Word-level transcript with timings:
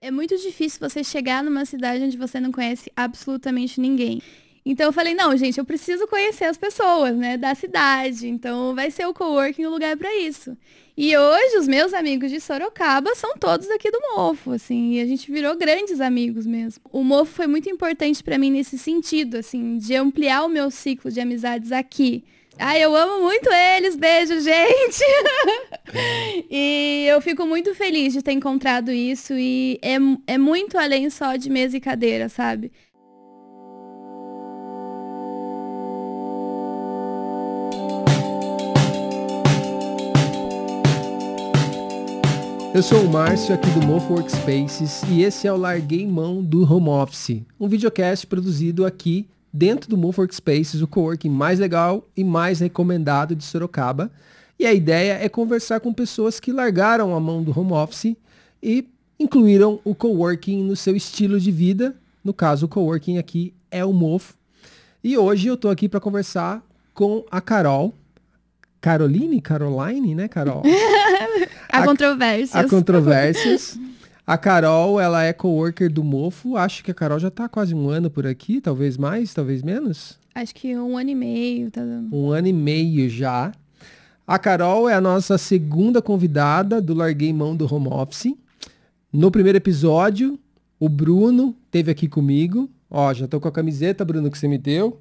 É 0.00 0.12
muito 0.12 0.36
difícil 0.36 0.78
você 0.78 1.02
chegar 1.02 1.42
numa 1.42 1.64
cidade 1.64 2.04
onde 2.04 2.16
você 2.16 2.38
não 2.38 2.52
conhece 2.52 2.90
absolutamente 2.94 3.80
ninguém. 3.80 4.22
Então 4.64 4.86
eu 4.86 4.92
falei, 4.92 5.12
não, 5.12 5.36
gente, 5.36 5.58
eu 5.58 5.64
preciso 5.64 6.06
conhecer 6.06 6.44
as 6.44 6.56
pessoas, 6.56 7.16
né, 7.16 7.36
da 7.36 7.52
cidade. 7.56 8.28
Então 8.28 8.76
vai 8.76 8.92
ser 8.92 9.06
o 9.06 9.14
coworking 9.14 9.66
o 9.66 9.70
lugar 9.70 9.96
para 9.96 10.14
isso. 10.14 10.56
E 10.96 11.16
hoje 11.16 11.58
os 11.58 11.66
meus 11.66 11.92
amigos 11.92 12.30
de 12.30 12.40
Sorocaba 12.40 13.12
são 13.16 13.36
todos 13.38 13.68
aqui 13.70 13.90
do 13.90 13.98
Mofo, 14.14 14.52
assim, 14.52 14.94
e 14.94 15.00
a 15.00 15.06
gente 15.06 15.32
virou 15.32 15.56
grandes 15.56 16.00
amigos 16.00 16.46
mesmo. 16.46 16.80
O 16.92 17.02
Mofo 17.02 17.32
foi 17.32 17.48
muito 17.48 17.68
importante 17.68 18.22
para 18.22 18.38
mim 18.38 18.52
nesse 18.52 18.78
sentido, 18.78 19.38
assim, 19.38 19.78
de 19.78 19.96
ampliar 19.96 20.44
o 20.44 20.48
meu 20.48 20.70
ciclo 20.70 21.10
de 21.10 21.20
amizades 21.20 21.72
aqui. 21.72 22.24
Ai, 22.60 22.82
eu 22.82 22.94
amo 22.96 23.22
muito 23.22 23.48
eles, 23.52 23.94
beijo, 23.94 24.40
gente! 24.40 25.04
e 26.50 27.06
eu 27.08 27.20
fico 27.20 27.46
muito 27.46 27.72
feliz 27.72 28.12
de 28.12 28.20
ter 28.20 28.32
encontrado 28.32 28.90
isso 28.90 29.32
e 29.34 29.78
é, 29.80 29.96
é 30.26 30.36
muito 30.36 30.76
além 30.76 31.08
só 31.08 31.36
de 31.36 31.48
mesa 31.48 31.76
e 31.76 31.80
cadeira, 31.80 32.28
sabe? 32.28 32.72
Eu 42.74 42.82
sou 42.82 43.02
o 43.04 43.08
Márcio 43.08 43.54
aqui 43.54 43.70
do 43.70 43.86
Mofo 43.86 44.14
Workspaces 44.14 45.02
e 45.08 45.22
esse 45.22 45.46
é 45.46 45.52
o 45.52 45.56
Larguei 45.56 46.06
Mão 46.06 46.42
do 46.42 46.62
Home 46.62 46.88
Office, 46.88 47.42
um 47.58 47.68
videocast 47.68 48.26
produzido 48.26 48.84
aqui 48.84 49.28
dentro 49.52 49.88
do 49.88 49.96
Move 49.96 50.20
Workspaces, 50.20 50.82
o 50.82 50.86
coworking 50.86 51.30
mais 51.30 51.58
legal 51.58 52.06
e 52.16 52.22
mais 52.22 52.60
recomendado 52.60 53.34
de 53.34 53.44
Sorocaba. 53.44 54.10
E 54.58 54.66
a 54.66 54.74
ideia 54.74 55.18
é 55.20 55.28
conversar 55.28 55.80
com 55.80 55.92
pessoas 55.92 56.40
que 56.40 56.52
largaram 56.52 57.14
a 57.14 57.20
mão 57.20 57.42
do 57.42 57.58
home 57.58 57.72
office 57.72 58.16
e 58.62 58.88
incluíram 59.18 59.80
o 59.84 59.94
coworking 59.94 60.64
no 60.64 60.76
seu 60.76 60.96
estilo 60.96 61.38
de 61.38 61.50
vida. 61.50 61.96
No 62.24 62.34
caso, 62.34 62.66
o 62.66 62.68
coworking 62.68 63.18
aqui 63.18 63.54
é 63.70 63.84
o 63.84 63.92
Mofo. 63.92 64.34
E 65.02 65.16
hoje 65.16 65.48
eu 65.48 65.54
estou 65.54 65.70
aqui 65.70 65.88
para 65.88 66.00
conversar 66.00 66.62
com 66.92 67.24
a 67.30 67.40
Carol. 67.40 67.94
Caroline? 68.80 69.40
Caroline, 69.40 70.14
né, 70.14 70.28
Carol? 70.28 70.62
Há 71.70 71.84
controvérsias. 71.84 72.54
Há 72.54 72.68
controvérsias. 72.68 73.78
A 74.28 74.36
Carol, 74.36 75.00
ela 75.00 75.24
é 75.24 75.32
coworker 75.32 75.90
do 75.90 76.04
Mofo. 76.04 76.54
Acho 76.54 76.84
que 76.84 76.90
a 76.90 76.94
Carol 76.94 77.18
já 77.18 77.28
está 77.28 77.48
quase 77.48 77.74
um 77.74 77.88
ano 77.88 78.10
por 78.10 78.26
aqui, 78.26 78.60
talvez 78.60 78.98
mais, 78.98 79.32
talvez 79.32 79.62
menos. 79.62 80.18
Acho 80.34 80.54
que 80.54 80.76
um 80.76 80.98
ano 80.98 81.08
e 81.08 81.14
meio, 81.14 81.70
tá 81.70 81.80
dando. 81.80 82.14
Um 82.14 82.30
ano 82.30 82.46
e 82.46 82.52
meio 82.52 83.08
já. 83.08 83.50
A 84.26 84.38
Carol 84.38 84.86
é 84.86 84.92
a 84.92 85.00
nossa 85.00 85.38
segunda 85.38 86.02
convidada 86.02 86.78
do 86.78 86.92
Larguei 86.92 87.32
Mão 87.32 87.56
do 87.56 87.74
Home 87.74 87.88
Office. 87.88 88.34
No 89.10 89.30
primeiro 89.30 89.56
episódio, 89.56 90.38
o 90.78 90.90
Bruno 90.90 91.56
teve 91.70 91.90
aqui 91.90 92.06
comigo. 92.06 92.68
Ó, 92.90 93.14
já 93.14 93.26
tô 93.26 93.40
com 93.40 93.48
a 93.48 93.52
camiseta, 93.52 94.04
Bruno, 94.04 94.30
que 94.30 94.36
você 94.36 94.46
me 94.46 94.58
deu. 94.58 95.00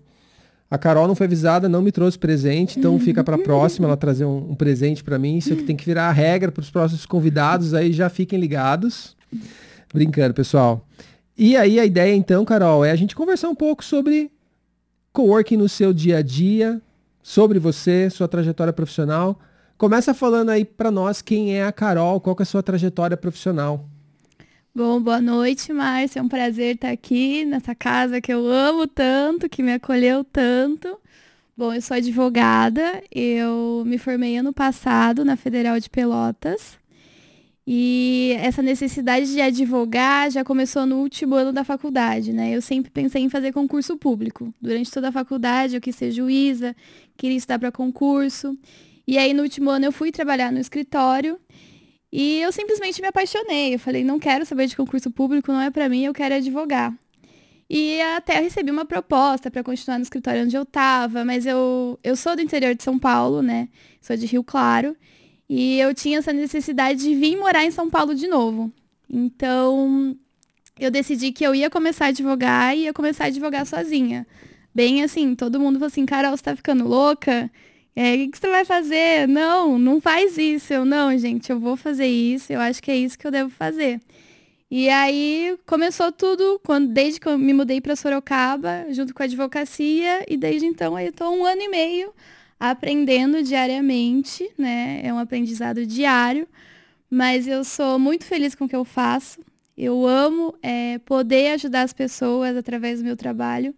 A 0.71 0.77
Carol 0.77 1.05
não 1.05 1.15
foi 1.15 1.25
avisada, 1.25 1.67
não 1.67 1.81
me 1.81 1.91
trouxe 1.91 2.17
presente, 2.17 2.79
então 2.79 2.97
fica 3.03 3.25
para 3.25 3.35
a 3.35 3.39
próxima 3.39 3.89
ela 3.89 3.97
trazer 3.97 4.23
um, 4.23 4.51
um 4.51 4.55
presente 4.55 5.03
para 5.03 5.19
mim. 5.19 5.35
Isso 5.35 5.51
aqui 5.51 5.63
tem 5.63 5.75
que 5.75 5.83
virar 5.83 6.07
a 6.07 6.13
regra 6.13 6.49
para 6.49 6.61
os 6.61 6.71
próximos 6.71 7.05
convidados, 7.05 7.73
aí 7.73 7.91
já 7.91 8.07
fiquem 8.07 8.39
ligados. 8.39 9.16
Brincando, 9.93 10.33
pessoal. 10.33 10.85
E 11.37 11.55
aí 11.55 11.79
a 11.79 11.85
ideia 11.85 12.15
então, 12.15 12.43
Carol, 12.43 12.83
é 12.83 12.91
a 12.91 12.95
gente 12.95 13.15
conversar 13.15 13.49
um 13.49 13.55
pouco 13.55 13.83
sobre 13.83 14.31
coworking 15.13 15.57
no 15.57 15.69
seu 15.69 15.93
dia 15.93 16.17
a 16.17 16.21
dia, 16.21 16.81
sobre 17.21 17.59
você, 17.59 18.09
sua 18.09 18.27
trajetória 18.27 18.73
profissional. 18.73 19.39
Começa 19.77 20.13
falando 20.13 20.49
aí 20.49 20.65
para 20.65 20.89
nós 20.89 21.21
quem 21.21 21.55
é 21.55 21.63
a 21.63 21.71
Carol, 21.71 22.19
qual 22.19 22.35
é 22.39 22.41
a 22.41 22.45
sua 22.45 22.63
trajetória 22.63 23.15
profissional. 23.15 23.87
Bom, 24.73 25.01
boa 25.01 25.19
noite, 25.19 25.73
Márcia. 25.73 26.19
É 26.19 26.21
um 26.21 26.27
prazer 26.27 26.75
estar 26.75 26.91
aqui 26.91 27.43
nessa 27.45 27.73
casa 27.73 28.21
que 28.21 28.31
eu 28.31 28.45
amo 28.47 28.87
tanto, 28.87 29.49
que 29.49 29.63
me 29.63 29.73
acolheu 29.73 30.23
tanto. 30.23 30.99
Bom, 31.55 31.73
eu 31.73 31.81
sou 31.81 31.97
advogada, 31.97 33.01
eu 33.11 33.83
me 33.85 33.97
formei 33.97 34.37
ano 34.37 34.53
passado 34.53 35.25
na 35.25 35.35
Federal 35.35 35.79
de 35.79 35.89
Pelotas. 35.89 36.77
E 37.69 38.33
essa 38.39 38.61
necessidade 38.61 39.29
de 39.29 39.41
advogar 39.41 40.31
já 40.31 40.41
começou 40.41 40.85
no 40.85 40.99
último 40.99 41.35
ano 41.35 41.51
da 41.51 41.65
faculdade, 41.65 42.31
né? 42.31 42.55
Eu 42.55 42.61
sempre 42.61 42.89
pensei 42.89 43.21
em 43.21 43.27
fazer 43.27 43.51
concurso 43.51 43.97
público. 43.97 44.53
Durante 44.61 44.89
toda 44.89 45.09
a 45.09 45.11
faculdade 45.11 45.75
eu 45.75 45.81
quis 45.81 45.93
ser 45.93 46.11
juíza, 46.11 46.73
queria 47.17 47.35
estudar 47.35 47.59
para 47.59 47.69
concurso. 47.69 48.57
E 49.05 49.17
aí 49.17 49.33
no 49.33 49.43
último 49.43 49.69
ano 49.69 49.83
eu 49.83 49.91
fui 49.91 50.13
trabalhar 50.13 50.49
no 50.49 50.59
escritório 50.59 51.37
e 52.09 52.39
eu 52.39 52.53
simplesmente 52.53 53.01
me 53.01 53.09
apaixonei. 53.09 53.75
Eu 53.75 53.79
falei, 53.79 54.01
não 54.01 54.17
quero 54.17 54.45
saber 54.45 54.67
de 54.67 54.75
concurso 54.77 55.11
público, 55.11 55.51
não 55.51 55.59
é 55.59 55.69
para 55.69 55.89
mim, 55.89 56.05
eu 56.05 56.13
quero 56.13 56.35
advogar. 56.35 56.97
E 57.69 57.99
até 58.15 58.39
recebi 58.39 58.71
uma 58.71 58.85
proposta 58.85 59.51
para 59.51 59.61
continuar 59.61 59.97
no 59.97 60.03
escritório 60.03 60.45
onde 60.45 60.55
eu 60.55 60.63
estava, 60.63 61.25
mas 61.25 61.45
eu, 61.45 61.99
eu 62.01 62.15
sou 62.15 62.33
do 62.33 62.41
interior 62.41 62.73
de 62.73 62.81
São 62.81 62.97
Paulo, 62.97 63.41
né? 63.41 63.67
Sou 63.99 64.15
de 64.15 64.25
Rio 64.25 64.41
Claro. 64.41 64.95
E 65.49 65.79
eu 65.79 65.93
tinha 65.93 66.19
essa 66.19 66.33
necessidade 66.33 66.99
de 66.99 67.15
vir 67.15 67.37
morar 67.37 67.63
em 67.63 67.71
São 67.71 67.89
Paulo 67.89 68.13
de 68.13 68.27
novo. 68.27 68.71
Então, 69.09 70.17
eu 70.79 70.91
decidi 70.91 71.31
que 71.31 71.43
eu 71.45 71.55
ia 71.55 71.69
começar 71.69 72.05
a 72.05 72.09
advogar 72.09 72.75
e 72.75 72.81
ia 72.81 72.93
começar 72.93 73.25
a 73.25 73.27
advogar 73.27 73.65
sozinha. 73.65 74.27
Bem 74.75 75.03
assim, 75.03 75.35
todo 75.35 75.59
mundo 75.59 75.75
falou 75.79 75.87
assim, 75.87 76.05
Carol, 76.05 76.35
você 76.35 76.43
tá 76.43 76.55
ficando 76.55 76.87
louca? 76.87 77.49
É, 77.95 78.13
o 78.13 78.29
que, 78.29 78.37
você 78.37 78.47
vai 78.47 78.63
fazer? 78.63 79.27
Não, 79.27 79.79
não 79.79 79.99
faz 79.99 80.37
isso. 80.37 80.71
Eu, 80.73 80.85
não, 80.85 81.17
gente, 81.17 81.49
eu 81.51 81.59
vou 81.59 81.75
fazer 81.75 82.07
isso, 82.07 82.53
eu 82.53 82.59
acho 82.59 82.81
que 82.83 82.91
é 82.91 82.95
isso 82.95 83.17
que 83.17 83.25
eu 83.25 83.31
devo 83.31 83.49
fazer. 83.49 83.99
E 84.69 84.89
aí 84.89 85.57
começou 85.65 86.11
tudo 86.11 86.59
quando, 86.63 86.89
desde 86.93 87.19
que 87.19 87.27
eu 87.27 87.37
me 87.37 87.53
mudei 87.53 87.79
para 87.81 87.95
Sorocaba, 87.95 88.85
junto 88.91 89.13
com 89.13 89.23
a 89.23 89.25
advocacia, 89.25 90.25
e 90.27 90.35
desde 90.37 90.67
então 90.67 90.95
aí 90.95 91.07
eu 91.07 91.13
tô 91.13 91.29
um 91.31 91.45
ano 91.45 91.61
e 91.61 91.69
meio 91.69 92.13
aprendendo 92.59 93.43
diariamente, 93.43 94.49
né? 94.57 95.01
É 95.03 95.13
um 95.13 95.19
aprendizado 95.19 95.85
diário, 95.85 96.47
mas 97.09 97.47
eu 97.47 97.63
sou 97.63 97.99
muito 97.99 98.25
feliz 98.25 98.55
com 98.55 98.65
o 98.65 98.69
que 98.69 98.75
eu 98.75 98.85
faço. 98.85 99.39
Eu 99.77 100.07
amo 100.07 100.55
é, 100.61 100.97
poder 100.99 101.53
ajudar 101.53 101.83
as 101.83 101.93
pessoas 101.93 102.57
através 102.57 102.99
do 102.99 103.05
meu 103.05 103.15
trabalho 103.15 103.75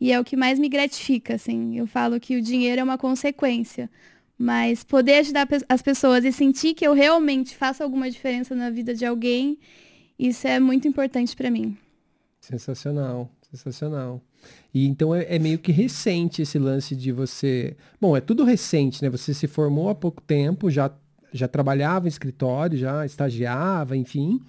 e 0.00 0.12
é 0.12 0.18
o 0.18 0.24
que 0.24 0.36
mais 0.36 0.58
me 0.58 0.68
gratifica, 0.68 1.34
assim. 1.34 1.76
Eu 1.76 1.86
falo 1.86 2.18
que 2.18 2.36
o 2.36 2.42
dinheiro 2.42 2.80
é 2.80 2.84
uma 2.84 2.96
consequência, 2.96 3.90
mas 4.38 4.82
poder 4.82 5.18
ajudar 5.18 5.46
as 5.68 5.82
pessoas 5.82 6.24
e 6.24 6.32
sentir 6.32 6.74
que 6.74 6.86
eu 6.86 6.94
realmente 6.94 7.54
faço 7.54 7.82
alguma 7.82 8.10
diferença 8.10 8.54
na 8.54 8.70
vida 8.70 8.94
de 8.94 9.04
alguém, 9.04 9.58
isso 10.18 10.46
é 10.46 10.58
muito 10.58 10.88
importante 10.88 11.36
para 11.36 11.50
mim. 11.50 11.76
Sensacional, 12.40 13.28
sensacional. 13.50 14.22
E 14.72 14.86
então 14.86 15.14
é, 15.14 15.26
é, 15.28 15.38
meio 15.38 15.58
que 15.58 15.72
recente 15.72 16.42
esse 16.42 16.58
lance 16.58 16.94
de 16.94 17.12
você. 17.12 17.76
Bom, 18.00 18.16
é 18.16 18.20
tudo 18.20 18.44
recente, 18.44 19.02
né? 19.02 19.10
Você 19.10 19.34
se 19.34 19.46
formou 19.46 19.88
há 19.88 19.94
pouco 19.94 20.22
tempo, 20.22 20.70
já, 20.70 20.90
já 21.32 21.48
trabalhava 21.48 22.06
em 22.06 22.08
escritório, 22.08 22.78
já 22.78 23.04
estagiava, 23.04 23.96
enfim. 23.96 24.40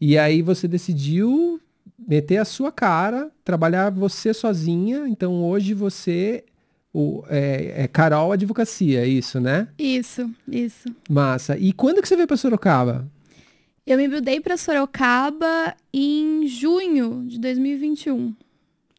E 0.00 0.16
aí 0.18 0.42
você 0.42 0.66
decidiu 0.66 1.60
meter 1.98 2.38
a 2.38 2.44
sua 2.44 2.72
cara, 2.72 3.30
trabalhar 3.44 3.90
você 3.90 4.32
sozinha. 4.32 5.08
Então 5.08 5.42
hoje 5.44 5.74
você 5.74 6.44
o, 6.92 7.24
é, 7.28 7.84
é, 7.84 7.88
Carol 7.88 8.32
Advocacia, 8.32 9.00
é 9.00 9.06
isso, 9.06 9.40
né? 9.40 9.68
Isso, 9.78 10.30
isso. 10.46 10.88
Massa. 11.08 11.56
E 11.56 11.72
quando 11.72 12.02
que 12.02 12.08
você 12.08 12.16
veio 12.16 12.28
para 12.28 12.36
Sorocaba? 12.36 13.08
Eu 13.84 13.98
me 13.98 14.06
mudei 14.06 14.40
para 14.40 14.56
Sorocaba 14.56 15.74
em 15.92 16.46
junho 16.46 17.24
de 17.26 17.36
2021. 17.40 18.32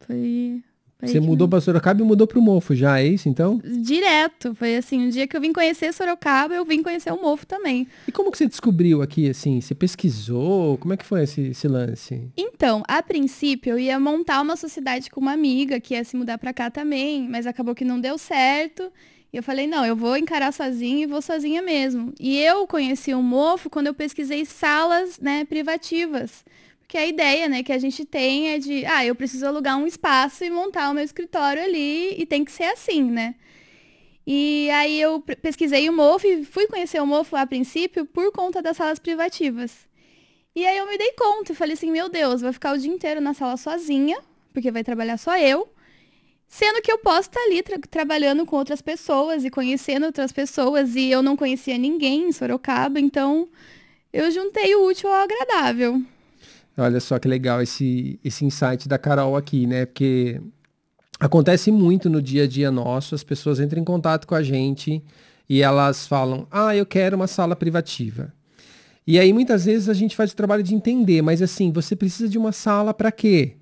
Foi. 0.06 0.62
foi 0.98 1.08
Você 1.08 1.20
mudou 1.20 1.48
para 1.48 1.58
Sorocaba 1.62 2.02
e 2.02 2.04
mudou 2.04 2.26
para 2.26 2.38
o 2.38 2.42
Mofo 2.42 2.74
já, 2.74 3.00
é 3.00 3.06
isso 3.06 3.26
então? 3.26 3.62
Direto. 3.64 4.54
Foi 4.54 4.76
assim, 4.76 5.08
o 5.08 5.10
dia 5.10 5.26
que 5.26 5.34
eu 5.34 5.40
vim 5.40 5.54
conhecer 5.54 5.90
Sorocaba, 5.94 6.54
eu 6.54 6.66
vim 6.66 6.82
conhecer 6.82 7.10
o 7.10 7.20
Mofo 7.20 7.46
também. 7.46 7.88
E 8.06 8.12
como 8.12 8.30
que 8.30 8.36
você 8.36 8.46
descobriu 8.46 9.00
aqui, 9.00 9.26
assim? 9.26 9.58
Você 9.58 9.74
pesquisou? 9.74 10.76
Como 10.76 10.92
é 10.92 10.98
que 10.98 11.06
foi 11.06 11.22
esse, 11.22 11.40
esse 11.40 11.66
lance? 11.66 12.30
Então, 12.36 12.82
a 12.86 13.02
princípio, 13.02 13.72
eu 13.72 13.78
ia 13.78 13.98
montar 13.98 14.42
uma 14.42 14.54
sociedade 14.54 15.08
com 15.08 15.18
uma 15.18 15.32
amiga 15.32 15.80
que 15.80 15.94
ia 15.94 16.04
se 16.04 16.14
mudar 16.14 16.36
para 16.36 16.52
cá 16.52 16.70
também, 16.70 17.26
mas 17.26 17.46
acabou 17.46 17.74
que 17.74 17.86
não 17.86 17.98
deu 17.98 18.18
certo. 18.18 18.92
E 19.34 19.36
eu 19.36 19.42
falei, 19.42 19.66
não, 19.66 19.84
eu 19.84 19.96
vou 19.96 20.16
encarar 20.16 20.52
sozinha 20.52 21.02
e 21.02 21.06
vou 21.06 21.20
sozinha 21.20 21.60
mesmo. 21.60 22.14
E 22.20 22.38
eu 22.38 22.68
conheci 22.68 23.12
o 23.12 23.20
Mofo 23.20 23.68
quando 23.68 23.88
eu 23.88 23.94
pesquisei 23.94 24.44
salas 24.44 25.18
né, 25.18 25.44
privativas. 25.44 26.44
Porque 26.78 26.96
a 26.96 27.04
ideia, 27.04 27.48
né, 27.48 27.64
que 27.64 27.72
a 27.72 27.78
gente 27.78 28.04
tem 28.04 28.50
é 28.50 28.60
de, 28.60 28.86
ah, 28.86 29.04
eu 29.04 29.12
preciso 29.12 29.44
alugar 29.44 29.76
um 29.76 29.88
espaço 29.88 30.44
e 30.44 30.50
montar 30.50 30.88
o 30.88 30.94
meu 30.94 31.02
escritório 31.02 31.60
ali 31.64 32.14
e 32.16 32.24
tem 32.24 32.44
que 32.44 32.52
ser 32.52 32.66
assim, 32.66 33.02
né? 33.10 33.34
E 34.24 34.70
aí 34.70 35.00
eu 35.00 35.20
pesquisei 35.20 35.88
o 35.88 35.92
MOF 35.92 36.24
e 36.28 36.44
fui 36.44 36.68
conhecer 36.68 37.02
o 37.02 37.06
MOF 37.06 37.34
a 37.34 37.44
princípio 37.44 38.06
por 38.06 38.30
conta 38.30 38.62
das 38.62 38.76
salas 38.76 39.00
privativas. 39.00 39.88
E 40.54 40.64
aí 40.64 40.78
eu 40.78 40.86
me 40.86 40.96
dei 40.96 41.10
conta 41.14 41.50
e 41.50 41.56
falei 41.56 41.74
assim, 41.74 41.90
meu 41.90 42.08
Deus, 42.08 42.40
vou 42.40 42.52
ficar 42.52 42.72
o 42.72 42.78
dia 42.78 42.92
inteiro 42.92 43.20
na 43.20 43.34
sala 43.34 43.56
sozinha, 43.56 44.16
porque 44.52 44.70
vai 44.70 44.84
trabalhar 44.84 45.16
só 45.16 45.36
eu. 45.36 45.68
Sendo 46.56 46.80
que 46.80 46.92
eu 46.92 46.98
posso 46.98 47.22
estar 47.22 47.40
ali 47.40 47.64
tra 47.64 47.76
trabalhando 47.90 48.46
com 48.46 48.54
outras 48.54 48.80
pessoas 48.80 49.44
e 49.44 49.50
conhecendo 49.50 50.06
outras 50.06 50.30
pessoas 50.30 50.94
e 50.94 51.10
eu 51.10 51.20
não 51.20 51.36
conhecia 51.36 51.76
ninguém 51.76 52.28
em 52.28 52.32
Sorocaba, 52.32 53.00
então 53.00 53.48
eu 54.12 54.30
juntei 54.30 54.72
o 54.76 54.86
útil 54.86 55.10
ao 55.10 55.24
agradável. 55.24 56.00
Olha 56.78 57.00
só 57.00 57.18
que 57.18 57.26
legal 57.26 57.60
esse, 57.60 58.20
esse 58.22 58.44
insight 58.44 58.88
da 58.88 58.96
Carol 58.96 59.36
aqui, 59.36 59.66
né? 59.66 59.84
Porque 59.84 60.40
acontece 61.18 61.72
muito 61.72 62.08
no 62.08 62.22
dia 62.22 62.44
a 62.44 62.46
dia 62.46 62.70
nosso, 62.70 63.16
as 63.16 63.24
pessoas 63.24 63.58
entram 63.58 63.82
em 63.82 63.84
contato 63.84 64.24
com 64.24 64.36
a 64.36 64.42
gente 64.44 65.02
e 65.48 65.60
elas 65.60 66.06
falam: 66.06 66.46
"Ah, 66.52 66.76
eu 66.76 66.86
quero 66.86 67.16
uma 67.16 67.26
sala 67.26 67.56
privativa". 67.56 68.32
E 69.04 69.18
aí 69.18 69.32
muitas 69.32 69.64
vezes 69.64 69.88
a 69.88 69.94
gente 69.94 70.14
faz 70.14 70.30
o 70.30 70.36
trabalho 70.36 70.62
de 70.62 70.72
entender, 70.72 71.20
mas 71.20 71.42
assim, 71.42 71.72
você 71.72 71.96
precisa 71.96 72.28
de 72.28 72.38
uma 72.38 72.52
sala 72.52 72.94
para 72.94 73.10
quê? 73.10 73.56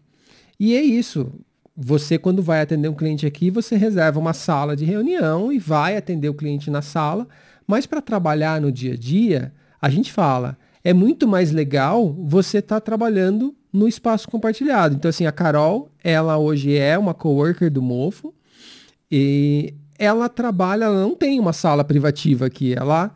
E 0.61 0.77
é 0.77 0.83
isso. 0.83 1.33
Você 1.77 2.19
quando 2.19 2.43
vai 2.43 2.61
atender 2.61 2.89
um 2.89 2.95
cliente 2.95 3.27
aqui, 3.27 3.51
você 3.51 3.77
reserva 3.77 4.21
uma 4.21 4.35
sala 4.35 4.77
de 4.77 4.85
reunião 4.85 5.51
e 5.51 5.59
vai 5.59 5.97
atender 5.97 6.29
o 6.29 6.35
cliente 6.35 6.71
na 6.71 6.83
sala, 6.83 7.27
mas 7.67 7.87
para 7.87 8.03
trabalhar 8.03 8.61
no 8.61 8.71
dia 8.71 8.93
a 8.93 8.97
dia, 8.97 9.53
a 9.81 9.89
gente 9.89 10.13
fala: 10.13 10.59
é 10.85 10.93
muito 10.93 11.27
mais 11.27 11.51
legal 11.51 12.13
você 12.13 12.59
estar 12.59 12.77
tá 12.77 12.81
trabalhando 12.81 13.55
no 13.73 13.89
espaço 13.89 14.29
compartilhado. 14.29 14.95
Então, 14.95 15.09
assim, 15.09 15.25
a 15.25 15.33
Carol, 15.33 15.91
ela 16.05 16.37
hoje 16.37 16.77
é 16.77 16.99
uma 16.99 17.15
coworker 17.15 17.71
do 17.71 17.81
Mofo 17.81 18.35
e 19.11 19.75
ela 19.99 20.29
trabalha, 20.29 20.85
ela 20.85 21.01
não 21.01 21.15
tem 21.15 21.41
uma 21.41 21.53
sala 21.53 21.83
privativa 21.85 22.47
aqui, 22.47 22.75
ela 22.75 23.15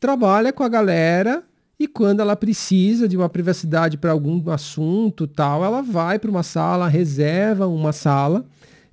trabalha 0.00 0.52
com 0.52 0.62
a 0.62 0.68
galera 0.68 1.42
e 1.78 1.86
quando 1.86 2.20
ela 2.20 2.34
precisa 2.34 3.06
de 3.06 3.16
uma 3.16 3.28
privacidade 3.28 3.96
para 3.96 4.10
algum 4.10 4.50
assunto 4.50 5.26
tal, 5.26 5.64
ela 5.64 5.80
vai 5.80 6.18
para 6.18 6.30
uma 6.30 6.42
sala, 6.42 6.88
reserva 6.88 7.66
uma 7.68 7.92
sala. 7.92 8.44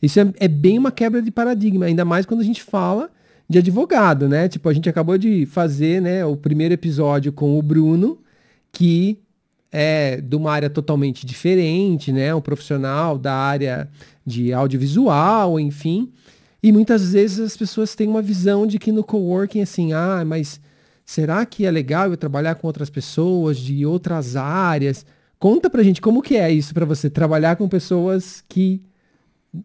Isso 0.02 0.20
é, 0.20 0.32
é 0.40 0.48
bem 0.48 0.78
uma 0.78 0.92
quebra 0.92 1.22
de 1.22 1.32
paradigma, 1.32 1.86
ainda 1.86 2.06
mais 2.06 2.26
quando 2.26 2.42
a 2.42 2.44
gente 2.44 2.62
fala 2.62 3.10
de 3.50 3.58
advogado, 3.58 4.30
né? 4.30 4.48
Tipo, 4.48 4.70
a 4.70 4.74
gente 4.74 4.88
acabou 4.88 5.18
de 5.18 5.46
fazer, 5.48 6.02
né, 6.02 6.26
o 6.26 6.36
primeiro 6.36 6.74
episódio 6.74 7.32
com 7.32 7.58
o 7.58 7.62
Bruno, 7.62 8.20
que 8.72 9.18
é 9.72 10.22
de 10.22 10.36
uma 10.36 10.52
área 10.52 10.70
totalmente 10.70 11.26
diferente, 11.26 12.12
né? 12.12 12.34
Um 12.36 12.42
profissional 12.42 13.18
da 13.18 13.34
área 13.34 13.90
de 14.26 14.54
audiovisual, 14.54 15.60
enfim. 15.60 16.12
E 16.62 16.72
muitas 16.72 17.14
vezes 17.14 17.40
as 17.40 17.58
pessoas 17.58 17.96
têm 17.96 18.08
uma 18.08 18.22
visão 18.22 18.66
de 18.66 18.80
que 18.80 18.92
no 18.92 19.04
coworking, 19.04 19.62
assim, 19.62 19.92
ah, 19.94 20.24
mas 20.26 20.60
será 21.06 21.46
que 21.46 21.66
é 21.66 21.72
legal 21.72 22.10
eu 22.10 22.18
trabalhar 22.18 22.56
com 22.56 22.68
outras 22.68 22.90
pessoas 22.90 23.58
de 23.58 23.86
outras 23.86 24.36
áreas? 24.36 25.06
Conta 25.38 25.70
pra 25.70 25.84
gente 25.84 26.02
como 26.02 26.22
que 26.22 26.36
é 26.36 26.52
isso 26.52 26.74
para 26.74 26.86
você, 26.86 27.10
trabalhar 27.10 27.56
com 27.56 27.70
pessoas 27.70 28.44
que 28.50 28.82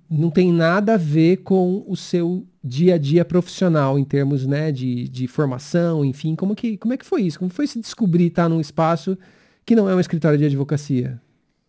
não 0.08 0.30
tem 0.30 0.52
nada 0.52 0.94
a 0.94 0.96
ver 0.96 1.38
com 1.38 1.84
o 1.88 1.96
seu 1.96 2.46
dia 2.62 2.94
a 2.94 2.98
dia 2.98 3.24
profissional 3.24 3.98
em 3.98 4.04
termos 4.04 4.46
né, 4.46 4.70
de, 4.70 5.08
de 5.08 5.26
formação, 5.26 6.04
enfim, 6.04 6.36
como, 6.36 6.54
que, 6.54 6.76
como 6.76 6.94
é 6.94 6.96
que 6.96 7.06
foi 7.06 7.22
isso? 7.22 7.38
Como 7.38 7.50
foi 7.50 7.66
se 7.66 7.80
descobrir 7.80 8.26
estar 8.26 8.48
num 8.48 8.60
espaço 8.60 9.16
que 9.64 9.74
não 9.74 9.88
é 9.88 9.94
um 9.94 10.00
escritório 10.00 10.38
de 10.38 10.44
advocacia? 10.44 11.20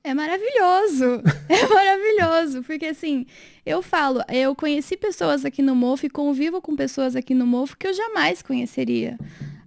É 0.03 0.13
maravilhoso, 0.13 1.21
é 1.47 1.67
maravilhoso, 1.67 2.63
porque 2.63 2.88
assim, 2.88 3.25
eu 3.65 3.81
falo, 3.81 4.21
eu 4.29 4.56
conheci 4.56 4.97
pessoas 4.97 5.45
aqui 5.45 5.62
no 5.62 5.75
MOF 5.75 6.06
e 6.06 6.09
convivo 6.09 6.59
com 6.62 6.75
pessoas 6.75 7.15
aqui 7.15 7.35
no 7.35 7.45
MOF 7.45 7.77
que 7.77 7.88
eu 7.88 7.94
jamais 7.94 8.41
conheceria. 8.41 9.17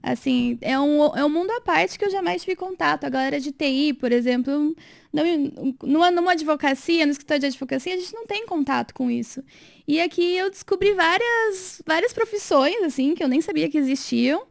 Assim, 0.06 0.58
é 0.60 0.78
um, 0.78 1.02
é 1.16 1.24
um 1.24 1.30
mundo 1.30 1.50
à 1.50 1.62
parte 1.62 1.98
que 1.98 2.04
eu 2.04 2.10
jamais 2.10 2.42
tive 2.42 2.54
contato. 2.54 3.04
A 3.04 3.08
galera 3.08 3.40
de 3.40 3.50
TI, 3.50 3.94
por 3.94 4.12
exemplo, 4.12 4.76
não, 5.10 5.24
numa, 5.82 6.10
numa 6.10 6.32
advocacia, 6.32 7.06
no 7.06 7.12
escritório 7.12 7.40
de 7.40 7.46
advocacia, 7.46 7.94
a 7.94 7.98
gente 7.98 8.12
não 8.12 8.26
tem 8.26 8.44
contato 8.44 8.92
com 8.92 9.10
isso. 9.10 9.42
E 9.88 9.98
aqui 10.02 10.36
eu 10.36 10.50
descobri 10.50 10.92
várias, 10.92 11.80
várias 11.86 12.12
profissões, 12.12 12.76
assim, 12.82 13.14
que 13.14 13.24
eu 13.24 13.28
nem 13.28 13.40
sabia 13.40 13.70
que 13.70 13.78
existiam. 13.78 14.42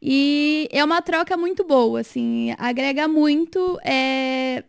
E 0.00 0.68
é 0.72 0.82
uma 0.82 1.02
troca 1.02 1.36
muito 1.36 1.64
boa, 1.64 2.00
assim, 2.00 2.54
agrega 2.56 3.06
muito 3.06 3.78
é, 3.84 4.64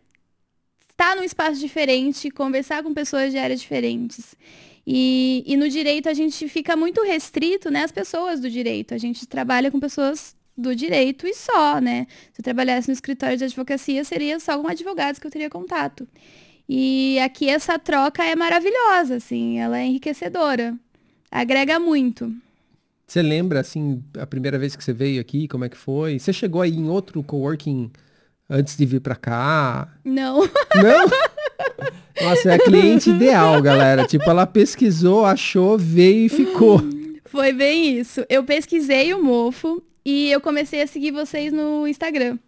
estar 0.90 1.16
num 1.16 1.24
espaço 1.24 1.58
diferente, 1.58 2.30
conversar 2.30 2.82
com 2.82 2.92
pessoas 2.92 3.32
de 3.32 3.38
áreas 3.38 3.60
diferentes. 3.62 4.34
E, 4.86 5.42
e 5.46 5.56
no 5.56 5.68
direito 5.68 6.08
a 6.08 6.14
gente 6.14 6.48
fica 6.48 6.76
muito 6.76 7.02
restrito, 7.02 7.70
né? 7.70 7.82
As 7.82 7.90
pessoas 7.90 8.38
do 8.38 8.48
direito. 8.48 8.94
A 8.94 8.98
gente 8.98 9.26
trabalha 9.26 9.70
com 9.70 9.80
pessoas 9.80 10.36
do 10.56 10.74
direito 10.74 11.26
e 11.26 11.34
só, 11.34 11.80
né? 11.80 12.06
Se 12.32 12.40
eu 12.40 12.44
trabalhasse 12.44 12.88
no 12.88 12.94
escritório 12.94 13.36
de 13.36 13.44
advocacia, 13.44 14.04
seria 14.04 14.38
só 14.38 14.58
com 14.58 14.68
advogados 14.68 15.18
que 15.18 15.26
eu 15.26 15.30
teria 15.30 15.50
contato. 15.50 16.06
E 16.68 17.18
aqui 17.20 17.48
essa 17.48 17.78
troca 17.78 18.24
é 18.24 18.34
maravilhosa, 18.34 19.16
assim, 19.16 19.58
ela 19.58 19.78
é 19.78 19.84
enriquecedora. 19.84 20.74
Agrega 21.30 21.78
muito. 21.78 22.32
Você 23.06 23.22
lembra, 23.22 23.60
assim, 23.60 24.02
a 24.18 24.26
primeira 24.26 24.58
vez 24.58 24.74
que 24.74 24.82
você 24.82 24.92
veio 24.92 25.20
aqui, 25.20 25.46
como 25.46 25.64
é 25.64 25.68
que 25.68 25.76
foi? 25.76 26.18
Você 26.18 26.32
chegou 26.32 26.60
aí 26.60 26.74
em 26.74 26.88
outro 26.88 27.22
coworking 27.22 27.90
antes 28.50 28.76
de 28.76 28.84
vir 28.84 29.00
para 29.00 29.14
cá? 29.14 29.96
Não. 30.04 30.40
Não? 30.74 31.06
Nossa, 32.20 32.50
é 32.50 32.54
a 32.54 32.58
cliente 32.58 33.10
ideal, 33.10 33.60
galera. 33.60 34.06
Tipo, 34.06 34.28
ela 34.30 34.46
pesquisou, 34.46 35.24
achou, 35.24 35.76
veio 35.76 36.26
e 36.26 36.28
ficou. 36.28 36.80
Foi 37.26 37.52
bem 37.52 37.98
isso. 37.98 38.24
Eu 38.28 38.44
pesquisei 38.44 39.12
o 39.12 39.22
mofo 39.22 39.82
e 40.04 40.30
eu 40.30 40.40
comecei 40.40 40.82
a 40.82 40.86
seguir 40.86 41.10
vocês 41.10 41.52
no 41.52 41.86
Instagram. 41.86 42.38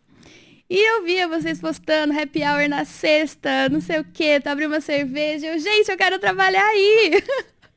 E 0.71 0.77
eu 0.77 1.03
via 1.03 1.27
vocês 1.27 1.61
postando 1.61 2.19
happy 2.19 2.43
hour 2.43 2.69
na 2.69 2.85
sexta, 2.85 3.69
não 3.71 3.81
sei 3.81 4.01
o 4.01 4.05
que, 4.05 4.39
tu 4.39 4.49
abriu 4.49 4.69
uma 4.69 4.81
cerveja. 4.81 5.47
Eu, 5.47 5.59
gente, 5.59 5.91
eu 5.91 5.97
quero 5.97 6.19
trabalhar 6.19 6.65
aí. 6.65 7.23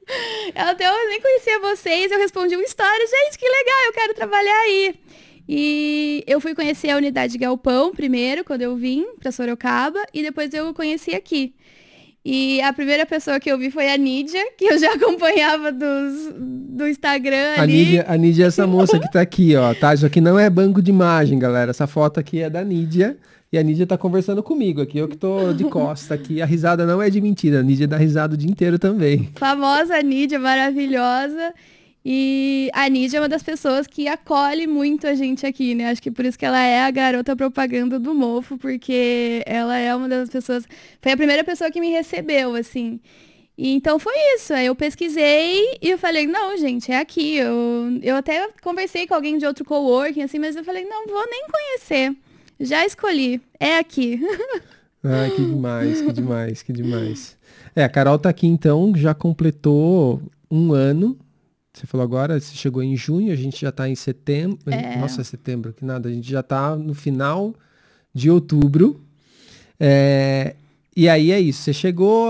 Até 0.55 0.89
eu 0.89 1.09
nem 1.09 1.21
conhecia 1.21 1.59
vocês, 1.59 2.11
eu 2.11 2.17
respondi 2.17 2.53
uma 2.53 2.65
história, 2.65 3.07
gente, 3.07 3.37
que 3.37 3.45
legal, 3.45 3.85
eu 3.85 3.93
quero 3.93 4.13
trabalhar 4.13 4.59
aí. 4.59 4.95
E 5.53 6.23
eu 6.25 6.39
fui 6.39 6.55
conhecer 6.55 6.91
a 6.91 6.95
unidade 6.95 7.37
Galpão 7.37 7.91
primeiro, 7.93 8.41
quando 8.41 8.61
eu 8.61 8.73
vim 8.77 9.05
para 9.19 9.33
Sorocaba, 9.33 9.99
e 10.13 10.23
depois 10.23 10.53
eu 10.53 10.73
conheci 10.73 11.13
aqui. 11.13 11.53
E 12.23 12.61
a 12.61 12.71
primeira 12.71 13.05
pessoa 13.05 13.37
que 13.37 13.51
eu 13.51 13.57
vi 13.57 13.69
foi 13.69 13.91
a 13.91 13.97
Nídia, 13.97 14.41
que 14.57 14.63
eu 14.63 14.79
já 14.79 14.93
acompanhava 14.95 15.69
dos, 15.69 16.33
do 16.39 16.87
Instagram 16.87 17.55
a 17.57 17.63
ali. 17.63 17.73
Nídia, 17.73 18.05
a 18.07 18.15
Nídia 18.15 18.45
é 18.45 18.47
essa 18.47 18.65
moça 18.67 18.97
que 18.97 19.11
tá 19.11 19.19
aqui, 19.19 19.53
ó, 19.57 19.73
tá? 19.73 19.93
Isso 19.93 20.05
aqui 20.05 20.21
não 20.21 20.39
é 20.39 20.49
banco 20.49 20.81
de 20.81 20.89
imagem, 20.89 21.37
galera. 21.37 21.71
Essa 21.71 21.85
foto 21.85 22.17
aqui 22.17 22.39
é 22.39 22.49
da 22.49 22.63
Nídia. 22.63 23.17
E 23.51 23.57
a 23.57 23.63
Nídia 23.63 23.85
tá 23.85 23.97
conversando 23.97 24.41
comigo 24.41 24.81
aqui, 24.81 24.99
eu 24.99 25.09
que 25.09 25.17
tô 25.17 25.51
de 25.51 25.65
costa 25.69 26.13
aqui. 26.13 26.41
A 26.41 26.45
risada 26.45 26.85
não 26.85 27.01
é 27.01 27.09
de 27.09 27.19
mentira, 27.19 27.59
a 27.59 27.63
Nídia 27.63 27.89
dá 27.89 27.97
risada 27.97 28.35
o 28.35 28.37
dia 28.37 28.49
inteiro 28.49 28.79
também. 28.79 29.29
Famosa 29.35 30.01
Nídia, 30.01 30.39
maravilhosa. 30.39 31.53
E 32.03 32.69
a 32.73 32.89
Nídia 32.89 33.17
é 33.17 33.21
uma 33.21 33.29
das 33.29 33.43
pessoas 33.43 33.85
que 33.85 34.07
acolhe 34.07 34.65
muito 34.65 35.05
a 35.05 35.13
gente 35.13 35.45
aqui, 35.45 35.75
né? 35.75 35.91
Acho 35.91 36.01
que 36.01 36.09
por 36.09 36.25
isso 36.25 36.37
que 36.37 36.45
ela 36.45 36.59
é 36.59 36.81
a 36.81 36.89
garota 36.89 37.35
propaganda 37.35 37.99
do 37.99 38.13
Mofo, 38.15 38.57
porque 38.57 39.43
ela 39.45 39.77
é 39.77 39.95
uma 39.95 40.09
das 40.09 40.29
pessoas. 40.29 40.65
Foi 40.99 41.11
a 41.11 41.17
primeira 41.17 41.43
pessoa 41.43 41.69
que 41.69 41.79
me 41.79 41.91
recebeu, 41.91 42.55
assim. 42.55 42.99
E 43.55 43.75
então 43.75 43.99
foi 43.99 44.15
isso. 44.35 44.51
Aí 44.51 44.65
eu 44.65 44.75
pesquisei 44.75 45.77
e 45.79 45.91
eu 45.91 45.97
falei, 45.97 46.25
não, 46.25 46.57
gente, 46.57 46.91
é 46.91 46.99
aqui. 46.99 47.35
Eu, 47.35 47.99
eu 48.01 48.15
até 48.15 48.49
conversei 48.63 49.05
com 49.05 49.13
alguém 49.13 49.37
de 49.37 49.45
outro 49.45 49.63
coworking, 49.63 50.23
assim, 50.23 50.39
mas 50.39 50.55
eu 50.55 50.63
falei, 50.63 50.83
não, 50.85 51.05
vou 51.05 51.23
nem 51.29 51.45
conhecer. 51.47 52.15
Já 52.59 52.83
escolhi. 52.83 53.39
É 53.59 53.77
aqui. 53.77 54.19
Ai, 55.03 55.29
que 55.37 55.45
demais, 55.45 56.01
que 56.01 56.11
demais, 56.11 56.63
que 56.63 56.73
demais. 56.73 57.37
É, 57.75 57.83
a 57.83 57.89
Carol 57.89 58.17
tá 58.17 58.29
aqui 58.29 58.47
então, 58.47 58.91
já 58.95 59.13
completou 59.13 60.19
um 60.49 60.73
ano 60.73 61.15
você 61.73 61.87
falou 61.87 62.03
agora, 62.03 62.39
você 62.39 62.53
chegou 62.53 62.83
em 62.83 62.95
junho, 62.97 63.31
a 63.31 63.35
gente 63.35 63.61
já 63.61 63.69
está 63.69 63.87
em 63.87 63.95
setembro. 63.95 64.59
É. 64.67 64.97
Nossa, 64.97 65.23
setembro, 65.23 65.73
que 65.73 65.85
nada. 65.85 66.09
A 66.09 66.11
gente 66.11 66.29
já 66.29 66.41
está 66.41 66.75
no 66.75 66.93
final 66.93 67.55
de 68.13 68.29
outubro. 68.29 69.01
É, 69.79 70.55
e 70.95 71.07
aí 71.07 71.31
é 71.31 71.39
isso. 71.39 71.63
Você 71.63 71.73
chegou, 71.73 72.27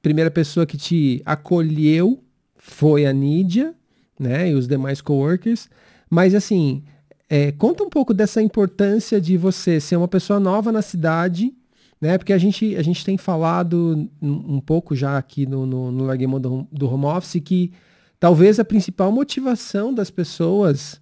primeira 0.00 0.30
pessoa 0.30 0.64
que 0.64 0.76
te 0.76 1.20
acolheu 1.26 2.22
foi 2.56 3.04
a 3.04 3.12
Nídia, 3.12 3.74
né? 4.18 4.50
E 4.50 4.54
os 4.54 4.68
demais 4.68 5.00
coworkers. 5.00 5.68
Mas 6.08 6.32
assim, 6.34 6.84
é, 7.28 7.50
conta 7.50 7.82
um 7.82 7.90
pouco 7.90 8.14
dessa 8.14 8.40
importância 8.40 9.20
de 9.20 9.36
você 9.36 9.80
ser 9.80 9.96
uma 9.96 10.06
pessoa 10.06 10.38
nova 10.38 10.70
na 10.70 10.82
cidade, 10.82 11.52
né? 12.00 12.16
Porque 12.16 12.32
a 12.32 12.38
gente, 12.38 12.76
a 12.76 12.82
gente 12.82 13.04
tem 13.04 13.18
falado 13.18 14.08
um, 14.22 14.60
pouco 14.60 14.94
já 14.94 15.18
aqui 15.18 15.46
no, 15.46 15.66
no, 15.66 15.90
no 15.90 16.40
do, 16.40 16.68
do 16.70 16.88
Home 16.88 17.06
Office 17.06 17.42
que 17.44 17.72
Talvez 18.24 18.58
a 18.58 18.64
principal 18.64 19.12
motivação 19.12 19.92
das 19.92 20.10
pessoas 20.10 20.98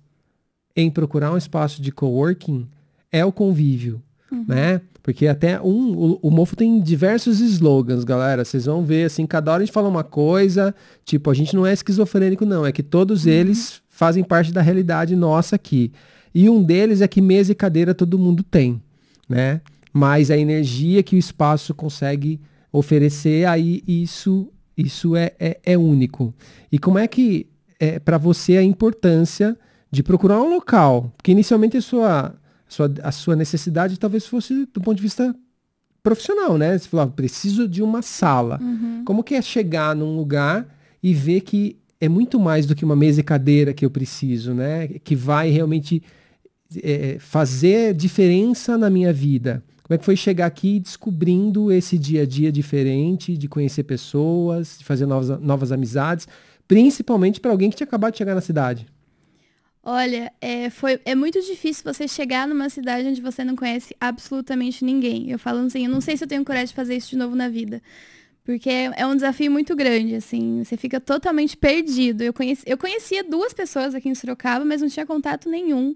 em 0.74 0.90
procurar 0.90 1.30
um 1.32 1.36
espaço 1.36 1.80
de 1.80 1.92
coworking 1.92 2.66
é 3.12 3.24
o 3.24 3.30
convívio, 3.30 4.02
uhum. 4.28 4.44
né? 4.48 4.80
Porque 5.04 5.28
até 5.28 5.60
um, 5.62 5.92
o, 5.92 6.18
o 6.20 6.30
Mofo 6.32 6.56
tem 6.56 6.80
diversos 6.80 7.38
slogans, 7.38 8.02
galera. 8.02 8.44
Vocês 8.44 8.64
vão 8.64 8.84
ver, 8.84 9.04
assim, 9.04 9.24
cada 9.24 9.52
hora 9.52 9.62
a 9.62 9.64
gente 9.64 9.72
fala 9.72 9.88
uma 9.88 10.02
coisa, 10.02 10.74
tipo, 11.04 11.30
a 11.30 11.34
gente 11.34 11.54
não 11.54 11.64
é 11.64 11.72
esquizofrênico, 11.72 12.44
não. 12.44 12.66
É 12.66 12.72
que 12.72 12.82
todos 12.82 13.24
uhum. 13.24 13.30
eles 13.30 13.80
fazem 13.88 14.24
parte 14.24 14.52
da 14.52 14.60
realidade 14.60 15.14
nossa 15.14 15.54
aqui. 15.54 15.92
E 16.34 16.50
um 16.50 16.60
deles 16.60 17.02
é 17.02 17.06
que 17.06 17.20
mesa 17.20 17.52
e 17.52 17.54
cadeira 17.54 17.94
todo 17.94 18.18
mundo 18.18 18.42
tem, 18.42 18.82
né? 19.28 19.60
Mas 19.92 20.28
a 20.28 20.36
energia 20.36 21.04
que 21.04 21.14
o 21.14 21.20
espaço 21.20 21.72
consegue 21.72 22.40
oferecer, 22.72 23.46
aí 23.46 23.80
isso 23.86 24.50
isso 24.76 25.16
é, 25.16 25.32
é, 25.38 25.60
é 25.64 25.78
único. 25.78 26.34
E 26.70 26.78
como 26.78 26.98
é 26.98 27.06
que 27.06 27.46
é 27.78 27.98
para 27.98 28.18
você 28.18 28.56
a 28.56 28.62
importância 28.62 29.56
de 29.90 30.02
procurar 30.02 30.40
um 30.40 30.54
local? 30.54 31.12
Porque 31.16 31.32
inicialmente 31.32 31.76
a 31.76 31.82
sua, 31.82 32.28
a 32.28 32.34
sua, 32.68 32.94
a 33.02 33.12
sua 33.12 33.36
necessidade 33.36 33.98
talvez 33.98 34.26
fosse 34.26 34.66
do 34.66 34.80
ponto 34.80 34.96
de 34.96 35.02
vista 35.02 35.34
profissional, 36.02 36.58
né? 36.58 36.76
Você 36.76 36.88
falou, 36.88 37.08
preciso 37.08 37.68
de 37.68 37.82
uma 37.82 38.02
sala. 38.02 38.58
Uhum. 38.60 39.02
Como 39.04 39.22
que 39.22 39.34
é 39.34 39.42
chegar 39.42 39.94
num 39.94 40.16
lugar 40.16 40.66
e 41.02 41.14
ver 41.14 41.42
que 41.42 41.76
é 42.00 42.08
muito 42.08 42.40
mais 42.40 42.66
do 42.66 42.74
que 42.74 42.84
uma 42.84 42.96
mesa 42.96 43.20
e 43.20 43.24
cadeira 43.24 43.72
que 43.72 43.84
eu 43.84 43.90
preciso, 43.90 44.52
né? 44.52 44.88
Que 44.88 45.14
vai 45.14 45.50
realmente 45.50 46.02
é, 46.82 47.16
fazer 47.20 47.94
diferença 47.94 48.76
na 48.76 48.90
minha 48.90 49.12
vida. 49.12 49.62
Como 49.92 49.96
é 49.96 49.98
que 49.98 50.06
foi 50.06 50.16
chegar 50.16 50.46
aqui 50.46 50.80
descobrindo 50.80 51.70
esse 51.70 51.98
dia 51.98 52.22
a 52.22 52.26
dia 52.26 52.50
diferente, 52.50 53.36
de 53.36 53.46
conhecer 53.46 53.82
pessoas, 53.82 54.78
de 54.78 54.86
fazer 54.86 55.04
novas, 55.04 55.38
novas 55.38 55.70
amizades, 55.70 56.26
principalmente 56.66 57.38
para 57.38 57.50
alguém 57.50 57.68
que 57.68 57.76
tinha 57.76 57.86
acabado 57.86 58.12
de 58.12 58.16
chegar 58.16 58.34
na 58.34 58.40
cidade? 58.40 58.86
Olha, 59.82 60.32
é, 60.40 60.70
foi, 60.70 60.98
é 61.04 61.14
muito 61.14 61.38
difícil 61.42 61.84
você 61.84 62.08
chegar 62.08 62.48
numa 62.48 62.70
cidade 62.70 63.06
onde 63.06 63.20
você 63.20 63.44
não 63.44 63.54
conhece 63.54 63.94
absolutamente 64.00 64.82
ninguém. 64.82 65.30
Eu 65.30 65.38
falo 65.38 65.58
assim, 65.58 65.84
eu 65.84 65.90
não 65.90 66.00
sei 66.00 66.16
se 66.16 66.24
eu 66.24 66.28
tenho 66.28 66.42
coragem 66.42 66.68
de 66.68 66.74
fazer 66.74 66.96
isso 66.96 67.10
de 67.10 67.18
novo 67.18 67.36
na 67.36 67.50
vida. 67.50 67.82
Porque 68.44 68.70
é, 68.70 68.92
é 68.96 69.06
um 69.06 69.14
desafio 69.14 69.52
muito 69.52 69.76
grande, 69.76 70.14
assim. 70.14 70.64
Você 70.64 70.78
fica 70.78 70.98
totalmente 71.00 71.54
perdido. 71.54 72.22
Eu, 72.22 72.32
conheci, 72.32 72.62
eu 72.66 72.78
conhecia 72.78 73.22
duas 73.22 73.52
pessoas 73.52 73.94
aqui 73.94 74.08
em 74.08 74.14
Sorocaba, 74.14 74.64
mas 74.64 74.80
não 74.80 74.88
tinha 74.88 75.04
contato 75.04 75.50
nenhum. 75.50 75.94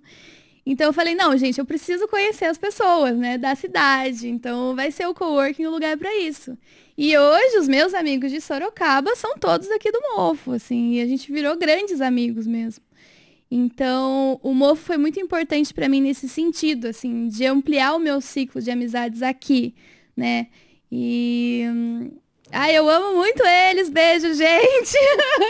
Então 0.66 0.88
eu 0.88 0.92
falei, 0.92 1.14
não, 1.14 1.36
gente, 1.38 1.60
eu 1.60 1.64
preciso 1.64 2.08
conhecer 2.08 2.46
as 2.46 2.58
pessoas, 2.58 3.16
né, 3.16 3.38
da 3.38 3.54
cidade. 3.54 4.28
Então 4.28 4.74
vai 4.74 4.90
ser 4.90 5.06
o 5.06 5.14
coworking 5.14 5.64
o 5.64 5.70
lugar 5.70 5.96
para 5.96 6.12
isso. 6.16 6.58
E 6.98 7.16
hoje 7.16 7.58
os 7.58 7.68
meus 7.68 7.94
amigos 7.94 8.32
de 8.32 8.40
Sorocaba 8.40 9.14
são 9.14 9.38
todos 9.38 9.70
aqui 9.70 9.92
do 9.92 10.00
Mofo, 10.16 10.52
assim, 10.52 10.94
e 10.94 11.00
a 11.00 11.06
gente 11.06 11.30
virou 11.30 11.56
grandes 11.56 12.00
amigos 12.00 12.46
mesmo. 12.46 12.84
Então, 13.48 14.40
o 14.42 14.52
Mofo 14.52 14.82
foi 14.82 14.96
muito 14.96 15.20
importante 15.20 15.72
para 15.72 15.88
mim 15.88 16.00
nesse 16.00 16.28
sentido, 16.28 16.88
assim, 16.88 17.28
de 17.28 17.46
ampliar 17.46 17.94
o 17.94 18.00
meu 18.00 18.20
ciclo 18.20 18.60
de 18.60 18.70
amizades 18.72 19.22
aqui, 19.22 19.72
né? 20.16 20.48
E 20.90 21.62
Ai, 22.52 22.76
eu 22.76 22.88
amo 22.88 23.16
muito 23.16 23.42
eles, 23.44 23.90
beijo, 23.90 24.32
gente! 24.34 24.96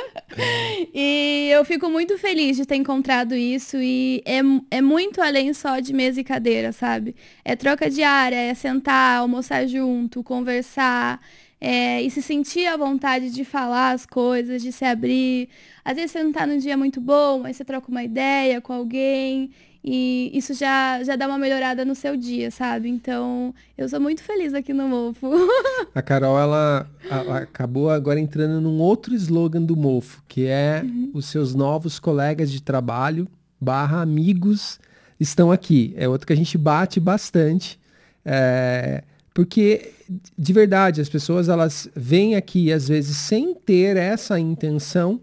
e 0.94 1.50
eu 1.52 1.62
fico 1.64 1.90
muito 1.90 2.16
feliz 2.16 2.56
de 2.56 2.64
ter 2.64 2.76
encontrado 2.76 3.34
isso 3.34 3.76
e 3.76 4.22
é, 4.24 4.40
é 4.70 4.80
muito 4.80 5.20
além 5.20 5.52
só 5.52 5.78
de 5.78 5.92
mesa 5.92 6.20
e 6.20 6.24
cadeira, 6.24 6.72
sabe? 6.72 7.14
É 7.44 7.54
troca 7.54 7.90
diária, 7.90 8.36
é 8.36 8.54
sentar, 8.54 9.18
almoçar 9.18 9.66
junto, 9.66 10.24
conversar 10.24 11.20
é, 11.60 12.00
e 12.00 12.10
se 12.10 12.22
sentir 12.22 12.66
à 12.66 12.78
vontade 12.78 13.30
de 13.30 13.44
falar 13.44 13.92
as 13.92 14.06
coisas, 14.06 14.62
de 14.62 14.72
se 14.72 14.84
abrir. 14.84 15.50
Às 15.84 15.96
vezes 15.96 16.12
você 16.12 16.22
não 16.22 16.32
tá 16.32 16.46
num 16.46 16.58
dia 16.58 16.78
muito 16.78 17.00
bom, 17.00 17.44
aí 17.44 17.52
você 17.52 17.64
troca 17.64 17.90
uma 17.90 18.04
ideia 18.04 18.60
com 18.60 18.72
alguém 18.72 19.50
e 19.88 20.32
isso 20.34 20.52
já, 20.52 21.00
já 21.04 21.14
dá 21.14 21.28
uma 21.28 21.38
melhorada 21.38 21.84
no 21.84 21.94
seu 21.94 22.16
dia, 22.16 22.50
sabe? 22.50 22.88
Então, 22.88 23.54
eu 23.78 23.88
sou 23.88 24.00
muito 24.00 24.20
feliz 24.20 24.52
aqui 24.52 24.74
no 24.74 24.88
Mofo. 24.88 25.30
A 25.94 26.02
Carol, 26.02 26.36
ela, 26.36 26.90
ela 27.08 27.38
acabou 27.38 27.88
agora 27.88 28.18
entrando 28.18 28.60
num 28.60 28.80
outro 28.80 29.14
slogan 29.14 29.62
do 29.62 29.76
Mofo, 29.76 30.24
que 30.26 30.46
é 30.46 30.82
uhum. 30.84 31.12
os 31.14 31.26
seus 31.26 31.54
novos 31.54 32.00
colegas 32.00 32.50
de 32.50 32.60
trabalho 32.60 33.28
barra 33.60 34.02
amigos 34.02 34.80
estão 35.20 35.52
aqui. 35.52 35.94
É 35.96 36.08
outro 36.08 36.26
que 36.26 36.32
a 36.32 36.36
gente 36.36 36.58
bate 36.58 36.98
bastante. 36.98 37.78
É, 38.24 39.04
porque, 39.32 39.92
de 40.36 40.52
verdade, 40.52 41.00
as 41.00 41.08
pessoas 41.08 41.48
elas 41.48 41.88
vêm 41.94 42.34
aqui, 42.34 42.72
às 42.72 42.88
vezes, 42.88 43.16
sem 43.16 43.54
ter 43.54 43.96
essa 43.96 44.36
intenção, 44.36 45.20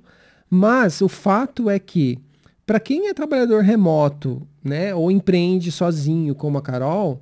mas 0.49 1.01
o 1.01 1.09
fato 1.09 1.69
é 1.69 1.77
que 1.77 2.17
para 2.65 2.79
quem 2.79 3.09
é 3.09 3.13
trabalhador 3.13 3.61
remoto, 3.61 4.47
né, 4.63 4.93
ou 4.95 5.11
empreende 5.11 5.71
sozinho, 5.71 6.33
como 6.33 6.57
a 6.57 6.61
Carol, 6.61 7.21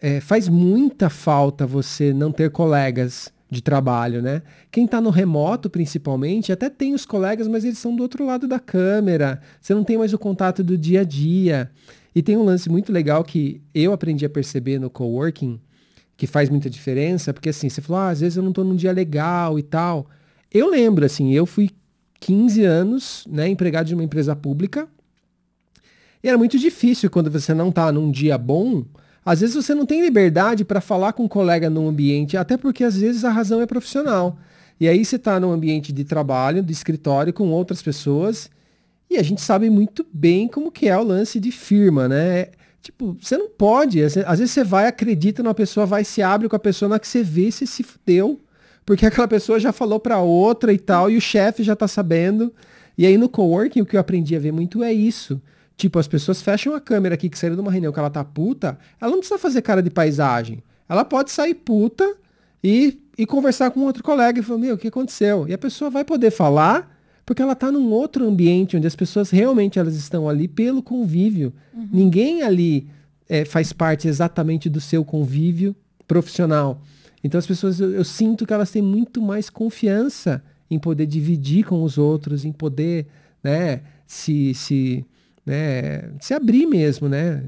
é, 0.00 0.20
faz 0.20 0.48
muita 0.48 1.10
falta 1.10 1.66
você 1.66 2.12
não 2.12 2.32
ter 2.32 2.50
colegas 2.50 3.32
de 3.50 3.60
trabalho, 3.60 4.22
né? 4.22 4.42
Quem 4.70 4.84
está 4.84 5.00
no 5.00 5.10
remoto, 5.10 5.68
principalmente, 5.68 6.52
até 6.52 6.70
tem 6.70 6.94
os 6.94 7.04
colegas, 7.04 7.48
mas 7.48 7.64
eles 7.64 7.78
são 7.78 7.94
do 7.94 8.02
outro 8.02 8.24
lado 8.24 8.46
da 8.46 8.60
câmera. 8.60 9.40
Você 9.60 9.74
não 9.74 9.82
tem 9.82 9.98
mais 9.98 10.14
o 10.14 10.18
contato 10.18 10.62
do 10.62 10.78
dia 10.78 11.00
a 11.00 11.04
dia. 11.04 11.70
E 12.14 12.22
tem 12.22 12.36
um 12.36 12.44
lance 12.44 12.68
muito 12.70 12.92
legal 12.92 13.24
que 13.24 13.60
eu 13.74 13.92
aprendi 13.92 14.24
a 14.24 14.30
perceber 14.30 14.78
no 14.78 14.88
coworking, 14.88 15.60
que 16.16 16.26
faz 16.26 16.48
muita 16.48 16.70
diferença, 16.70 17.34
porque 17.34 17.48
assim, 17.48 17.68
você 17.68 17.80
falou, 17.80 18.02
ah, 18.02 18.10
às 18.10 18.20
vezes 18.20 18.36
eu 18.36 18.42
não 18.42 18.50
estou 18.50 18.64
num 18.64 18.76
dia 18.76 18.92
legal 18.92 19.58
e 19.58 19.62
tal. 19.62 20.06
Eu 20.52 20.70
lembro, 20.70 21.04
assim, 21.04 21.32
eu 21.32 21.44
fui 21.44 21.70
15 22.20 22.64
anos, 22.64 23.24
né, 23.28 23.48
empregado 23.48 23.86
de 23.86 23.94
uma 23.94 24.04
empresa 24.04 24.36
pública. 24.36 24.88
E 26.22 26.28
era 26.28 26.38
muito 26.38 26.58
difícil 26.58 27.10
quando 27.10 27.30
você 27.30 27.54
não 27.54 27.70
está 27.70 27.90
num 27.90 28.10
dia 28.10 28.36
bom. 28.36 28.84
Às 29.24 29.40
vezes 29.40 29.54
você 29.54 29.74
não 29.74 29.86
tem 29.86 30.02
liberdade 30.02 30.64
para 30.64 30.80
falar 30.80 31.12
com 31.12 31.24
um 31.24 31.28
colega 31.28 31.70
num 31.70 31.88
ambiente, 31.88 32.36
até 32.36 32.56
porque 32.56 32.84
às 32.84 32.96
vezes 32.96 33.24
a 33.24 33.30
razão 33.30 33.60
é 33.60 33.66
profissional. 33.66 34.38
E 34.78 34.88
aí 34.88 35.04
você 35.04 35.16
está 35.16 35.38
num 35.38 35.52
ambiente 35.52 35.92
de 35.92 36.04
trabalho, 36.04 36.62
de 36.62 36.72
escritório, 36.72 37.32
com 37.32 37.50
outras 37.50 37.82
pessoas, 37.82 38.50
e 39.10 39.18
a 39.18 39.22
gente 39.22 39.40
sabe 39.40 39.68
muito 39.68 40.06
bem 40.12 40.48
como 40.48 40.70
que 40.70 40.88
é 40.88 40.96
o 40.96 41.02
lance 41.02 41.38
de 41.38 41.52
firma, 41.52 42.08
né? 42.08 42.46
Tipo, 42.80 43.16
você 43.20 43.36
não 43.36 43.48
pode. 43.48 44.02
Às 44.02 44.14
vezes 44.14 44.52
você 44.52 44.64
vai, 44.64 44.86
acredita 44.86 45.42
numa 45.42 45.54
pessoa, 45.54 45.84
vai, 45.84 46.04
se 46.04 46.22
abre 46.22 46.48
com 46.48 46.56
a 46.56 46.60
pessoa, 46.60 46.88
na 46.88 46.98
que 46.98 47.08
você 47.08 47.22
vê, 47.22 47.50
você 47.50 47.66
se 47.66 47.82
fudeu 47.82 48.40
porque 48.90 49.06
aquela 49.06 49.28
pessoa 49.28 49.60
já 49.60 49.72
falou 49.72 50.00
para 50.00 50.18
outra 50.18 50.72
e 50.72 50.78
tal, 50.78 51.08
e 51.08 51.16
o 51.16 51.20
chefe 51.20 51.62
já 51.62 51.76
tá 51.76 51.86
sabendo. 51.86 52.52
E 52.98 53.06
aí 53.06 53.16
no 53.16 53.28
coworking 53.28 53.80
o 53.80 53.86
que 53.86 53.96
eu 53.96 54.00
aprendi 54.00 54.34
a 54.34 54.40
ver 54.40 54.52
muito 54.52 54.82
é 54.82 54.92
isso. 54.92 55.40
Tipo, 55.80 55.98
as 55.98 56.06
pessoas 56.06 56.42
fecham 56.42 56.74
a 56.74 56.80
câmera 56.80 57.14
aqui 57.14 57.30
que 57.30 57.38
saíram 57.38 57.56
de 57.56 57.62
uma 57.62 57.72
reunião 57.72 57.90
que 57.90 57.98
ela 57.98 58.10
tá 58.10 58.22
puta, 58.22 58.78
ela 59.00 59.10
não 59.10 59.20
precisa 59.20 59.38
fazer 59.38 59.62
cara 59.62 59.82
de 59.82 59.88
paisagem. 59.88 60.62
Ela 60.86 61.06
pode 61.06 61.30
sair 61.30 61.54
puta 61.54 62.16
e, 62.62 63.00
e 63.16 63.24
conversar 63.24 63.70
com 63.70 63.80
outro 63.80 64.02
colega 64.02 64.38
e 64.38 64.42
falar, 64.42 64.58
meu, 64.58 64.74
o 64.74 64.78
que 64.78 64.88
aconteceu? 64.88 65.48
E 65.48 65.54
a 65.54 65.58
pessoa 65.58 65.88
vai 65.88 66.04
poder 66.04 66.30
falar 66.30 66.94
porque 67.24 67.40
ela 67.40 67.54
tá 67.54 67.72
num 67.72 67.90
outro 67.92 68.28
ambiente 68.28 68.76
onde 68.76 68.86
as 68.86 68.94
pessoas 68.94 69.30
realmente 69.30 69.78
elas 69.78 69.96
estão 69.96 70.28
ali 70.28 70.46
pelo 70.46 70.82
convívio. 70.82 71.50
Uhum. 71.72 71.88
Ninguém 71.90 72.42
ali 72.42 72.86
é, 73.26 73.46
faz 73.46 73.72
parte 73.72 74.06
exatamente 74.06 74.68
do 74.68 74.82
seu 74.82 75.02
convívio 75.02 75.74
profissional. 76.06 76.82
Então 77.24 77.38
as 77.38 77.46
pessoas, 77.46 77.80
eu, 77.80 77.90
eu, 77.92 78.04
sinto 78.04 78.44
que 78.44 78.52
elas 78.52 78.70
têm 78.70 78.82
muito 78.82 79.22
mais 79.22 79.48
confiança 79.48 80.44
em 80.70 80.78
poder 80.78 81.06
dividir 81.06 81.64
com 81.64 81.82
os 81.82 81.96
outros, 81.96 82.44
em 82.44 82.52
poder, 82.52 83.06
né, 83.42 83.80
se, 84.06 84.52
se, 84.52 85.06
né, 85.50 86.12
se 86.20 86.32
abrir 86.32 86.64
mesmo, 86.64 87.08
né? 87.08 87.42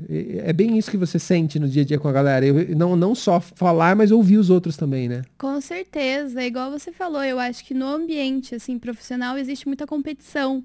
É 0.45 0.53
bem 0.53 0.77
isso 0.77 0.91
que 0.91 0.97
você 0.97 1.21
sente 1.21 1.61
no 1.61 1.69
dia 1.69 1.83
a 1.83 1.85
dia 1.85 2.01
com 2.01 2.09
a 2.09 2.13
galera. 2.13 2.45
Eu, 2.45 2.77
não, 2.77 2.97
não 2.97 3.15
só 3.15 3.39
falar, 3.41 3.95
mas 3.95 4.11
ouvir 4.11 4.39
os 4.39 4.51
outros 4.51 4.77
também, 4.77 5.09
né? 5.09 5.23
Com 5.39 5.61
certeza. 5.61 6.43
É 6.43 6.47
igual 6.47 6.69
você 6.73 6.91
falou, 6.91 7.23
eu 7.23 7.39
acho 7.39 7.65
que 7.65 7.73
no 7.73 7.87
ambiente, 7.87 8.57
assim, 8.57 8.77
profissional 8.77 9.39
existe 9.39 9.69
muita 9.69 9.87
competição. 9.87 10.65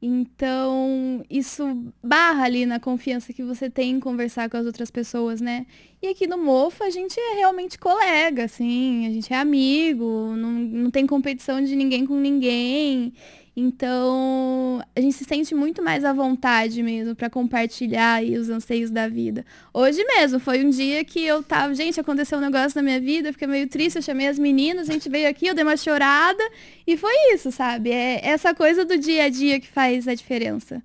Então, 0.00 1.22
isso 1.30 1.64
barra 2.02 2.44
ali 2.44 2.64
na 2.64 2.78
confiança 2.78 3.32
que 3.32 3.42
você 3.42 3.68
tem 3.68 3.90
em 3.90 4.00
conversar 4.00 4.48
com 4.48 4.56
as 4.56 4.66
outras 4.66 4.90
pessoas, 4.90 5.40
né? 5.40 5.66
E 6.00 6.08
aqui 6.08 6.26
no 6.26 6.38
Mofo 6.38 6.82
a 6.82 6.90
gente 6.90 7.18
é 7.18 7.36
realmente 7.36 7.78
colega, 7.78 8.44
assim, 8.44 9.06
a 9.06 9.10
gente 9.10 9.32
é 9.32 9.36
amigo, 9.36 10.34
não, 10.36 10.50
não 10.50 10.90
tem 10.90 11.06
competição 11.06 11.62
de 11.62 11.76
ninguém 11.76 12.04
com 12.04 12.16
ninguém. 12.16 13.12
Então, 13.54 14.82
a 14.96 15.00
gente 15.00 15.14
se 15.14 15.24
sente 15.24 15.54
muito 15.54 15.82
mais 15.82 16.06
à 16.06 16.12
vontade 16.14 16.82
mesmo 16.82 17.14
para 17.14 17.28
compartilhar 17.28 18.14
aí 18.14 18.38
os 18.38 18.48
anseios 18.48 18.90
da 18.90 19.06
vida. 19.08 19.44
Hoje 19.74 20.02
mesmo, 20.04 20.40
foi 20.40 20.64
um 20.64 20.70
dia 20.70 21.04
que 21.04 21.22
eu 21.22 21.42
tava, 21.42 21.74
gente, 21.74 22.00
aconteceu 22.00 22.38
um 22.38 22.40
negócio 22.40 22.74
na 22.76 22.82
minha 22.82 22.98
vida, 22.98 23.30
fiquei 23.30 23.46
meio 23.46 23.68
triste, 23.68 23.96
eu 23.96 24.02
chamei 24.02 24.26
as 24.26 24.38
meninas, 24.38 24.88
a 24.88 24.92
gente 24.94 25.06
veio 25.08 25.28
aqui, 25.28 25.48
eu 25.48 25.54
dei 25.54 25.64
uma 25.64 25.76
chorada 25.76 26.42
e 26.86 26.96
foi 26.96 27.12
isso, 27.34 27.52
sabe? 27.52 27.90
É 27.90 28.26
essa 28.26 28.54
coisa 28.54 28.86
do 28.86 28.96
dia 28.96 29.24
a 29.24 29.28
dia 29.28 29.60
que 29.60 29.68
faz 29.68 30.08
a 30.08 30.14
diferença. 30.14 30.82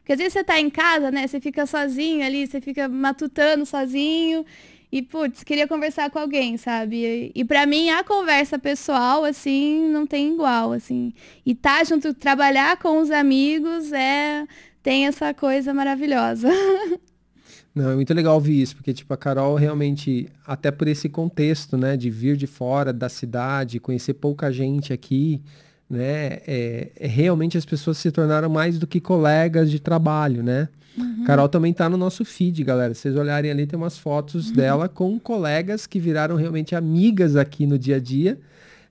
Porque 0.00 0.12
às 0.12 0.18
vezes 0.18 0.34
você 0.34 0.44
tá 0.44 0.60
em 0.60 0.68
casa, 0.68 1.10
né? 1.10 1.26
Você 1.26 1.40
fica 1.40 1.64
sozinho 1.64 2.24
ali, 2.24 2.46
você 2.46 2.60
fica 2.60 2.86
matutando 2.86 3.64
sozinho 3.64 4.44
e, 4.92 5.02
putz, 5.02 5.44
queria 5.44 5.68
conversar 5.68 6.10
com 6.10 6.18
alguém, 6.18 6.56
sabe? 6.56 6.96
E, 6.96 7.32
e 7.34 7.44
para 7.44 7.64
mim, 7.66 7.90
a 7.90 8.02
conversa 8.02 8.58
pessoal, 8.58 9.24
assim, 9.24 9.88
não 9.88 10.06
tem 10.06 10.32
igual, 10.32 10.72
assim. 10.72 11.12
E 11.46 11.54
tá 11.54 11.82
junto, 11.84 12.12
trabalhar 12.14 12.76
com 12.78 13.00
os 13.00 13.10
amigos 13.10 13.92
é... 13.92 14.46
Tem 14.82 15.06
essa 15.06 15.34
coisa 15.34 15.74
maravilhosa. 15.74 16.48
Não, 17.74 17.90
é 17.90 17.94
muito 17.94 18.12
legal 18.12 18.34
ouvir 18.34 18.60
isso, 18.60 18.74
porque, 18.74 18.92
tipo, 18.92 19.12
a 19.14 19.16
Carol 19.16 19.54
realmente, 19.54 20.28
até 20.44 20.70
por 20.70 20.88
esse 20.88 21.08
contexto, 21.08 21.76
né, 21.76 21.96
de 21.96 22.10
vir 22.10 22.36
de 22.36 22.46
fora 22.46 22.92
da 22.92 23.08
cidade, 23.08 23.78
conhecer 23.78 24.14
pouca 24.14 24.50
gente 24.52 24.92
aqui, 24.92 25.40
né, 25.88 26.40
é, 26.46 26.90
é 26.96 27.06
realmente 27.06 27.56
as 27.56 27.64
pessoas 27.64 27.98
se 27.98 28.10
tornaram 28.10 28.48
mais 28.48 28.78
do 28.78 28.86
que 28.86 29.00
colegas 29.00 29.70
de 29.70 29.78
trabalho, 29.78 30.42
né? 30.42 30.68
Uhum. 30.96 31.24
Carol 31.24 31.48
também 31.48 31.72
tá 31.72 31.88
no 31.88 31.96
nosso 31.96 32.24
feed, 32.24 32.62
galera. 32.64 32.94
Se 32.94 33.02
vocês 33.02 33.16
olharem 33.16 33.50
ali, 33.50 33.66
tem 33.66 33.78
umas 33.78 33.98
fotos 33.98 34.48
uhum. 34.48 34.56
dela 34.56 34.88
com 34.88 35.18
colegas 35.18 35.86
que 35.86 36.00
viraram 36.00 36.36
realmente 36.36 36.74
amigas 36.74 37.36
aqui 37.36 37.66
no 37.66 37.78
dia 37.78 37.96
a 37.96 38.00
dia. 38.00 38.38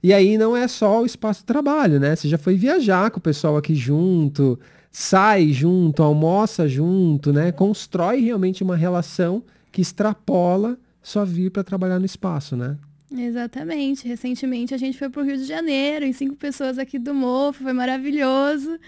E 0.01 0.13
aí 0.13 0.37
não 0.37 0.55
é 0.55 0.67
só 0.67 1.01
o 1.01 1.05
espaço 1.05 1.41
de 1.41 1.45
trabalho, 1.45 1.99
né? 1.99 2.15
Você 2.15 2.29
já 2.29 2.37
foi 2.37 2.55
viajar 2.55 3.11
com 3.11 3.19
o 3.19 3.21
pessoal 3.21 3.57
aqui 3.57 3.75
junto, 3.75 4.57
sai 4.91 5.51
junto, 5.51 6.01
almoça 6.01 6.67
junto, 6.69 7.33
né? 7.33 7.51
Constrói 7.51 8.21
realmente 8.21 8.63
uma 8.63 8.77
relação 8.77 9.43
que 9.71 9.81
extrapola 9.81 10.77
só 11.03 11.25
vir 11.25 11.51
para 11.51 11.63
trabalhar 11.63 11.99
no 11.99 12.05
espaço, 12.05 12.55
né? 12.55 12.77
Exatamente. 13.11 14.07
Recentemente 14.07 14.73
a 14.73 14.77
gente 14.77 14.97
foi 14.97 15.09
para 15.09 15.21
o 15.21 15.25
Rio 15.25 15.37
de 15.37 15.45
Janeiro, 15.45 16.05
em 16.05 16.13
cinco 16.13 16.35
pessoas 16.35 16.77
aqui 16.77 16.97
do 16.97 17.13
Mofo, 17.13 17.63
foi 17.63 17.73
maravilhoso. 17.73 18.79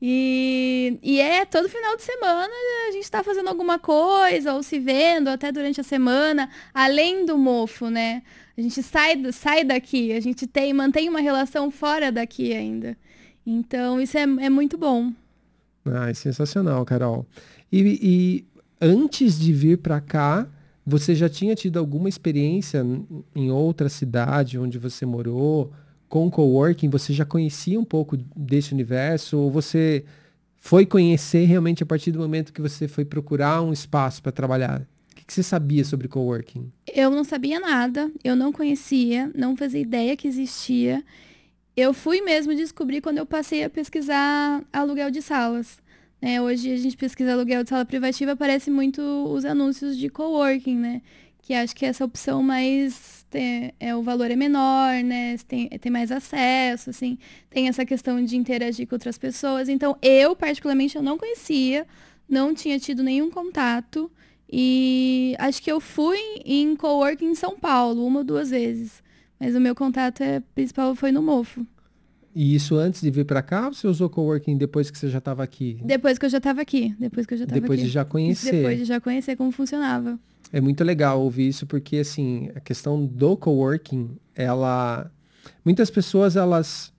E, 0.00 0.98
e 1.02 1.20
é 1.20 1.44
todo 1.44 1.68
final 1.68 1.96
de 1.96 2.02
semana 2.02 2.52
a 2.88 2.92
gente 2.92 3.02
está 3.02 3.22
fazendo 3.22 3.48
alguma 3.48 3.78
coisa, 3.78 4.54
ou 4.54 4.62
se 4.62 4.78
vendo 4.78 5.28
até 5.28 5.50
durante 5.50 5.80
a 5.80 5.84
semana, 5.84 6.48
além 6.72 7.26
do 7.26 7.36
mofo, 7.36 7.90
né? 7.90 8.22
A 8.56 8.60
gente 8.60 8.82
sai, 8.82 9.20
sai 9.32 9.64
daqui, 9.64 10.12
a 10.12 10.20
gente 10.20 10.46
tem, 10.46 10.72
mantém 10.72 11.08
uma 11.08 11.20
relação 11.20 11.70
fora 11.70 12.12
daqui 12.12 12.52
ainda. 12.54 12.96
Então 13.44 14.00
isso 14.00 14.16
é, 14.16 14.22
é 14.22 14.50
muito 14.50 14.78
bom. 14.78 15.12
Ah, 15.84 16.10
é 16.10 16.14
sensacional, 16.14 16.84
Carol. 16.84 17.26
E, 17.72 17.98
e 18.02 18.44
antes 18.80 19.38
de 19.38 19.52
vir 19.52 19.78
para 19.78 20.00
cá, 20.00 20.46
você 20.86 21.14
já 21.14 21.28
tinha 21.28 21.54
tido 21.54 21.78
alguma 21.78 22.08
experiência 22.08 22.84
em 23.34 23.50
outra 23.50 23.88
cidade 23.88 24.58
onde 24.58 24.78
você 24.78 25.04
morou? 25.04 25.72
Com 26.08 26.30
coworking, 26.30 26.88
você 26.88 27.12
já 27.12 27.24
conhecia 27.24 27.78
um 27.78 27.84
pouco 27.84 28.16
desse 28.34 28.72
universo 28.72 29.38
ou 29.38 29.50
você 29.50 30.04
foi 30.56 30.84
conhecer 30.84 31.44
realmente 31.44 31.82
a 31.82 31.86
partir 31.86 32.10
do 32.10 32.18
momento 32.18 32.52
que 32.52 32.60
você 32.60 32.88
foi 32.88 33.04
procurar 33.04 33.62
um 33.62 33.72
espaço 33.72 34.22
para 34.22 34.32
trabalhar? 34.32 34.82
O 35.12 35.14
que, 35.14 35.24
que 35.24 35.32
você 35.32 35.42
sabia 35.42 35.84
sobre 35.84 36.08
coworking? 36.08 36.72
Eu 36.92 37.10
não 37.10 37.24
sabia 37.24 37.60
nada, 37.60 38.10
eu 38.24 38.34
não 38.34 38.52
conhecia, 38.52 39.30
não 39.34 39.56
fazia 39.56 39.80
ideia 39.80 40.16
que 40.16 40.26
existia. 40.26 41.04
Eu 41.76 41.94
fui 41.94 42.20
mesmo 42.20 42.54
descobrir 42.54 43.00
quando 43.00 43.18
eu 43.18 43.26
passei 43.26 43.62
a 43.62 43.70
pesquisar 43.70 44.64
aluguel 44.72 45.10
de 45.10 45.22
salas. 45.22 45.78
É, 46.20 46.42
hoje 46.42 46.72
a 46.72 46.76
gente 46.76 46.96
pesquisa 46.96 47.32
aluguel 47.32 47.62
de 47.62 47.70
sala 47.70 47.84
privativa, 47.84 48.32
aparece 48.32 48.70
muito 48.70 49.00
os 49.00 49.44
anúncios 49.44 49.96
de 49.96 50.08
coworking, 50.08 50.76
né? 50.76 51.02
Que 51.48 51.54
acho 51.54 51.74
que 51.74 51.86
essa 51.86 52.04
opção 52.04 52.42
mais 52.42 53.24
tem, 53.30 53.72
é, 53.80 53.96
o 53.96 54.02
valor 54.02 54.30
é 54.30 54.36
menor, 54.36 55.02
né? 55.02 55.34
Tem, 55.48 55.66
tem 55.66 55.90
mais 55.90 56.12
acesso, 56.12 56.90
assim, 56.90 57.16
tem 57.48 57.68
essa 57.68 57.86
questão 57.86 58.22
de 58.22 58.36
interagir 58.36 58.86
com 58.86 58.94
outras 58.94 59.16
pessoas. 59.16 59.66
Então, 59.66 59.96
eu, 60.02 60.36
particularmente, 60.36 60.96
eu 60.96 61.02
não 61.02 61.16
conhecia, 61.16 61.86
não 62.28 62.52
tinha 62.52 62.78
tido 62.78 63.02
nenhum 63.02 63.30
contato. 63.30 64.12
E 64.46 65.34
acho 65.38 65.62
que 65.62 65.72
eu 65.72 65.80
fui 65.80 66.18
em 66.44 66.76
coworking 66.76 67.30
em 67.30 67.34
São 67.34 67.58
Paulo, 67.58 68.06
uma 68.06 68.18
ou 68.18 68.24
duas 68.26 68.50
vezes. 68.50 69.02
Mas 69.40 69.56
o 69.56 69.60
meu 69.60 69.74
contato 69.74 70.20
é, 70.20 70.40
principal 70.54 70.94
foi 70.94 71.10
no 71.10 71.22
Mofo. 71.22 71.66
E 72.34 72.54
isso 72.54 72.76
antes 72.76 73.00
de 73.00 73.10
vir 73.10 73.24
para 73.24 73.42
cá, 73.42 73.66
ou 73.66 73.74
você 73.74 73.86
usou 73.86 74.08
coworking 74.08 74.56
depois 74.56 74.90
que 74.90 74.98
você 74.98 75.08
já 75.08 75.18
estava 75.18 75.42
aqui? 75.42 75.80
Depois 75.84 76.18
que 76.18 76.26
eu 76.26 76.30
já 76.30 76.38
estava 76.38 76.60
aqui. 76.60 76.94
Depois 76.98 77.26
que 77.26 77.34
eu 77.34 77.38
já 77.38 77.44
estava 77.44 77.58
aqui. 77.58 77.62
Depois 77.62 77.80
de 77.80 77.88
já 77.88 78.04
conhecer. 78.04 78.52
Depois 78.52 78.78
de 78.78 78.84
já 78.84 79.00
conhecer 79.00 79.36
como 79.36 79.50
funcionava. 79.50 80.18
É 80.52 80.60
muito 80.60 80.82
legal 80.84 81.20
ouvir 81.20 81.48
isso, 81.48 81.66
porque 81.66 81.96
assim, 81.96 82.50
a 82.54 82.60
questão 82.60 83.04
do 83.04 83.36
coworking, 83.36 84.16
ela. 84.34 85.10
Muitas 85.64 85.90
pessoas, 85.90 86.36
elas, 86.36 86.92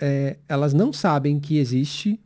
é, 0.00 0.36
elas 0.48 0.72
não 0.72 0.92
sabem 0.92 1.40
que 1.40 1.58
existe, 1.58 2.20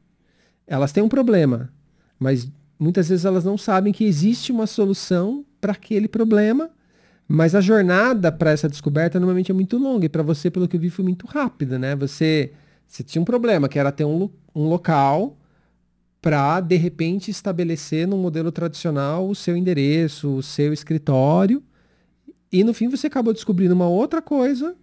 elas 0.67 0.93
têm 0.93 1.03
um 1.03 1.09
problema, 1.09 1.73
mas 2.19 2.51
muitas 2.79 3.09
vezes 3.09 3.25
elas 3.25 3.45
não 3.45 3.59
sabem 3.59 3.93
que 3.93 4.05
existe 4.05 4.53
uma 4.53 4.67
solução 4.67 5.45
para 5.61 5.73
aquele 5.73 6.09
problema, 6.09 6.71
mas 7.33 7.55
a 7.55 7.61
jornada 7.61 8.33
para 8.33 8.51
essa 8.51 8.69
descoberta 8.69 9.21
normalmente 9.21 9.53
é 9.53 9.55
muito 9.55 9.79
longa, 9.79 10.05
e 10.05 10.09
para 10.09 10.21
você, 10.21 10.51
pelo 10.51 10.67
que 10.67 10.75
eu 10.75 10.81
vi, 10.81 10.91
foi 10.91 11.05
muito 11.05 11.29
rápida, 11.29 11.79
né? 11.79 11.95
Você, 11.95 12.51
você 12.89 13.05
tinha 13.05 13.23
um 13.23 13.25
problema, 13.25 13.69
que 13.69 13.79
era 13.79 13.93
ter 13.93 14.05
um, 14.05 14.29
um 14.53 14.69
local 14.69 15.39
para, 16.21 16.61
de 16.61 16.75
repente, 16.75 17.31
estabelecer 17.31 18.05
no 18.09 18.17
modelo 18.17 18.51
tradicional 18.51 19.29
o 19.29 19.35
seu 19.37 19.57
endereço, 19.57 20.29
o 20.29 20.43
seu 20.43 20.73
escritório. 20.73 21.63
E 22.51 22.65
no 22.65 22.75
fim 22.75 22.89
você 22.89 23.07
acabou 23.07 23.33
descobrindo 23.33 23.75
uma 23.75 23.89
outra 23.89 24.21
coisa 24.21 24.75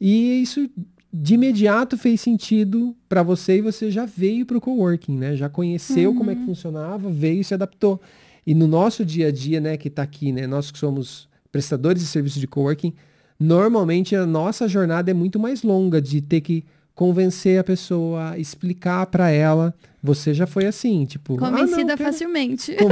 e 0.00 0.40
isso 0.40 0.70
de 1.12 1.34
imediato 1.34 1.98
fez 1.98 2.20
sentido 2.20 2.94
para 3.08 3.24
você 3.24 3.56
e 3.58 3.60
você 3.60 3.90
já 3.90 4.06
veio 4.06 4.46
para 4.46 4.56
o 4.56 4.60
coworking, 4.60 5.18
né? 5.18 5.34
Já 5.34 5.48
conheceu 5.48 6.10
uhum. 6.10 6.16
como 6.16 6.30
é 6.30 6.36
que 6.36 6.42
uhum. 6.42 6.46
funcionava, 6.46 7.10
veio 7.10 7.40
e 7.40 7.44
se 7.44 7.54
adaptou. 7.54 8.00
E 8.46 8.54
no 8.54 8.68
nosso 8.68 9.04
dia 9.04 9.26
a 9.26 9.32
dia, 9.32 9.58
né, 9.58 9.76
que 9.76 9.88
está 9.88 10.04
aqui, 10.04 10.30
né, 10.30 10.46
nós 10.46 10.70
que 10.70 10.78
somos 10.78 11.28
prestadores 11.50 12.02
de 12.02 12.08
serviços 12.08 12.40
de 12.40 12.46
coworking, 12.46 12.94
normalmente 13.38 14.16
a 14.16 14.26
nossa 14.26 14.68
jornada 14.68 15.10
é 15.10 15.14
muito 15.14 15.38
mais 15.38 15.62
longa 15.62 16.00
de 16.00 16.20
ter 16.20 16.40
que 16.40 16.64
convencer 16.94 17.60
a 17.60 17.64
pessoa, 17.64 18.36
explicar 18.36 19.06
para 19.06 19.30
ela. 19.30 19.72
Você 20.02 20.34
já 20.34 20.48
foi 20.48 20.66
assim, 20.66 21.04
tipo. 21.04 21.36
Convencida 21.36 21.92
ah, 21.92 21.96
não, 21.96 21.96
facilmente. 21.96 22.76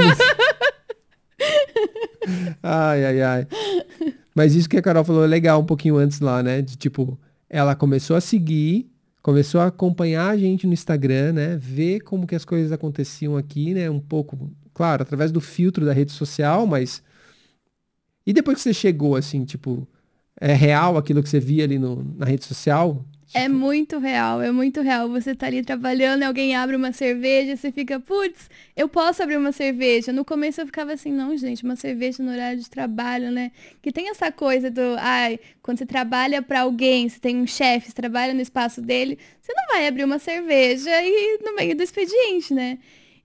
ai, 2.63 3.05
ai, 3.05 3.21
ai. 3.21 3.47
Mas 4.33 4.55
isso 4.55 4.69
que 4.69 4.77
a 4.77 4.81
Carol 4.81 5.03
falou 5.03 5.25
é 5.25 5.27
legal 5.27 5.59
um 5.59 5.65
pouquinho 5.65 5.97
antes 5.97 6.21
lá, 6.21 6.41
né? 6.41 6.61
De 6.61 6.77
tipo, 6.77 7.19
ela 7.49 7.75
começou 7.75 8.15
a 8.15 8.21
seguir, 8.21 8.89
começou 9.21 9.59
a 9.59 9.65
acompanhar 9.65 10.29
a 10.29 10.37
gente 10.37 10.65
no 10.65 10.73
Instagram, 10.73 11.33
né? 11.33 11.57
Ver 11.57 11.99
como 11.99 12.25
que 12.25 12.35
as 12.35 12.45
coisas 12.45 12.71
aconteciam 12.71 13.35
aqui, 13.35 13.73
né? 13.73 13.89
Um 13.89 13.99
pouco, 13.99 14.49
claro, 14.73 15.01
através 15.01 15.33
do 15.33 15.41
filtro 15.41 15.85
da 15.85 15.91
rede 15.91 16.13
social, 16.13 16.65
mas. 16.65 17.03
E 18.27 18.33
depois 18.33 18.57
que 18.57 18.63
você 18.63 18.73
chegou, 18.73 19.15
assim, 19.15 19.45
tipo, 19.45 19.87
é 20.37 20.51
real 20.51 20.97
aquilo 20.97 21.23
que 21.23 21.29
você 21.29 21.39
via 21.39 21.63
ali 21.63 21.79
no, 21.79 22.03
na 22.17 22.25
rede 22.25 22.43
social? 22.43 23.05
É 23.33 23.47
muito 23.47 23.99
real, 23.99 24.41
é 24.41 24.51
muito 24.51 24.81
real. 24.81 25.07
Você 25.09 25.33
tá 25.33 25.47
ali 25.47 25.63
trabalhando, 25.63 26.23
alguém 26.23 26.53
abre 26.53 26.75
uma 26.75 26.91
cerveja, 26.91 27.55
você 27.55 27.71
fica, 27.71 28.01
putz, 28.01 28.49
eu 28.75 28.89
posso 28.89 29.23
abrir 29.23 29.37
uma 29.37 29.53
cerveja. 29.53 30.11
No 30.11 30.25
começo 30.25 30.59
eu 30.59 30.65
ficava 30.65 30.91
assim, 30.91 31.09
não, 31.09 31.37
gente, 31.37 31.63
uma 31.63 31.77
cerveja 31.77 32.21
no 32.21 32.29
horário 32.29 32.59
de 32.59 32.69
trabalho, 32.69 33.31
né? 33.31 33.49
Que 33.81 33.93
tem 33.93 34.09
essa 34.09 34.29
coisa 34.29 34.69
do, 34.69 34.81
ai, 34.97 35.39
quando 35.61 35.77
você 35.77 35.85
trabalha 35.85 36.41
para 36.41 36.61
alguém, 36.61 37.07
você 37.07 37.19
tem 37.21 37.37
um 37.37 37.47
chefe, 37.47 37.87
você 37.87 37.93
trabalha 37.93 38.33
no 38.33 38.41
espaço 38.41 38.81
dele, 38.81 39.17
você 39.41 39.53
não 39.53 39.67
vai 39.73 39.87
abrir 39.87 40.03
uma 40.03 40.19
cerveja 40.19 40.89
e 41.01 41.39
no 41.45 41.55
meio 41.55 41.77
do 41.77 41.83
expediente, 41.83 42.53
né? 42.53 42.77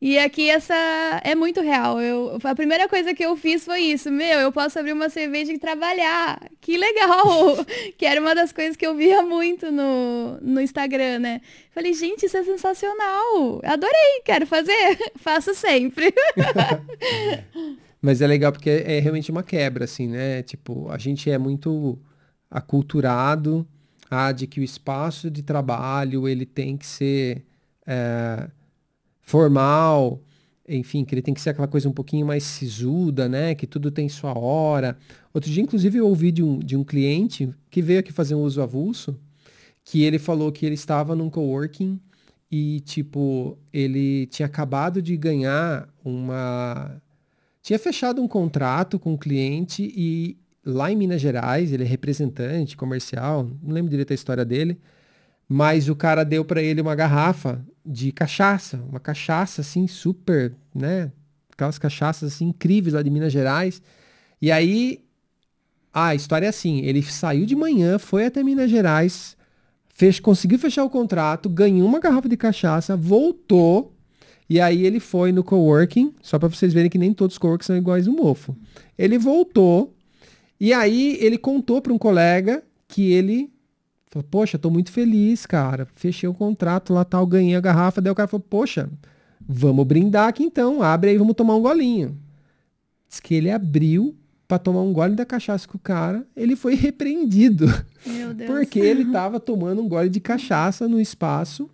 E 0.05 0.19
aqui 0.19 0.51
essa 0.51 0.75
é 1.23 1.33
muito 1.33 1.61
real. 1.61 2.01
Eu, 2.01 2.37
a 2.43 2.55
primeira 2.57 2.89
coisa 2.89 3.15
que 3.15 3.25
eu 3.25 3.37
fiz 3.37 3.65
foi 3.65 3.83
isso. 3.83 4.11
Meu, 4.11 4.41
eu 4.41 4.51
posso 4.51 4.77
abrir 4.77 4.93
uma 4.93 5.09
cerveja 5.09 5.53
e 5.53 5.61
trabalhar. 5.61 6.41
Que 6.61 6.77
legal! 6.77 7.65
que 7.97 8.05
era 8.05 8.21
uma 8.21 8.35
das 8.35 8.51
coisas 8.51 8.77
que 8.77 8.85
eu 8.85 8.97
via 8.97 9.23
muito 9.23 9.71
no, 9.71 10.39
no 10.43 10.61
Instagram, 10.61 11.21
né? 11.21 11.41
Falei, 11.71 11.95
gente, 11.95 12.27
isso 12.27 12.37
é 12.37 12.43
sensacional. 12.43 13.61
Adorei, 13.63 14.23
quero 14.25 14.45
fazer. 14.45 14.99
Faço 15.15 15.55
sempre. 15.55 16.13
Mas 18.03 18.21
é 18.21 18.27
legal 18.27 18.51
porque 18.51 18.71
é 18.71 18.99
realmente 18.99 19.31
uma 19.31 19.45
quebra, 19.45 19.85
assim, 19.85 20.09
né? 20.09 20.43
Tipo, 20.43 20.91
a 20.91 20.99
gente 20.99 21.31
é 21.31 21.39
muito 21.39 21.97
aculturado 22.51 23.65
a 24.11 24.33
de 24.33 24.49
que 24.49 24.59
o 24.59 24.65
espaço 24.65 25.31
de 25.31 25.45
trabalho 25.45 26.27
ele 26.27 26.45
tem 26.45 26.77
que 26.77 26.87
ser... 26.87 27.45
É, 27.87 28.49
formal, 29.23 30.21
enfim, 30.69 31.05
que 31.05 31.15
ele 31.15 31.23
tem 31.23 31.35
que 31.35 31.41
ser 31.41 31.51
aquela 31.51 31.69
coisa 31.69 31.89
um 31.89 31.93
pouquinho 31.93 32.27
mais 32.27 32.45
sisuda, 32.45 33.29
né? 33.29 33.55
Que 33.55 33.67
tudo 33.67 33.91
tem 33.91 34.09
sua 34.09 34.37
hora. 34.39 34.97
Outro 35.33 35.51
dia, 35.51 35.63
inclusive, 35.63 35.99
eu 35.99 36.07
ouvi 36.07 36.31
de 36.31 36.43
um, 36.43 36.59
de 36.59 36.77
um 36.77 36.85
cliente 36.85 37.49
que 37.71 37.83
veio 37.83 38.01
aqui 38.01 38.13
fazer 38.13 38.35
um 38.35 38.43
uso 38.43 38.61
avulso, 38.61 39.19
que 39.85 40.03
ele 40.03 40.19
falou 40.19 40.53
que 40.53 40.67
ele 40.67 40.75
estava 40.75 41.15
num 41.15 41.31
coworking 41.31 42.01
e, 42.51 42.81
tipo, 42.81 43.59
ele 43.73 44.27
tinha 44.27 44.47
acabado 44.47 45.01
de 45.01 45.17
ganhar 45.17 45.89
uma. 46.05 47.01
Tinha 47.63 47.79
fechado 47.79 48.21
um 48.21 48.29
contrato 48.29 48.99
com 48.99 49.13
um 49.13 49.17
cliente 49.17 49.83
e 49.97 50.37
lá 50.65 50.91
em 50.91 50.97
Minas 50.97 51.21
Gerais, 51.21 51.73
ele 51.73 51.85
é 51.85 51.87
representante 51.87 52.77
comercial, 52.77 53.49
não 53.63 53.73
lembro 53.73 53.91
direito 53.91 54.13
a 54.13 54.15
história 54.15 54.45
dele, 54.45 54.79
mas 55.49 55.89
o 55.89 55.97
cara 55.97 56.25
deu 56.25 56.45
para 56.45 56.63
ele 56.63 56.81
uma 56.81 56.95
garrafa 56.95 57.65
de 57.85 58.13
cachaça, 58.13 58.83
uma 58.89 59.01
cachaça 59.01 59.61
assim 59.61 59.87
super, 59.87 60.55
né? 60.75 61.11
Aquelas 61.53 61.79
cachaças 61.79 62.33
assim 62.33 62.49
incríveis 62.49 62.95
lá 62.95 63.03
de 63.03 63.11
Minas 63.11 63.33
Gerais. 63.33 63.83
E 64.41 64.51
aí 64.51 65.05
a 65.93 66.15
história 66.15 66.47
é 66.47 66.49
assim, 66.49 66.81
ele 66.81 67.03
saiu 67.03 67.45
de 67.45 67.55
manhã, 67.55 67.99
foi 67.99 68.27
até 68.27 68.43
Minas 68.43 68.71
Gerais, 68.71 69.37
fez, 69.89 70.19
conseguiu 70.19 70.59
fechar 70.59 70.85
o 70.85 70.91
contrato, 70.91 71.49
ganhou 71.49 71.87
uma 71.87 72.01
garrafa 72.01 72.29
de 72.29 72.37
cachaça, 72.37 72.97
voltou 72.97 73.95
e 74.49 74.61
aí 74.61 74.85
ele 74.85 75.01
foi 75.01 75.33
no 75.33 75.45
coworking, 75.45 76.15
só 76.23 76.39
para 76.39 76.49
vocês 76.49 76.73
verem 76.73 76.91
que 76.91 76.99
nem 76.99 77.13
todos 77.13 77.35
os 77.35 77.39
coworkings 77.39 77.67
são 77.67 77.77
iguais 77.77 78.07
um 78.07 78.13
mofo. 78.13 78.57
Ele 78.99 79.19
voltou 79.19 79.95
e 80.59 80.73
aí 80.73 81.19
ele 81.21 81.37
contou 81.37 81.81
para 81.81 81.93
um 81.93 81.99
colega 81.99 82.63
que 82.89 83.13
ele 83.13 83.52
Falou, 84.13 84.29
poxa, 84.31 84.59
tô 84.59 84.69
muito 84.69 84.93
feliz, 84.93 85.47
cara. 85.47 85.89
Fechei 85.95 86.29
o 86.29 86.35
contrato 86.35 86.93
lá, 86.93 87.03
tal, 87.03 87.27
ganhei 87.27 87.57
a 87.57 87.61
garrafa. 87.63 87.99
Daí 87.99 88.13
o 88.13 88.15
cara 88.15 88.29
falou, 88.29 88.45
poxa, 88.47 88.91
vamos 89.41 89.87
brindar 89.87 90.29
aqui 90.29 90.43
então. 90.43 90.83
Abre 90.83 91.09
aí, 91.09 91.17
vamos 91.17 91.35
tomar 91.35 91.57
um 91.57 91.63
golinho. 91.63 92.19
Diz 93.09 93.21
que 93.21 93.35
ele 93.35 93.51
abriu 93.51 94.15
para 94.47 94.59
tomar 94.59 94.83
um 94.83 94.93
gole 94.93 95.15
da 95.15 95.25
cachaça 95.25 95.67
com 95.67 95.79
o 95.79 95.81
cara. 95.81 96.27
Ele 96.37 96.55
foi 96.55 96.75
repreendido. 96.77 97.67
Meu 98.05 98.35
Deus. 98.35 98.51
Porque 98.51 98.79
ele 98.79 99.07
tava 99.07 99.41
tomando 99.41 99.81
um 99.81 99.89
gole 99.89 100.11
de 100.11 100.21
cachaça 100.21 100.87
no 100.87 101.01
espaço. 101.01 101.71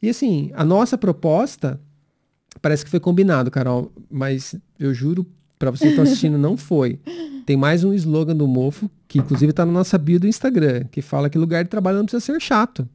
E 0.00 0.08
assim, 0.08 0.50
a 0.54 0.64
nossa 0.64 0.96
proposta 0.96 1.78
parece 2.62 2.86
que 2.86 2.90
foi 2.90 3.00
combinado, 3.00 3.50
Carol, 3.50 3.92
mas 4.10 4.54
eu 4.78 4.94
juro 4.94 5.26
para 5.62 5.70
vocês 5.70 5.80
que 5.80 5.88
estão 5.90 6.02
assistindo, 6.02 6.36
não 6.36 6.56
foi. 6.56 6.98
Tem 7.46 7.56
mais 7.56 7.84
um 7.84 7.94
slogan 7.94 8.34
do 8.34 8.48
Mofo, 8.48 8.90
que 9.06 9.20
inclusive 9.20 9.50
está 9.50 9.64
na 9.64 9.70
nossa 9.70 9.96
bio 9.96 10.18
do 10.18 10.26
Instagram, 10.26 10.86
que 10.90 11.00
fala 11.00 11.30
que 11.30 11.38
lugar 11.38 11.62
de 11.62 11.70
trabalho 11.70 11.98
não 11.98 12.04
precisa 12.04 12.20
ser 12.20 12.40
chato. 12.40 12.88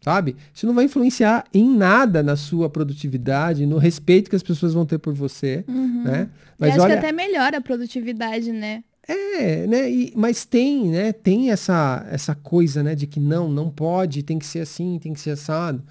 Sabe? 0.00 0.34
Isso 0.54 0.66
não 0.66 0.72
vai 0.72 0.86
influenciar 0.86 1.44
em 1.52 1.68
nada 1.68 2.22
na 2.22 2.34
sua 2.34 2.70
produtividade, 2.70 3.66
no 3.66 3.76
respeito 3.76 4.30
que 4.30 4.36
as 4.36 4.42
pessoas 4.42 4.72
vão 4.72 4.86
ter 4.86 4.96
por 4.96 5.12
você, 5.12 5.66
uhum. 5.68 6.04
né? 6.04 6.30
Mas 6.58 6.70
acho 6.70 6.80
olha... 6.80 6.94
que 6.94 6.98
até 7.04 7.12
melhora 7.12 7.58
a 7.58 7.60
produtividade, 7.60 8.52
né? 8.52 8.82
É, 9.06 9.66
né? 9.66 9.90
E, 9.90 10.12
mas 10.16 10.46
tem, 10.46 10.88
né? 10.88 11.12
Tem 11.12 11.50
essa, 11.50 12.06
essa 12.10 12.34
coisa, 12.34 12.82
né? 12.82 12.94
De 12.94 13.06
que 13.06 13.20
não, 13.20 13.50
não 13.50 13.68
pode, 13.68 14.22
tem 14.22 14.38
que 14.38 14.46
ser 14.46 14.60
assim, 14.60 14.98
tem 14.98 15.12
que 15.12 15.20
ser 15.20 15.32
assado. 15.32 15.82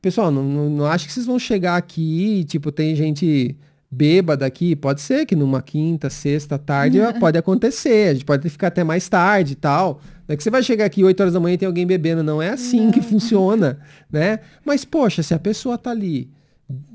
Pessoal, 0.00 0.32
não, 0.32 0.42
não, 0.42 0.68
não 0.70 0.86
acho 0.86 1.06
que 1.06 1.12
vocês 1.12 1.26
vão 1.26 1.38
chegar 1.38 1.76
aqui 1.76 2.40
e, 2.40 2.44
tipo, 2.44 2.72
tem 2.72 2.96
gente 2.96 3.56
bêbada 3.92 4.46
aqui. 4.46 4.74
Pode 4.74 5.02
ser 5.02 5.26
que 5.26 5.36
numa 5.36 5.60
quinta, 5.60 6.08
sexta, 6.08 6.58
tarde 6.58 6.98
pode 7.20 7.36
acontecer. 7.36 8.08
A 8.08 8.12
gente 8.14 8.24
pode 8.24 8.48
ficar 8.48 8.68
até 8.68 8.82
mais 8.82 9.06
tarde 9.06 9.52
e 9.52 9.56
tal. 9.56 10.00
Não 10.26 10.32
é 10.32 10.36
que 10.36 10.42
você 10.42 10.50
vai 10.50 10.62
chegar 10.62 10.86
aqui 10.86 11.04
8 11.04 11.20
horas 11.20 11.34
da 11.34 11.40
manhã 11.40 11.54
e 11.54 11.58
tem 11.58 11.66
alguém 11.66 11.86
bebendo. 11.86 12.22
Não 12.22 12.40
é 12.40 12.48
assim 12.48 12.86
não. 12.86 12.90
que 12.90 13.02
funciona, 13.02 13.78
né? 14.10 14.38
Mas, 14.64 14.82
poxa, 14.86 15.22
se 15.22 15.34
a 15.34 15.38
pessoa 15.38 15.76
tá 15.76 15.90
ali, 15.90 16.30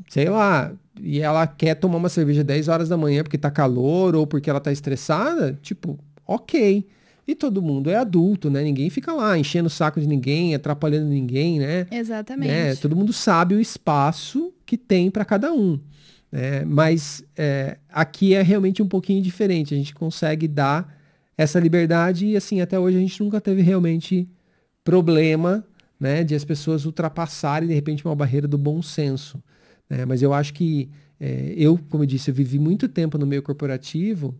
sei 0.09 0.27
lá, 0.27 0.71
e 0.99 1.19
ela 1.19 1.45
quer 1.45 1.75
tomar 1.75 1.97
uma 1.97 2.09
cerveja 2.09 2.43
10 2.43 2.67
horas 2.67 2.89
da 2.89 2.97
manhã 2.97 3.21
porque 3.21 3.37
tá 3.37 3.51
calor 3.51 4.15
ou 4.15 4.25
porque 4.25 4.49
ela 4.49 4.59
tá 4.59 4.71
estressada, 4.71 5.57
tipo, 5.61 5.99
ok. 6.25 6.83
E 7.27 7.35
todo 7.35 7.61
mundo 7.61 7.91
é 7.91 7.95
adulto, 7.95 8.49
né? 8.49 8.63
Ninguém 8.63 8.89
fica 8.89 9.11
lá 9.11 9.37
enchendo 9.37 9.67
o 9.67 9.69
saco 9.69 9.99
de 9.99 10.07
ninguém, 10.07 10.55
atrapalhando 10.55 11.07
ninguém, 11.07 11.59
né? 11.59 11.85
Exatamente. 11.91 12.49
Né? 12.49 12.75
Todo 12.75 12.95
mundo 12.95 13.11
sabe 13.11 13.53
o 13.53 13.59
espaço 13.59 14.53
que 14.65 14.77
tem 14.77 15.11
para 15.11 15.25
cada 15.25 15.51
um. 15.51 15.77
Né? 16.31 16.63
Mas 16.65 17.23
é, 17.35 17.77
aqui 17.89 18.33
é 18.33 18.41
realmente 18.41 18.81
um 18.81 18.87
pouquinho 18.87 19.21
diferente. 19.21 19.73
A 19.73 19.77
gente 19.77 19.93
consegue 19.93 20.47
dar 20.47 20.95
essa 21.37 21.59
liberdade 21.59 22.25
e, 22.27 22.37
assim, 22.37 22.61
até 22.61 22.79
hoje 22.79 22.97
a 22.97 22.99
gente 22.99 23.21
nunca 23.23 23.39
teve 23.39 23.61
realmente 23.61 24.27
problema 24.83 25.65
né, 25.99 26.23
de 26.23 26.35
as 26.35 26.43
pessoas 26.43 26.85
ultrapassarem, 26.85 27.67
de 27.67 27.73
repente, 27.73 28.05
uma 28.05 28.15
barreira 28.15 28.47
do 28.47 28.57
bom 28.57 28.81
senso. 28.81 29.41
Né? 29.89 30.05
Mas 30.05 30.21
eu 30.21 30.33
acho 30.33 30.53
que 30.53 30.89
é, 31.19 31.53
eu, 31.57 31.79
como 31.89 32.03
eu 32.03 32.07
disse, 32.07 32.29
eu 32.29 32.35
vivi 32.35 32.59
muito 32.59 32.87
tempo 32.87 33.17
no 33.17 33.25
meio 33.25 33.41
corporativo 33.41 34.35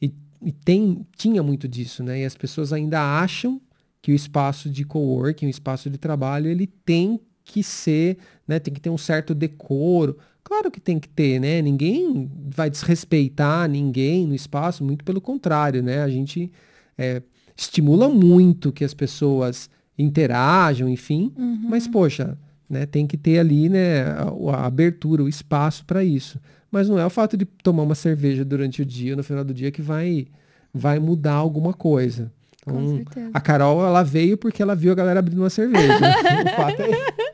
e, 0.00 0.12
e 0.42 0.52
tem, 0.52 1.06
tinha 1.16 1.42
muito 1.42 1.68
disso, 1.68 2.02
né? 2.02 2.20
E 2.20 2.24
as 2.24 2.36
pessoas 2.36 2.72
ainda 2.72 3.00
acham 3.00 3.60
que 4.02 4.12
o 4.12 4.14
espaço 4.14 4.68
de 4.68 4.84
coworking, 4.84 5.46
o 5.46 5.50
espaço 5.50 5.88
de 5.88 5.98
trabalho, 5.98 6.48
ele 6.48 6.66
tem 6.66 7.20
que 7.44 7.62
ser, 7.62 8.18
né? 8.46 8.58
Tem 8.58 8.72
que 8.72 8.80
ter 8.80 8.90
um 8.90 8.98
certo 8.98 9.34
decoro. 9.34 10.16
Claro 10.44 10.70
que 10.70 10.80
tem 10.80 10.98
que 10.98 11.08
ter, 11.08 11.40
né? 11.40 11.60
Ninguém 11.60 12.30
vai 12.54 12.70
desrespeitar 12.70 13.68
ninguém 13.68 14.26
no 14.26 14.34
espaço, 14.34 14.84
muito 14.84 15.04
pelo 15.04 15.20
contrário, 15.20 15.82
né? 15.82 16.02
A 16.02 16.08
gente 16.08 16.50
é, 16.96 17.22
estimula 17.56 18.08
muito 18.08 18.72
que 18.72 18.84
as 18.84 18.94
pessoas 18.94 19.68
interajam, 19.98 20.88
enfim, 20.88 21.32
uhum. 21.36 21.66
mas 21.68 21.88
poxa, 21.88 22.38
né? 22.68 22.86
Tem 22.86 23.06
que 23.06 23.16
ter 23.16 23.38
ali 23.38 23.68
né, 23.68 24.02
a, 24.02 24.30
a 24.52 24.66
abertura, 24.66 25.22
o 25.22 25.28
espaço 25.28 25.84
para 25.84 26.04
isso. 26.04 26.38
Mas 26.70 26.88
não 26.88 26.98
é 26.98 27.06
o 27.06 27.10
fato 27.10 27.36
de 27.36 27.44
tomar 27.44 27.82
uma 27.82 27.94
cerveja 27.94 28.44
durante 28.44 28.82
o 28.82 28.84
dia, 28.84 29.16
no 29.16 29.22
final 29.22 29.44
do 29.44 29.54
dia, 29.54 29.70
que 29.70 29.80
vai, 29.80 30.26
vai 30.74 30.98
mudar 30.98 31.34
alguma 31.34 31.72
coisa. 31.72 32.30
Então, 32.60 33.30
a 33.32 33.40
Carol, 33.40 33.86
ela 33.86 34.02
veio 34.02 34.36
porque 34.36 34.60
ela 34.60 34.74
viu 34.74 34.90
a 34.90 34.94
galera 34.94 35.20
abrindo 35.20 35.38
uma 35.38 35.50
cerveja. 35.50 35.94
o 36.44 36.56
fato 36.56 36.82
é... 36.82 37.25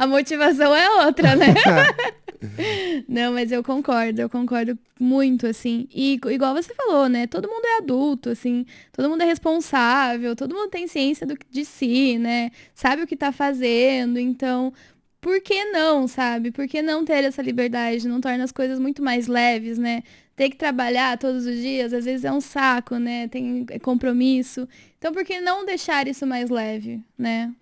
A 0.00 0.06
motivação 0.06 0.74
é 0.74 1.04
outra, 1.04 1.36
né? 1.36 1.54
Não, 3.08 3.32
mas 3.32 3.52
eu 3.52 3.62
concordo, 3.62 4.20
eu 4.20 4.28
concordo 4.30 4.78
muito, 4.98 5.46
assim. 5.46 5.86
E 5.94 6.14
igual 6.14 6.54
você 6.54 6.74
falou, 6.74 7.08
né? 7.08 7.26
Todo 7.26 7.48
mundo 7.48 7.64
é 7.66 7.78
adulto, 7.78 8.30
assim, 8.30 8.64
todo 8.92 9.08
mundo 9.08 9.22
é 9.22 9.26
responsável, 9.26 10.34
todo 10.34 10.54
mundo 10.54 10.70
tem 10.70 10.86
ciência 10.86 11.26
do, 11.26 11.36
de 11.50 11.64
si, 11.64 12.18
né? 12.18 12.50
Sabe 12.74 13.02
o 13.02 13.06
que 13.06 13.16
tá 13.16 13.32
fazendo, 13.32 14.18
então. 14.18 14.72
Por 15.20 15.38
que 15.42 15.66
não, 15.66 16.08
sabe? 16.08 16.50
Por 16.50 16.66
que 16.66 16.80
não 16.80 17.04
ter 17.04 17.24
essa 17.24 17.42
liberdade? 17.42 18.08
Não 18.08 18.22
torna 18.22 18.42
as 18.42 18.52
coisas 18.52 18.78
muito 18.78 19.02
mais 19.02 19.26
leves, 19.26 19.76
né? 19.76 20.02
Ter 20.34 20.48
que 20.48 20.56
trabalhar 20.56 21.18
todos 21.18 21.44
os 21.44 21.56
dias, 21.56 21.92
às 21.92 22.06
vezes 22.06 22.24
é 22.24 22.32
um 22.32 22.40
saco, 22.40 22.96
né? 22.96 23.28
Tem 23.28 23.66
compromisso. 23.82 24.66
Então, 24.96 25.12
por 25.12 25.22
que 25.22 25.38
não 25.40 25.66
deixar 25.66 26.08
isso 26.08 26.26
mais 26.26 26.48
leve, 26.48 27.02
né? 27.18 27.52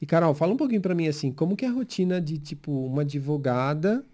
E 0.00 0.06
Carol, 0.06 0.34
fala 0.34 0.52
um 0.52 0.56
pouquinho 0.56 0.80
para 0.80 0.94
mim 0.94 1.08
assim, 1.08 1.32
como 1.32 1.56
que 1.56 1.64
é 1.64 1.68
a 1.68 1.72
rotina 1.72 2.20
de 2.20 2.38
tipo 2.38 2.70
uma 2.70 3.02
advogada 3.02 4.04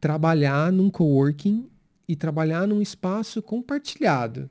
trabalhar 0.00 0.70
num 0.70 0.88
coworking 0.88 1.68
e 2.08 2.14
trabalhar 2.14 2.66
num 2.66 2.80
espaço 2.80 3.42
compartilhado? 3.42 4.48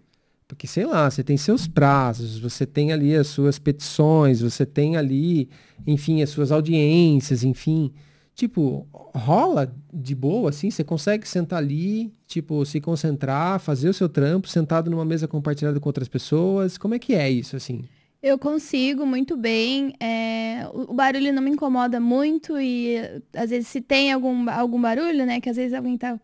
Porque 0.47 0.65
sei 0.65 0.85
lá, 0.85 1.09
você 1.09 1.23
tem 1.23 1.35
seus 1.35 1.67
prazos, 1.67 2.39
você 2.39 2.65
tem 2.65 2.93
ali 2.93 3.15
as 3.15 3.27
suas 3.27 3.59
petições, 3.59 4.39
você 4.39 4.65
tem 4.65 4.95
ali, 4.95 5.49
enfim, 5.85 6.21
as 6.21 6.29
suas 6.29 6.51
audiências, 6.51 7.43
enfim. 7.43 7.91
Tipo, 8.33 8.87
rola 8.93 9.75
de 9.91 10.15
boa, 10.15 10.51
assim, 10.51 10.69
você 10.69 10.83
consegue 10.83 11.27
sentar 11.27 11.59
ali, 11.59 12.13
tipo, 12.25 12.63
se 12.65 12.79
concentrar, 12.79 13.59
fazer 13.59 13.89
o 13.89 13.93
seu 13.93 14.07
trampo, 14.07 14.47
sentado 14.47 14.89
numa 14.89 15.03
mesa 15.03 15.27
compartilhada 15.27 15.79
com 15.79 15.89
outras 15.89 16.07
pessoas. 16.07 16.77
Como 16.77 16.93
é 16.93 16.99
que 16.99 17.13
é 17.13 17.29
isso, 17.29 17.55
assim? 17.57 17.83
Eu 18.27 18.37
consigo 18.37 19.05
muito 19.05 19.37
bem. 19.37 19.93
É, 19.99 20.67
o, 20.73 20.93
barulho 20.93 21.31
não 21.31 21.41
me 21.41 21.51
incomoda 21.51 21.97
muito 21.99 22.59
e 22.59 22.97
às 23.33 23.49
vezes 23.49 23.69
se 23.69 23.79
tem 23.79 24.11
algum, 24.11 24.49
algum 24.49 24.81
barulho, 24.81 25.25
né? 25.25 25.39
Que 25.39 25.49
às 25.49 25.55
vezes 25.55 25.73
alguém 25.73 25.95
está 25.95 26.19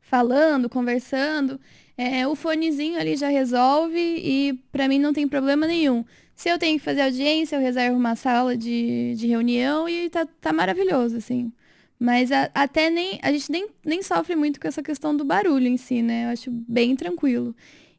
falando, 0.00 0.68
conversando, 0.68 1.60
é, 1.96 2.26
o 2.26 2.34
fonezinho 2.34 2.98
ali 2.98 3.16
já 3.16 3.28
resolve 3.28 3.98
e 3.98 4.60
para 4.72 4.88
mim 4.88 4.98
não 4.98 5.12
tem 5.12 5.28
problema 5.28 5.66
nenhum. 5.66 6.04
Se 6.34 6.48
eu 6.48 6.58
tenho 6.58 6.78
que 6.78 6.84
fazer 6.84 7.02
audiência, 7.02 7.56
eu 7.56 7.60
reservo 7.60 7.96
uma 7.96 8.16
sala 8.16 8.56
de, 8.56 9.14
de 9.16 9.26
reunião 9.28 9.88
e 9.88 10.10
tá, 10.10 10.26
tá 10.40 10.52
maravilhoso, 10.52 11.16
assim. 11.16 11.52
Mas 11.98 12.32
a, 12.32 12.50
até 12.54 12.90
nem. 12.90 13.18
A 13.22 13.32
gente 13.32 13.50
nem, 13.50 13.68
nem 13.84 14.02
sofre 14.02 14.34
muito 14.34 14.60
com 14.60 14.66
essa 14.68 14.82
questão 14.82 15.16
do 15.16 15.24
barulho 15.24 15.66
em 15.68 15.76
si, 15.76 16.02
né? 16.02 16.26
Eu 16.26 16.30
acho 16.30 16.50
bem 16.50 16.96
tranquilo 16.96 17.54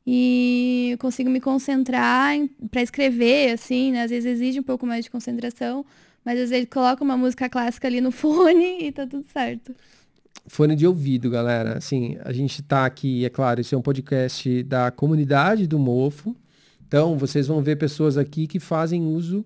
e 0.09 0.95
consigo 0.99 1.29
me 1.29 1.41
concentrar 1.41 2.33
para 2.71 2.81
escrever, 2.81 3.51
assim, 3.51 3.91
né? 3.91 4.03
Às 4.03 4.09
vezes 4.09 4.31
exige 4.31 4.57
um 4.61 4.63
pouco 4.63 4.87
mais 4.87 5.03
de 5.03 5.11
concentração, 5.11 5.85
mas 6.23 6.39
às 6.39 6.49
vezes 6.49 6.69
coloca 6.71 7.03
uma 7.03 7.17
música 7.17 7.49
clássica 7.49 7.89
ali 7.89 7.99
no 7.99 8.09
fone 8.13 8.85
e 8.85 8.91
tá 8.93 9.05
tudo 9.05 9.25
certo. 9.27 9.75
Fone 10.47 10.77
de 10.77 10.87
ouvido, 10.87 11.29
galera. 11.29 11.77
Assim, 11.77 12.17
a 12.23 12.31
gente 12.31 12.63
tá 12.63 12.85
aqui, 12.85 13.25
é 13.25 13.29
claro, 13.29 13.59
esse 13.59 13.75
é 13.75 13.77
um 13.77 13.81
podcast 13.81 14.63
da 14.63 14.89
comunidade 14.91 15.67
do 15.67 15.77
Mofo. 15.77 16.33
Então, 16.87 17.17
vocês 17.17 17.47
vão 17.47 17.61
ver 17.61 17.75
pessoas 17.75 18.17
aqui 18.17 18.47
que 18.47 18.61
fazem 18.61 19.05
uso 19.05 19.45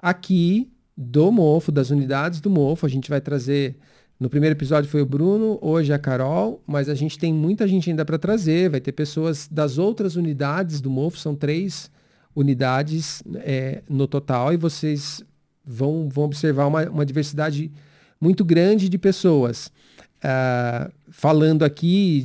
aqui 0.00 0.68
do 0.96 1.30
Mofo, 1.30 1.70
das 1.70 1.90
unidades 1.90 2.40
do 2.40 2.50
Mofo. 2.50 2.86
A 2.86 2.88
gente 2.88 3.08
vai 3.08 3.20
trazer 3.20 3.76
no 4.22 4.30
primeiro 4.30 4.54
episódio 4.54 4.88
foi 4.88 5.02
o 5.02 5.06
Bruno, 5.06 5.58
hoje 5.60 5.90
é 5.90 5.96
a 5.96 5.98
Carol, 5.98 6.62
mas 6.64 6.88
a 6.88 6.94
gente 6.94 7.18
tem 7.18 7.34
muita 7.34 7.66
gente 7.66 7.90
ainda 7.90 8.04
para 8.04 8.16
trazer. 8.16 8.70
Vai 8.70 8.80
ter 8.80 8.92
pessoas 8.92 9.48
das 9.50 9.78
outras 9.78 10.14
unidades 10.14 10.80
do 10.80 10.88
MOFO, 10.88 11.18
são 11.18 11.34
três 11.34 11.90
unidades 12.32 13.20
é, 13.38 13.82
no 13.90 14.06
total, 14.06 14.52
e 14.52 14.56
vocês 14.56 15.24
vão, 15.66 16.08
vão 16.08 16.26
observar 16.26 16.68
uma, 16.68 16.88
uma 16.88 17.04
diversidade 17.04 17.72
muito 18.20 18.44
grande 18.44 18.88
de 18.88 18.96
pessoas. 18.96 19.72
Uh, 20.18 20.92
falando 21.10 21.64
aqui 21.64 22.24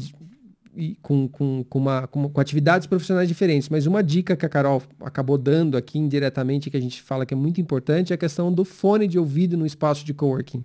com, 1.02 1.28
com, 1.28 1.66
com, 1.68 1.80
uma, 1.80 2.06
com, 2.06 2.30
com, 2.30 2.40
atividades 2.40 2.86
profissionais 2.86 3.28
diferentes. 3.28 3.70
Mas 3.70 3.88
uma 3.88 4.04
dica 4.04 4.36
que 4.36 4.46
a 4.46 4.50
Carol 4.50 4.84
acabou 5.02 5.36
dando 5.36 5.76
aqui 5.76 5.98
indiretamente, 5.98 6.70
que 6.70 6.78
a 6.78 6.82
gente 6.82 7.02
fala 7.02 7.26
que 7.26 7.34
é 7.34 7.38
muito 7.38 7.60
importante, 7.60 8.14
é 8.14 8.16
a 8.16 8.20
questão 8.20 8.54
do 8.54 8.64
fone 8.64 9.08
de 9.08 9.18
ouvido 9.18 9.58
no 9.58 9.66
espaço 9.66 10.06
de 10.06 10.14
coworking. 10.14 10.64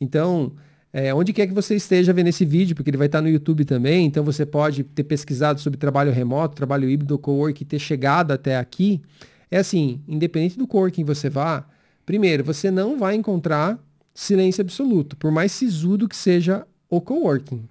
Então, 0.00 0.52
é, 0.92 1.14
onde 1.14 1.32
quer 1.32 1.46
que 1.46 1.52
você 1.52 1.74
esteja 1.74 2.12
vendo 2.12 2.28
esse 2.28 2.44
vídeo, 2.44 2.74
porque 2.74 2.90
ele 2.90 2.96
vai 2.96 3.06
estar 3.06 3.20
no 3.20 3.28
YouTube 3.28 3.64
também, 3.64 4.06
então 4.06 4.24
você 4.24 4.46
pode 4.46 4.82
ter 4.82 5.04
pesquisado 5.04 5.60
sobre 5.60 5.78
trabalho 5.78 6.10
remoto, 6.10 6.56
trabalho 6.56 6.88
híbrido, 6.88 7.18
co-work 7.18 7.62
e 7.62 7.66
ter 7.66 7.78
chegado 7.78 8.32
até 8.32 8.56
aqui. 8.56 9.02
É 9.50 9.58
assim, 9.58 10.00
independente 10.08 10.58
do 10.58 10.66
coworking 10.66 11.02
que 11.02 11.14
você 11.14 11.28
vá, 11.28 11.68
primeiro, 12.04 12.42
você 12.42 12.70
não 12.70 12.98
vai 12.98 13.14
encontrar 13.14 13.78
silêncio 14.14 14.62
absoluto, 14.62 15.16
por 15.16 15.30
mais 15.30 15.52
sisudo 15.52 16.08
que 16.08 16.16
seja 16.16 16.66
o 16.88 17.00
coworking. 17.00 17.68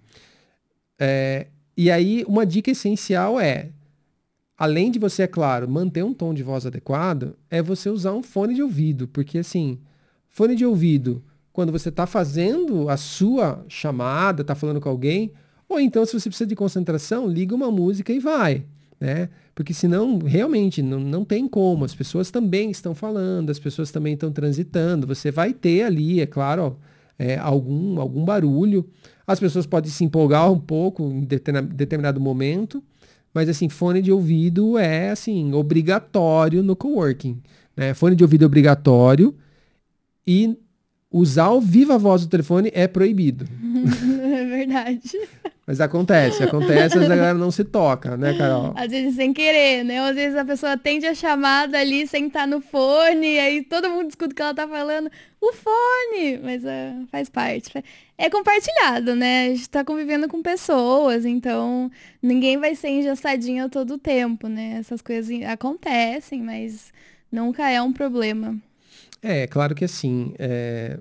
É, 0.99 1.47
e 1.75 1.89
aí, 1.89 2.23
uma 2.27 2.45
dica 2.45 2.71
essencial 2.71 3.39
é, 3.39 3.69
além 4.57 4.91
de 4.91 4.99
você, 4.99 5.23
é 5.23 5.27
claro, 5.27 5.67
manter 5.67 6.03
um 6.03 6.13
tom 6.13 6.33
de 6.33 6.43
voz 6.43 6.65
adequado, 6.65 7.35
é 7.49 7.61
você 7.61 7.89
usar 7.89 8.13
um 8.13 8.23
fone 8.23 8.53
de 8.53 8.61
ouvido, 8.61 9.07
porque 9.07 9.39
assim, 9.39 9.79
fone 10.29 10.55
de 10.55 10.65
ouvido 10.65 11.23
quando 11.55 11.71
você 11.71 11.87
está 11.87 12.05
fazendo 12.05 12.89
a 12.89 12.97
sua 12.97 13.63
chamada, 13.69 14.41
está 14.41 14.53
falando 14.53 14.81
com 14.81 14.89
alguém, 14.89 15.31
ou 15.69 15.79
então 15.79 16.05
se 16.05 16.11
você 16.11 16.27
precisa 16.27 16.45
de 16.45 16.53
concentração, 16.53 17.29
liga 17.29 17.55
uma 17.55 17.71
música 17.71 18.11
e 18.11 18.19
vai, 18.19 18.65
né? 18.99 19.29
Porque 19.55 19.73
senão, 19.73 20.19
realmente, 20.19 20.81
não, 20.81 20.99
não 20.99 21.23
tem 21.23 21.47
como. 21.47 21.85
As 21.85 21.95
pessoas 21.95 22.29
também 22.29 22.71
estão 22.71 22.93
falando, 22.93 23.51
as 23.51 23.57
pessoas 23.57 23.89
também 23.89 24.15
estão 24.15 24.33
transitando. 24.33 25.07
Você 25.07 25.31
vai 25.31 25.53
ter 25.53 25.83
ali, 25.83 26.19
é 26.19 26.25
claro, 26.25 26.77
é, 27.17 27.37
algum, 27.37 28.01
algum 28.01 28.25
barulho. 28.25 28.85
As 29.25 29.39
pessoas 29.39 29.65
podem 29.65 29.89
se 29.89 30.03
empolgar 30.03 30.51
um 30.51 30.59
pouco 30.59 31.03
em 31.03 31.21
determinado 31.21 32.19
momento, 32.19 32.83
mas 33.33 33.47
assim, 33.47 33.69
fone 33.69 34.01
de 34.01 34.11
ouvido 34.11 34.77
é 34.77 35.11
assim, 35.11 35.53
obrigatório 35.53 36.61
no 36.61 36.75
coworking. 36.75 37.41
Né? 37.77 37.93
Fone 37.93 38.13
de 38.13 38.25
ouvido 38.25 38.43
é 38.43 38.45
obrigatório 38.45 39.33
e 40.27 40.57
usar 41.17 41.49
o 41.49 41.61
viva 41.61 41.97
voz 41.97 42.23
do 42.23 42.29
telefone 42.29 42.69
é 42.73 42.87
proibido. 42.87 43.47
É 44.35 44.43
verdade. 44.45 45.19
Mas 45.67 45.81
acontece, 45.81 46.43
acontece, 46.43 46.97
mas 46.97 47.09
a 47.09 47.15
galera 47.15 47.37
não 47.37 47.51
se 47.51 47.63
toca, 47.63 48.15
né, 48.15 48.37
Carol? 48.37 48.73
Às 48.75 48.89
vezes 48.89 49.15
sem 49.15 49.33
querer, 49.33 49.83
né? 49.83 49.99
Às 49.99 50.15
vezes 50.15 50.37
a 50.37 50.45
pessoa 50.45 50.73
atende 50.73 51.05
a 51.05 51.13
chamada 51.13 51.79
ali 51.79 52.07
sem 52.07 52.27
estar 52.27 52.47
no 52.47 52.61
fone, 52.61 53.33
e 53.33 53.39
aí 53.39 53.63
todo 53.63 53.89
mundo 53.89 54.09
escuta 54.09 54.31
o 54.31 54.35
que 54.35 54.41
ela 54.41 54.53
tá 54.53 54.67
falando. 54.67 55.09
O 55.41 55.53
fone! 55.53 56.39
Mas 56.43 56.63
uh, 56.63 57.07
faz 57.11 57.29
parte. 57.29 57.83
É 58.17 58.29
compartilhado, 58.29 59.15
né? 59.15 59.47
A 59.47 59.49
gente 59.49 59.69
tá 59.69 59.83
convivendo 59.83 60.27
com 60.27 60.41
pessoas, 60.41 61.25
então 61.25 61.91
ninguém 62.21 62.57
vai 62.57 62.75
ser 62.75 62.89
engessadinho 62.89 63.69
todo 63.69 63.95
o 63.95 63.97
tempo, 63.97 64.47
né? 64.47 64.77
Essas 64.79 65.01
coisas 65.01 65.31
acontecem, 65.43 66.41
mas 66.41 66.93
nunca 67.31 67.69
é 67.69 67.81
um 67.81 67.91
problema. 67.91 68.55
É, 69.27 69.47
claro 69.47 69.73
que 69.73 69.83
assim, 69.83 70.35
é, 70.37 70.99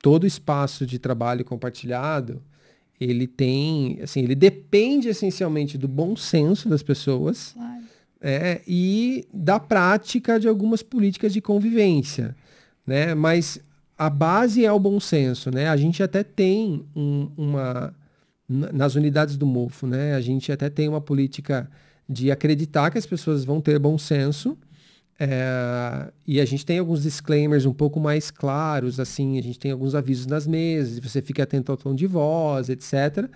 todo 0.00 0.24
espaço 0.24 0.86
de 0.86 1.00
trabalho 1.00 1.44
compartilhado 1.44 2.40
ele 3.00 3.26
tem, 3.26 3.98
assim, 4.00 4.20
ele 4.20 4.36
depende 4.36 5.08
essencialmente 5.08 5.76
do 5.76 5.88
bom 5.88 6.14
senso 6.14 6.68
das 6.68 6.80
pessoas 6.80 7.54
claro. 7.54 7.84
é, 8.20 8.62
e 8.68 9.26
da 9.34 9.58
prática 9.58 10.38
de 10.38 10.46
algumas 10.46 10.80
políticas 10.80 11.32
de 11.32 11.40
convivência, 11.40 12.36
né? 12.86 13.16
Mas 13.16 13.60
a 13.98 14.08
base 14.08 14.64
é 14.64 14.70
o 14.70 14.78
bom 14.78 15.00
senso, 15.00 15.50
né? 15.50 15.68
A 15.68 15.76
gente 15.76 16.00
até 16.04 16.22
tem 16.22 16.86
um, 16.94 17.28
uma 17.36 17.92
nas 18.48 18.94
unidades 18.94 19.36
do 19.36 19.44
Mofo, 19.44 19.88
né? 19.88 20.14
A 20.14 20.20
gente 20.20 20.52
até 20.52 20.70
tem 20.70 20.88
uma 20.88 21.00
política 21.00 21.68
de 22.08 22.30
acreditar 22.30 22.92
que 22.92 22.98
as 22.98 23.06
pessoas 23.06 23.44
vão 23.44 23.60
ter 23.60 23.76
bom 23.80 23.98
senso 23.98 24.56
é, 25.18 26.12
e 26.26 26.40
a 26.40 26.44
gente 26.44 26.66
tem 26.66 26.78
alguns 26.78 27.02
disclaimers 27.02 27.64
um 27.64 27.72
pouco 27.72 27.98
mais 27.98 28.30
claros, 28.30 29.00
assim, 29.00 29.38
a 29.38 29.42
gente 29.42 29.58
tem 29.58 29.70
alguns 29.70 29.94
avisos 29.94 30.26
nas 30.26 30.46
mesas, 30.46 30.98
você 30.98 31.22
fica 31.22 31.42
atento 31.42 31.72
ao 31.72 31.78
tom 31.78 31.94
de 31.94 32.06
voz, 32.06 32.68
etc. 32.68 33.28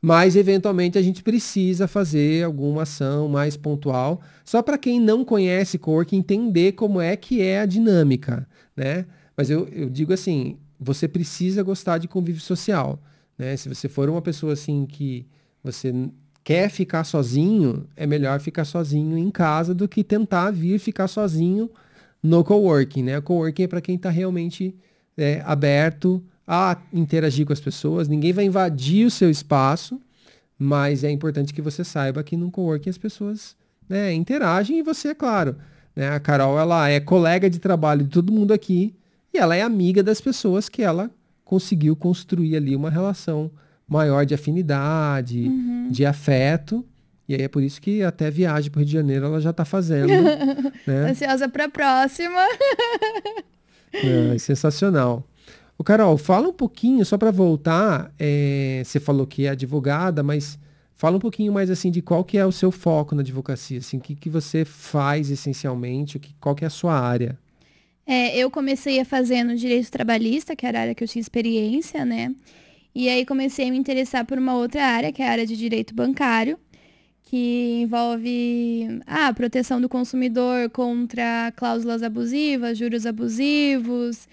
Mas, 0.00 0.36
eventualmente, 0.36 0.98
a 0.98 1.02
gente 1.02 1.22
precisa 1.22 1.88
fazer 1.88 2.44
alguma 2.44 2.82
ação 2.82 3.28
mais 3.28 3.56
pontual, 3.56 4.20
só 4.44 4.62
para 4.62 4.78
quem 4.78 5.00
não 5.00 5.24
conhece 5.24 5.78
Cork 5.78 6.14
entender 6.14 6.72
como 6.72 7.00
é 7.00 7.16
que 7.16 7.42
é 7.42 7.60
a 7.60 7.66
dinâmica, 7.66 8.46
né? 8.76 9.06
Mas 9.36 9.50
eu, 9.50 9.66
eu 9.68 9.90
digo 9.90 10.12
assim, 10.12 10.58
você 10.78 11.08
precisa 11.08 11.62
gostar 11.62 11.98
de 11.98 12.06
convívio 12.06 12.42
social, 12.42 13.02
né? 13.36 13.56
Se 13.56 13.68
você 13.68 13.88
for 13.88 14.08
uma 14.08 14.22
pessoa, 14.22 14.52
assim, 14.52 14.86
que 14.86 15.26
você 15.62 15.92
quer 16.44 16.68
ficar 16.68 17.04
sozinho, 17.04 17.86
é 17.96 18.06
melhor 18.06 18.38
ficar 18.38 18.66
sozinho 18.66 19.16
em 19.16 19.30
casa 19.30 19.74
do 19.74 19.88
que 19.88 20.04
tentar 20.04 20.50
vir 20.50 20.78
ficar 20.78 21.08
sozinho 21.08 21.70
no 22.22 22.44
coworking, 22.44 23.02
né? 23.02 23.18
O 23.18 23.22
coworking 23.22 23.62
é 23.62 23.66
para 23.66 23.80
quem 23.80 23.96
está 23.96 24.10
realmente 24.10 24.74
é, 25.16 25.42
aberto 25.46 26.22
a 26.46 26.76
interagir 26.92 27.46
com 27.46 27.52
as 27.54 27.60
pessoas. 27.60 28.08
Ninguém 28.08 28.32
vai 28.32 28.44
invadir 28.44 29.06
o 29.06 29.10
seu 29.10 29.30
espaço, 29.30 29.98
mas 30.58 31.02
é 31.02 31.10
importante 31.10 31.54
que 31.54 31.62
você 31.62 31.82
saiba 31.82 32.22
que 32.22 32.36
no 32.36 32.50
coworking 32.50 32.90
as 32.90 32.98
pessoas 32.98 33.56
né, 33.88 34.12
interagem 34.12 34.78
e 34.78 34.82
você, 34.82 35.08
é 35.08 35.14
claro. 35.14 35.56
Né? 35.96 36.10
A 36.10 36.20
Carol 36.20 36.58
ela 36.58 36.88
é 36.90 37.00
colega 37.00 37.48
de 37.48 37.58
trabalho 37.58 38.04
de 38.04 38.10
todo 38.10 38.32
mundo 38.32 38.52
aqui 38.52 38.94
e 39.32 39.38
ela 39.38 39.56
é 39.56 39.62
amiga 39.62 40.02
das 40.02 40.20
pessoas 40.20 40.68
que 40.68 40.82
ela 40.82 41.10
conseguiu 41.42 41.96
construir 41.96 42.56
ali 42.56 42.76
uma 42.76 42.90
relação 42.90 43.50
maior 43.94 44.26
de 44.26 44.34
afinidade, 44.34 45.48
uhum. 45.48 45.88
de 45.90 46.04
afeto. 46.04 46.84
E 47.28 47.34
aí 47.34 47.42
é 47.42 47.48
por 47.48 47.62
isso 47.62 47.80
que 47.80 48.02
até 48.02 48.30
viagem 48.30 48.70
para 48.70 48.78
o 48.78 48.80
Rio 48.80 48.86
de 48.86 48.92
Janeiro 48.92 49.26
ela 49.26 49.40
já 49.40 49.50
está 49.50 49.64
fazendo. 49.64 50.08
né? 50.86 51.10
Ansiosa 51.10 51.48
para 51.48 51.66
a 51.66 51.68
próxima. 51.68 52.40
é, 53.92 54.36
sensacional. 54.38 55.26
O 55.78 55.84
Carol, 55.84 56.16
fala 56.18 56.48
um 56.48 56.52
pouquinho, 56.52 57.04
só 57.04 57.16
para 57.16 57.30
voltar, 57.30 58.12
é, 58.18 58.82
você 58.84 59.00
falou 59.00 59.26
que 59.26 59.46
é 59.46 59.50
advogada, 59.50 60.22
mas 60.22 60.58
fala 60.94 61.16
um 61.16 61.20
pouquinho 61.20 61.52
mais 61.52 61.70
assim 61.70 61.90
de 61.90 62.00
qual 62.00 62.24
que 62.24 62.38
é 62.38 62.46
o 62.46 62.52
seu 62.52 62.70
foco 62.70 63.14
na 63.14 63.22
advocacia, 63.22 63.78
assim, 63.78 63.96
o 63.96 64.00
que, 64.00 64.14
que 64.14 64.30
você 64.30 64.64
faz 64.64 65.30
essencialmente, 65.30 66.16
o 66.16 66.20
que, 66.20 66.34
qual 66.40 66.54
que 66.54 66.64
é 66.64 66.68
a 66.68 66.70
sua 66.70 66.98
área? 66.98 67.36
É, 68.06 68.36
eu 68.36 68.50
comecei 68.50 69.00
a 69.00 69.04
fazer 69.04 69.42
no 69.42 69.56
direito 69.56 69.90
trabalhista, 69.90 70.54
que 70.54 70.66
era 70.66 70.78
a 70.78 70.82
área 70.82 70.94
que 70.94 71.02
eu 71.02 71.08
tinha 71.08 71.20
experiência, 71.20 72.04
né? 72.04 72.34
E 72.94 73.08
aí 73.08 73.26
comecei 73.26 73.68
a 73.68 73.70
me 73.70 73.76
interessar 73.76 74.24
por 74.24 74.38
uma 74.38 74.54
outra 74.54 74.84
área, 74.84 75.12
que 75.12 75.20
é 75.20 75.28
a 75.28 75.32
área 75.32 75.46
de 75.46 75.56
direito 75.56 75.94
bancário, 75.94 76.56
que 77.24 77.80
envolve 77.82 79.00
ah, 79.06 79.28
a 79.28 79.34
proteção 79.34 79.80
do 79.80 79.88
consumidor 79.88 80.70
contra 80.70 81.52
cláusulas 81.56 82.02
abusivas, 82.04 82.78
juros 82.78 83.04
abusivos 83.04 84.28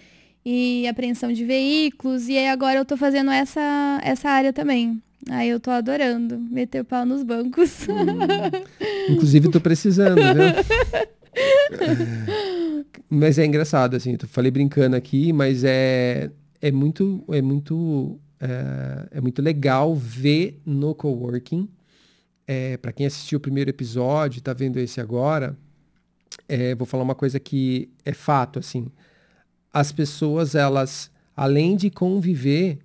e 0.45 0.87
apreensão 0.87 1.33
de 1.33 1.43
veículos. 1.43 2.27
E 2.27 2.37
aí 2.37 2.47
agora 2.47 2.77
eu 2.77 2.85
tô 2.85 2.95
fazendo 2.95 3.31
essa, 3.31 3.99
essa 4.03 4.29
área 4.29 4.53
também. 4.53 5.01
Aí 5.29 5.49
eu 5.49 5.59
tô 5.59 5.71
adorando 5.71 6.37
meter 6.39 6.81
o 6.81 6.85
pau 6.85 7.05
nos 7.05 7.23
bancos. 7.23 7.87
Hum. 7.87 9.13
Inclusive 9.13 9.49
tô 9.49 9.59
precisando, 9.59 10.17
viu? 10.17 10.43
mas 13.09 13.39
é 13.39 13.45
engraçado, 13.45 13.95
assim, 13.95 14.17
eu 14.19 14.27
falei 14.27 14.51
brincando 14.51 14.95
aqui, 14.95 15.31
mas 15.31 15.63
é, 15.63 16.29
é 16.61 16.71
muito, 16.71 17.23
é 17.29 17.41
muito 17.41 18.19
é, 18.41 19.17
é 19.17 19.21
muito 19.21 19.41
legal 19.41 19.95
ver 19.95 20.59
no 20.65 20.95
coworking. 20.95 21.69
É, 22.47 22.75
Para 22.77 22.91
quem 22.91 23.05
assistiu 23.05 23.37
o 23.37 23.41
primeiro 23.41 23.69
episódio, 23.69 24.39
está 24.39 24.51
vendo 24.51 24.77
esse 24.77 24.99
agora, 24.99 25.55
é, 26.47 26.73
vou 26.75 26.87
falar 26.87 27.03
uma 27.03 27.15
coisa 27.15 27.39
que 27.39 27.89
é 28.03 28.13
fato, 28.13 28.59
assim. 28.59 28.87
As 29.71 29.91
pessoas, 29.91 30.55
elas, 30.55 31.11
além 31.35 31.75
de 31.75 31.89
conviver, 31.89 32.79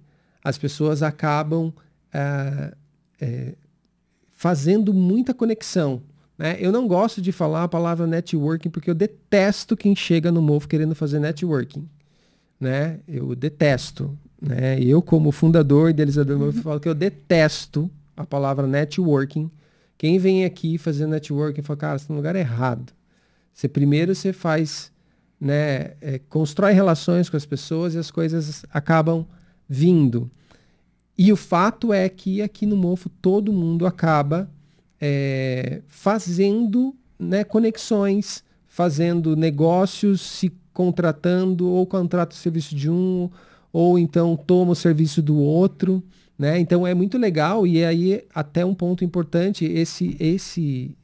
as 0.45 0.59
pessoas 0.59 1.03
acabam 1.03 1.73
é, 2.13 2.75
é, 3.21 3.55
fazendo 4.31 4.93
muita 4.93 5.35
conexão. 5.35 6.03
Né? 6.39 6.57
Eu 6.61 6.71
não 6.71 6.87
gosto 6.87 7.21
de 7.21 7.33
falar 7.33 7.65
a 7.65 7.69
palavra 7.69 8.07
networking 8.07 8.69
porque 8.69 8.91
eu 8.91 8.95
detesto 8.95 9.77
quem 9.77 9.97
chega 9.97 10.31
no 10.31 10.43
Move 10.43 10.69
querendo 10.69 10.95
fazer 10.95 11.19
networking. 11.19 11.89
Né? 12.61 13.01
Eu 13.09 13.35
detesto. 13.35 14.17
Né? 14.41 14.81
Eu, 14.81 15.01
como 15.01 15.33
fundador 15.33 15.89
e 15.89 15.91
idealizador, 15.91 16.39
uhum. 16.39 16.53
falo 16.53 16.81
que 16.81 16.89
eu 16.89 16.95
detesto 16.95 17.91
a 18.17 18.25
palavra 18.25 18.67
networking. 18.67 19.51
Quem 19.99 20.19
vem 20.19 20.45
aqui 20.45 20.79
fazer 20.79 21.07
networking 21.07 21.63
fala, 21.63 21.77
cara, 21.77 21.99
você 21.99 22.05
está 22.05 22.13
no 22.13 22.19
lugar 22.19 22.37
errado. 22.37 22.93
Você 23.53 23.69
primeiro 23.69 24.15
você 24.15 24.33
faz, 24.33 24.93
né, 25.41 25.95
é, 26.01 26.21
constrói 26.29 26.73
relações 26.73 27.31
com 27.31 27.37
as 27.37 27.47
pessoas 27.47 27.95
e 27.95 27.99
as 27.99 28.11
coisas 28.11 28.65
acabam 28.71 29.27
vindo. 29.69 30.31
E 31.17 31.33
o 31.33 31.37
fato 31.37 31.93
é 31.93 32.09
que 32.09 32.43
aqui 32.43 32.67
no 32.67 32.77
Mofo 32.77 33.09
todo 33.09 33.53
mundo 33.53 33.87
acaba 33.87 34.51
é, 35.01 35.81
fazendo 35.87 36.95
né, 37.19 37.43
conexões, 37.43 38.45
fazendo 38.67 39.35
negócios, 39.35 40.21
se 40.21 40.53
contratando 40.73 41.67
ou 41.71 41.87
contrata 41.87 42.35
o 42.35 42.39
serviço 42.39 42.75
de 42.75 42.91
um 42.91 43.31
ou 43.79 43.99
então 43.99 44.35
toma 44.35 44.73
o 44.73 44.75
serviço 44.75 45.21
do 45.21 45.37
outro, 45.37 46.03
né? 46.39 46.59
Então 46.59 46.87
é 46.87 46.95
muito 46.95 47.19
legal 47.19 47.67
e 47.67 47.85
aí 47.85 48.25
até 48.35 48.65
um 48.65 48.75
ponto 48.75 49.05
importante, 49.05 49.67
esse 49.67 50.17
esse 50.19 50.97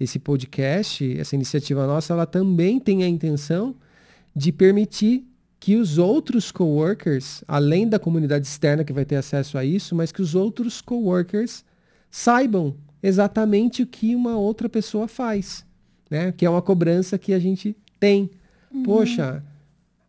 esse 0.00 0.18
podcast, 0.18 1.18
essa 1.18 1.34
iniciativa 1.34 1.86
nossa, 1.86 2.14
ela 2.14 2.24
também 2.24 2.80
tem 2.80 3.04
a 3.04 3.08
intenção 3.08 3.74
de 4.34 4.50
permitir 4.50 5.26
que 5.60 5.76
os 5.76 5.98
outros 5.98 6.50
coworkers, 6.50 7.44
além 7.46 7.86
da 7.86 7.98
comunidade 7.98 8.46
externa 8.46 8.82
que 8.82 8.94
vai 8.94 9.04
ter 9.04 9.16
acesso 9.16 9.58
a 9.58 9.62
isso, 9.62 9.94
mas 9.94 10.10
que 10.10 10.22
os 10.22 10.34
outros 10.34 10.80
coworkers 10.80 11.66
saibam 12.10 12.76
exatamente 13.02 13.82
o 13.82 13.86
que 13.86 14.14
uma 14.14 14.38
outra 14.38 14.70
pessoa 14.70 15.06
faz, 15.06 15.66
né? 16.10 16.32
Que 16.32 16.46
é 16.46 16.50
uma 16.50 16.62
cobrança 16.62 17.18
que 17.18 17.34
a 17.34 17.38
gente 17.38 17.76
tem. 18.00 18.30
Uhum. 18.72 18.84
Poxa, 18.84 19.44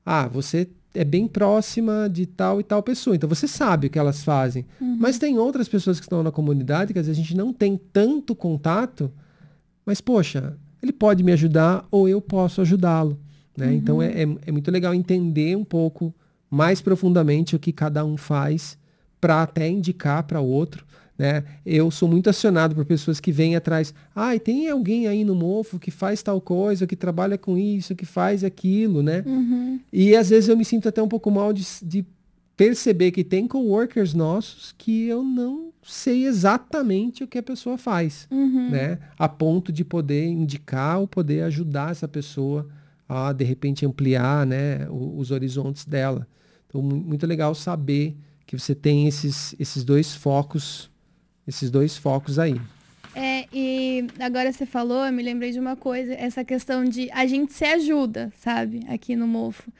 ah, 0.06 0.26
você 0.26 0.70
é 0.94 1.04
bem 1.04 1.28
próxima 1.28 2.10
de 2.12 2.26
tal 2.26 2.60
e 2.60 2.64
tal 2.64 2.82
pessoa. 2.82 3.16
Então 3.16 3.30
você 3.30 3.48
sabe 3.48 3.88
o 3.88 3.90
que 3.90 4.00
elas 4.00 4.24
fazem. 4.24 4.66
Uhum. 4.82 4.98
Mas 5.00 5.20
tem 5.20 5.38
outras 5.38 5.68
pessoas 5.68 6.00
que 6.00 6.06
estão 6.06 6.24
na 6.24 6.32
comunidade 6.32 6.94
que 6.94 7.00
às 7.00 7.06
vezes 7.06 7.20
a 7.20 7.24
gente 7.24 7.38
não 7.38 7.54
tem 7.54 7.80
tanto 7.92 8.36
contato, 8.36 9.12
mas 9.86 10.02
poxa, 10.02 10.58
ele 10.82 10.92
pode 10.92 11.24
me 11.24 11.32
ajudar 11.32 11.86
ou 11.92 12.08
eu 12.10 12.22
posso 12.22 12.62
ajudá-lo. 12.62 13.20
Né? 13.56 13.68
Uhum. 13.68 13.74
Então 13.74 14.02
é, 14.02 14.08
é, 14.08 14.28
é, 14.46 14.52
muito 14.52 14.72
legal 14.72 14.94
entender 14.94 15.56
um 15.56 15.66
pouco 15.66 16.14
mais 16.50 16.82
profundamente 16.82 17.56
o 17.56 17.60
que 17.60 17.72
cada 17.72 18.06
um 18.06 18.18
faz 18.18 18.78
para 19.20 19.44
até 19.44 19.70
indicar 19.70 20.24
para 20.24 20.40
o 20.40 20.48
outro. 20.48 20.86
Né? 21.18 21.44
Eu 21.66 21.90
sou 21.90 22.08
muito 22.08 22.30
acionado 22.30 22.76
por 22.76 22.86
pessoas 22.86 23.20
que 23.20 23.32
vêm 23.32 23.56
atrás. 23.56 23.92
Ah, 24.16 24.38
tem 24.38 24.70
alguém 24.70 25.08
aí 25.08 25.24
no 25.24 25.34
mofo 25.34 25.80
que 25.80 25.90
faz 25.90 26.22
tal 26.22 26.40
coisa, 26.40 26.86
que 26.86 26.96
trabalha 26.96 27.38
com 27.40 27.58
isso, 27.58 27.96
que 27.96 28.06
faz 28.06 28.44
aquilo, 28.44 29.02
né? 29.02 29.24
Uhum. 29.26 29.80
E 29.92 30.16
às 30.16 30.30
vezes 30.30 30.48
eu 30.48 30.56
me 30.56 30.64
sinto 30.64 30.88
até 30.88 31.02
um 31.02 31.08
pouco 31.08 31.32
mal 31.32 31.52
de, 31.52 31.66
de 31.84 32.06
perceber 32.56 33.12
que 33.12 33.24
tem 33.24 33.48
coworkers 33.48 34.14
nossos 34.14 34.74
que 34.78 35.08
eu 35.08 35.24
não 35.24 35.70
sei 35.84 36.26
exatamente 36.28 37.24
o 37.24 37.28
que 37.28 37.38
a 37.38 37.44
pessoa 37.44 37.78
faz, 37.78 38.28
Uhum. 38.30 38.70
né? 38.70 39.00
A 39.18 39.28
ponto 39.30 39.72
de 39.72 39.84
poder 39.84 40.26
indicar 40.28 41.00
ou 41.00 41.08
poder 41.08 41.42
ajudar 41.44 41.92
essa 41.92 42.08
pessoa 42.08 42.68
a 43.10 43.32
de 43.32 43.44
repente 43.46 43.86
ampliar, 43.86 44.46
né, 44.46 44.88
o- 44.90 45.18
os 45.18 45.32
horizontes 45.32 45.86
dela. 45.86 46.28
Então 46.68 46.82
mu- 46.82 46.98
muito 46.98 47.26
legal 47.26 47.56
saber 47.56 48.16
que 48.46 48.58
você 48.58 48.76
tem 48.76 49.08
esses 49.08 49.56
esses 49.60 49.84
dois 49.84 50.14
focos, 50.14 50.90
esses 51.48 51.72
dois 51.72 51.96
focos 51.96 52.38
aí. 52.38 52.60
É, 53.16 53.48
e 53.52 54.06
agora 54.20 54.52
você 54.52 54.66
falou, 54.66 55.04
eu 55.04 55.12
me 55.12 55.24
lembrei 55.24 55.52
de 55.52 55.60
uma 55.60 55.76
coisa, 55.76 56.14
essa 56.14 56.44
questão 56.44 56.86
de 56.86 57.10
a 57.12 57.26
gente 57.26 57.52
se 57.54 57.66
ajuda, 57.66 58.32
sabe, 58.38 58.86
aqui 58.88 59.16
no 59.16 59.26
Mofo. 59.26 59.72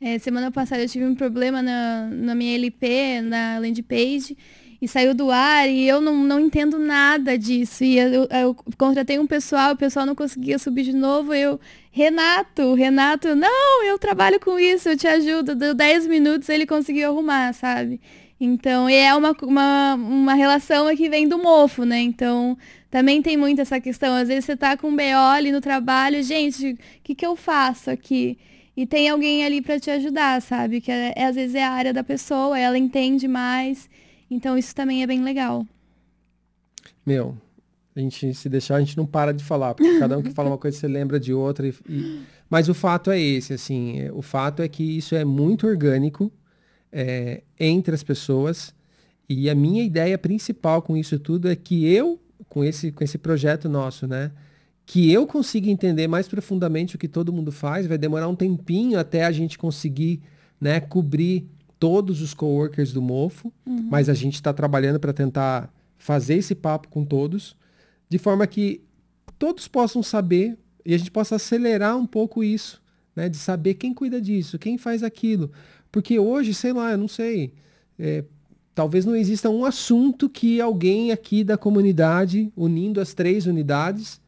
É, 0.00 0.18
semana 0.18 0.50
passada 0.50 0.82
eu 0.82 0.88
tive 0.88 1.04
um 1.04 1.14
problema 1.14 1.60
na, 1.62 2.06
na 2.10 2.34
minha 2.34 2.54
LP, 2.54 3.20
na 3.22 3.58
landing 3.58 3.82
page, 3.82 4.36
e 4.80 4.86
saiu 4.86 5.14
do 5.14 5.30
ar 5.30 5.68
e 5.68 5.88
eu 5.88 6.00
não, 6.00 6.14
não 6.22 6.40
entendo 6.40 6.78
nada 6.78 7.36
disso. 7.36 7.82
E 7.82 7.98
eu, 7.98 8.28
eu 8.30 8.56
contratei 8.78 9.18
um 9.18 9.26
pessoal, 9.26 9.72
o 9.72 9.76
pessoal 9.76 10.06
não 10.06 10.14
conseguia 10.14 10.58
subir 10.58 10.84
de 10.84 10.92
novo, 10.92 11.34
eu, 11.34 11.58
Renato, 11.90 12.74
Renato, 12.74 13.34
não, 13.34 13.84
eu 13.84 13.98
trabalho 13.98 14.38
com 14.38 14.58
isso, 14.58 14.88
eu 14.90 14.96
te 14.96 15.06
ajudo. 15.06 15.54
Deu 15.54 15.74
10 15.74 16.06
minutos 16.06 16.48
ele 16.48 16.66
conseguiu 16.66 17.08
arrumar, 17.08 17.52
sabe? 17.54 18.00
Então, 18.38 18.86
é 18.88 19.14
uma, 19.14 19.34
uma, 19.42 19.94
uma 19.94 20.34
relação 20.34 20.94
que 20.94 21.08
vem 21.08 21.26
do 21.26 21.38
mofo, 21.38 21.84
né? 21.84 22.00
Então, 22.00 22.56
também 22.90 23.22
tem 23.22 23.36
muito 23.36 23.62
essa 23.62 23.80
questão. 23.80 24.14
Às 24.14 24.28
vezes 24.28 24.44
você 24.44 24.56
tá 24.56 24.76
com 24.76 24.88
um 24.88 24.96
BO 24.96 25.02
ali 25.02 25.50
no 25.50 25.60
trabalho, 25.60 26.22
gente, 26.22 26.72
o 26.72 26.78
que, 27.02 27.14
que 27.14 27.24
eu 27.26 27.34
faço 27.34 27.90
aqui? 27.90 28.38
E 28.76 28.86
tem 28.86 29.08
alguém 29.08 29.42
ali 29.42 29.62
para 29.62 29.80
te 29.80 29.90
ajudar, 29.90 30.42
sabe? 30.42 30.82
Que 30.82 30.92
é, 30.92 31.14
é, 31.16 31.24
às 31.24 31.34
vezes 31.34 31.54
é 31.54 31.64
a 31.64 31.70
área 31.70 31.94
da 31.94 32.04
pessoa, 32.04 32.58
ela 32.58 32.76
entende 32.76 33.26
mais. 33.26 33.88
Então, 34.30 34.58
isso 34.58 34.74
também 34.74 35.02
é 35.02 35.06
bem 35.06 35.22
legal. 35.22 35.66
Meu, 37.04 37.38
a 37.94 38.00
gente 38.00 38.34
se 38.34 38.50
deixar, 38.50 38.76
a 38.76 38.80
gente 38.80 38.98
não 38.98 39.06
para 39.06 39.32
de 39.32 39.42
falar, 39.42 39.74
porque 39.74 39.98
cada 39.98 40.18
um 40.18 40.22
que 40.22 40.30
fala 40.32 40.50
uma 40.50 40.58
coisa 40.58 40.76
você 40.76 40.86
lembra 40.86 41.18
de 41.18 41.32
outra. 41.32 41.66
E, 41.66 41.74
e... 41.88 42.20
Mas 42.50 42.68
o 42.68 42.74
fato 42.74 43.10
é 43.10 43.18
esse, 43.18 43.54
assim, 43.54 44.00
é, 44.00 44.12
o 44.12 44.20
fato 44.20 44.60
é 44.60 44.68
que 44.68 44.82
isso 44.82 45.14
é 45.14 45.24
muito 45.24 45.66
orgânico 45.66 46.30
é, 46.92 47.42
entre 47.58 47.94
as 47.94 48.02
pessoas. 48.02 48.74
E 49.28 49.50
a 49.50 49.54
minha 49.54 49.82
ideia 49.82 50.16
principal 50.16 50.80
com 50.82 50.96
isso 50.96 51.18
tudo 51.18 51.48
é 51.48 51.56
que 51.56 51.86
eu, 51.92 52.20
com 52.48 52.62
esse, 52.64 52.92
com 52.92 53.02
esse 53.02 53.18
projeto 53.18 53.68
nosso, 53.68 54.06
né? 54.06 54.30
Que 54.84 55.10
eu 55.12 55.26
consiga 55.26 55.68
entender 55.68 56.06
mais 56.06 56.28
profundamente 56.28 56.94
o 56.94 56.98
que 56.98 57.08
todo 57.08 57.32
mundo 57.32 57.50
faz. 57.50 57.86
Vai 57.86 57.98
demorar 57.98 58.28
um 58.28 58.36
tempinho 58.36 58.98
até 58.98 59.24
a 59.24 59.32
gente 59.32 59.58
conseguir 59.58 60.20
né, 60.60 60.78
cobrir 60.80 61.48
todos 61.78 62.22
os 62.22 62.32
coworkers 62.32 62.92
do 62.92 63.02
Mofo, 63.02 63.52
Uhum. 63.66 63.88
mas 63.90 64.08
a 64.08 64.14
gente 64.14 64.34
está 64.34 64.52
trabalhando 64.52 64.98
para 65.00 65.12
tentar 65.12 65.70
fazer 65.98 66.34
esse 66.36 66.54
papo 66.54 66.88
com 66.88 67.04
todos, 67.04 67.56
de 68.08 68.16
forma 68.16 68.46
que 68.46 68.80
todos 69.38 69.66
possam 69.68 70.02
saber 70.02 70.56
e 70.84 70.94
a 70.94 70.98
gente 70.98 71.10
possa 71.10 71.34
acelerar 71.36 71.96
um 71.98 72.06
pouco 72.06 72.42
isso, 72.44 72.80
né? 73.14 73.28
De 73.28 73.36
saber 73.36 73.74
quem 73.74 73.92
cuida 73.92 74.20
disso, 74.20 74.58
quem 74.58 74.78
faz 74.78 75.02
aquilo. 75.02 75.50
Porque 75.90 76.18
hoje, 76.18 76.52
sei 76.52 76.72
lá, 76.72 76.92
eu 76.92 76.98
não 76.98 77.08
sei, 77.08 77.52
é, 77.98 78.24
talvez 78.74 79.04
não 79.04 79.16
exista 79.16 79.48
um 79.48 79.64
assunto 79.64 80.28
que 80.28 80.60
alguém 80.60 81.12
aqui 81.12 81.42
da 81.42 81.56
comunidade, 81.56 82.52
unindo 82.56 83.00
as 83.00 83.14
três 83.14 83.46
unidades, 83.46 84.20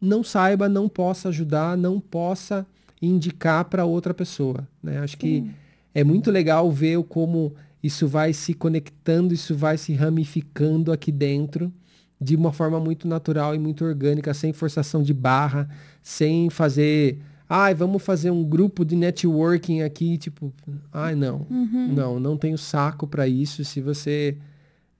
não 0.00 0.24
saiba, 0.24 0.68
não 0.68 0.88
possa 0.88 1.28
ajudar, 1.28 1.76
não 1.76 2.00
possa 2.00 2.66
indicar 3.00 3.64
para 3.66 3.84
outra 3.84 4.12
pessoa. 4.12 4.66
Né? 4.82 4.98
Acho 4.98 5.16
que 5.16 5.40
Sim. 5.40 5.50
é 5.94 6.02
muito 6.02 6.30
legal 6.30 6.70
ver 6.70 7.02
como 7.04 7.52
isso 7.82 8.06
vai 8.08 8.32
se 8.32 8.54
conectando, 8.54 9.32
isso 9.32 9.54
vai 9.54 9.78
se 9.78 9.92
ramificando 9.92 10.92
aqui 10.92 11.10
dentro 11.10 11.72
de 12.20 12.36
uma 12.36 12.52
forma 12.52 12.78
muito 12.78 13.08
natural 13.08 13.54
e 13.54 13.58
muito 13.58 13.84
orgânica, 13.84 14.34
sem 14.34 14.52
forçação 14.52 15.02
de 15.02 15.14
barra, 15.14 15.68
sem 16.02 16.50
fazer, 16.50 17.18
ai, 17.52 17.74
vamos 17.74 18.00
fazer 18.04 18.30
um 18.30 18.44
grupo 18.44 18.84
de 18.84 18.94
networking 18.94 19.82
aqui, 19.82 20.16
tipo, 20.16 20.52
ai, 20.92 21.16
não, 21.16 21.44
Uhum. 21.50 21.92
não, 21.92 22.20
não 22.20 22.36
tenho 22.36 22.56
saco 22.56 23.08
para 23.08 23.26
isso. 23.26 23.64
Se 23.64 23.80
você 23.80 24.36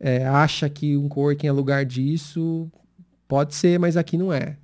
é, 0.00 0.26
acha 0.26 0.68
que 0.68 0.96
um 0.96 1.08
coworking 1.08 1.46
é 1.46 1.52
lugar 1.52 1.84
disso, 1.84 2.68
pode 3.28 3.54
ser, 3.54 3.78
mas 3.78 3.96
aqui 3.96 4.16
não 4.18 4.32
é. 4.32 4.56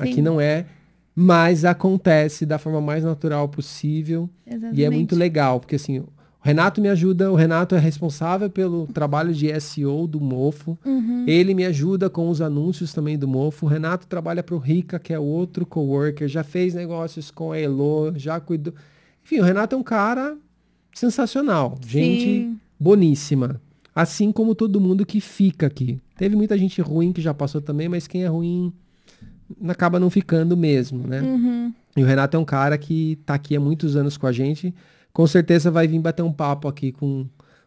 Aqui 0.00 0.14
Sim, 0.14 0.22
não 0.22 0.40
é, 0.40 0.66
mas 1.14 1.64
acontece 1.64 2.44
da 2.44 2.58
forma 2.58 2.80
mais 2.80 3.04
natural 3.04 3.48
possível. 3.48 4.28
exatamente. 4.44 4.80
E 4.80 4.84
é 4.84 4.90
muito 4.90 5.14
legal, 5.14 5.60
porque 5.60 5.76
assim, 5.76 6.02
o 6.42 6.46
Renato 6.46 6.80
me 6.80 6.88
ajuda, 6.88 7.32
o 7.32 7.34
Renato 7.34 7.74
é 7.74 7.78
responsável 7.78 8.48
pelo 8.48 8.86
trabalho 8.86 9.34
de 9.34 9.48
SEO 9.60 10.06
do 10.06 10.20
Mofo. 10.20 10.78
Uhum. 10.84 11.24
Ele 11.26 11.52
me 11.52 11.64
ajuda 11.66 12.08
com 12.08 12.28
os 12.30 12.40
anúncios 12.40 12.92
também 12.92 13.18
do 13.18 13.26
Mofo. 13.26 13.66
O 13.66 13.68
Renato 13.68 14.06
trabalha 14.06 14.42
para 14.42 14.54
o 14.54 14.58
Rica, 14.58 14.98
que 15.00 15.12
é 15.12 15.18
outro 15.18 15.66
coworker, 15.66 16.28
já 16.28 16.44
fez 16.44 16.74
negócios 16.74 17.30
com 17.30 17.50
a 17.52 17.58
Elo, 17.58 18.12
já 18.16 18.38
cuidou. 18.38 18.72
Enfim, 19.24 19.40
o 19.40 19.44
Renato 19.44 19.74
é 19.74 19.78
um 19.78 19.82
cara 19.82 20.36
sensacional, 20.94 21.76
gente 21.84 22.22
Sim. 22.22 22.60
boníssima. 22.78 23.60
Assim 23.94 24.30
como 24.30 24.54
todo 24.54 24.80
mundo 24.80 25.04
que 25.04 25.20
fica 25.20 25.66
aqui. 25.66 25.98
Teve 26.16 26.36
muita 26.36 26.56
gente 26.56 26.80
ruim 26.80 27.12
que 27.12 27.20
já 27.20 27.34
passou 27.34 27.60
também, 27.60 27.88
mas 27.88 28.06
quem 28.06 28.22
é 28.22 28.28
ruim 28.28 28.72
acaba 29.66 29.98
não 29.98 30.08
ficando 30.08 30.56
mesmo, 30.56 31.06
né? 31.06 31.20
Uhum. 31.20 31.74
E 31.96 32.02
o 32.02 32.06
Renato 32.06 32.36
é 32.36 32.40
um 32.40 32.44
cara 32.44 32.78
que 32.78 33.18
tá 33.26 33.34
aqui 33.34 33.56
há 33.56 33.60
muitos 33.60 33.96
anos 33.96 34.16
com 34.16 34.26
a 34.26 34.32
gente. 34.32 34.72
Com 35.12 35.26
certeza 35.26 35.70
vai 35.70 35.86
vir 35.88 35.98
bater 35.98 36.22
um 36.22 36.32
papo 36.32 36.68
aqui 36.68 36.92
com, 36.92 37.26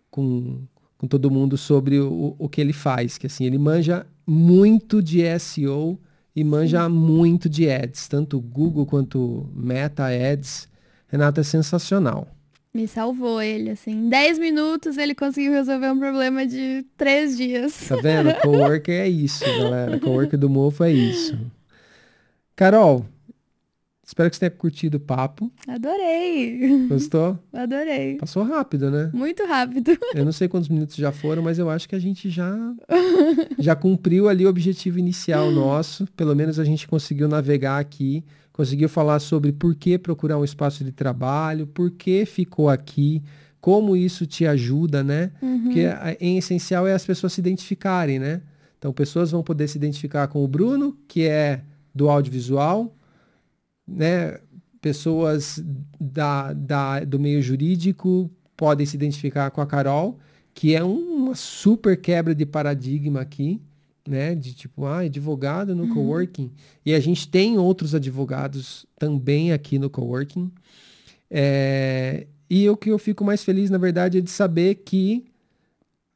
com, 0.10 0.62
com 0.98 1.08
todo 1.08 1.32
mundo 1.32 1.58
sobre 1.58 2.00
o, 2.00 2.36
o 2.38 2.48
que 2.48 2.62
ele 2.62 2.74
faz. 2.74 3.18
Que 3.18 3.28
assim, 3.28 3.46
ele 3.46 3.58
manja 3.58 4.06
muito 4.26 5.02
de 5.02 5.22
SEO 5.40 6.00
e 6.36 6.44
manja 6.44 6.88
muito 6.88 7.50
de 7.50 7.70
ads. 7.70 8.08
Tanto 8.08 8.40
Google 8.40 8.86
quanto 8.86 9.50
Meta 9.54 10.06
Ads. 10.08 10.70
Renato 11.08 11.42
é 11.42 11.44
sensacional. 11.44 12.28
Me 12.74 12.88
salvou 12.88 13.42
ele, 13.42 13.72
assim. 13.72 13.92
Em 13.92 14.10
10 14.10 14.40
minutos 14.40 14.98
ele 14.98 15.14
conseguiu 15.14 15.52
resolver 15.52 15.92
um 15.92 16.00
problema 16.00 16.46
de 16.48 16.86
3 16.96 17.36
dias. 17.36 17.88
Tá 17.90 17.98
vendo? 17.98 18.34
Coworker 18.42 18.96
é 18.96 19.10
isso, 19.10 19.44
galera. 19.44 20.00
Coworker 20.00 20.40
do 20.40 20.50
Mofo 20.50 20.86
é 20.86 20.92
isso. 20.92 21.38
Carol, 22.56 23.06
espero 24.12 24.30
que 24.30 24.36
você 24.36 24.40
tenha 24.42 24.52
curtido 24.52 24.98
o 24.98 25.00
papo. 25.00 25.50
Adorei. 25.68 26.86
Gostou? 26.88 27.40
Adorei. 27.54 28.16
Passou 28.18 28.44
rápido, 28.44 28.92
né? 28.92 29.10
Muito 29.14 29.44
rápido. 29.46 29.98
Eu 30.14 30.26
não 30.26 30.32
sei 30.34 30.48
quantos 30.50 30.68
minutos 30.70 30.96
já 30.98 31.12
foram, 31.12 31.42
mas 31.42 31.58
eu 31.58 31.70
acho 31.70 31.88
que 31.88 31.96
a 31.96 32.00
gente 32.00 32.30
já 32.30 32.54
já 33.58 33.76
cumpriu 33.76 34.28
ali 34.28 34.46
o 34.46 34.50
objetivo 34.50 35.00
inicial 35.00 35.50
nosso. 35.52 36.06
Pelo 36.16 36.36
menos 36.36 36.60
a 36.60 36.64
gente 36.66 36.88
conseguiu 36.88 37.28
navegar 37.28 37.80
aqui, 37.80 38.24
conseguiu 38.52 38.90
falar 38.90 39.20
sobre 39.20 39.52
por 39.52 39.76
que 39.76 39.98
procurar 39.98 40.38
um 40.38 40.44
espaço 40.44 40.84
de 40.84 40.92
trabalho, 40.92 41.66
por 41.66 41.90
que 41.92 42.26
ficou 42.26 42.70
aqui, 42.70 43.24
como 43.62 43.96
isso 43.96 44.26
te 44.26 44.46
ajuda, 44.46 45.04
né? 45.04 45.32
Uhum. 45.42 45.64
Porque 45.64 45.86
a- 45.86 46.18
em 46.20 46.38
essencial 46.38 46.86
é 46.88 46.94
as 46.94 47.06
pessoas 47.06 47.32
se 47.34 47.40
identificarem, 47.42 48.20
né? 48.20 48.42
Então, 48.78 48.92
pessoas 48.92 49.32
vão 49.32 49.42
poder 49.44 49.68
se 49.68 49.78
identificar 49.78 50.28
com 50.28 50.44
o 50.44 50.48
Bruno, 50.48 50.98
que 51.08 51.24
é 51.24 51.62
do 51.94 52.10
audiovisual, 52.10 52.94
né? 53.96 54.40
Pessoas 54.82 55.64
da, 56.00 56.54
da, 56.54 57.02
do 57.02 57.20
meio 57.20 57.42
jurídico 57.42 58.30
podem 58.58 58.86
se 58.86 58.96
identificar 58.96 59.52
com 59.52 59.62
a 59.62 59.66
Carol, 59.66 60.18
que 60.54 60.76
é 60.76 60.84
um- 60.84 61.16
uma 61.26 61.36
super 61.36 62.00
quebra 62.00 62.34
de 62.34 62.46
paradigma 62.46 63.22
aqui, 63.22 63.62
né? 64.08 64.34
De 64.34 64.54
tipo, 64.54 64.86
ah, 64.86 65.00
advogado 65.00 65.76
no 65.76 65.88
coworking. 65.94 66.52
E 66.86 66.94
a 66.94 67.00
gente 67.00 67.28
tem 67.28 67.58
outros 67.58 67.94
advogados 67.94 68.86
também 68.98 69.52
aqui 69.54 69.78
no 69.78 69.90
coworking. 69.90 70.52
É, 71.30 72.28
e 72.50 72.68
o 72.70 72.76
que 72.76 72.90
eu 72.90 72.98
fico 73.00 73.24
mais 73.24 73.44
feliz, 73.44 73.70
na 73.70 73.78
verdade, 73.78 74.18
é 74.18 74.22
de 74.22 74.30
saber 74.30 74.76
que 74.84 75.26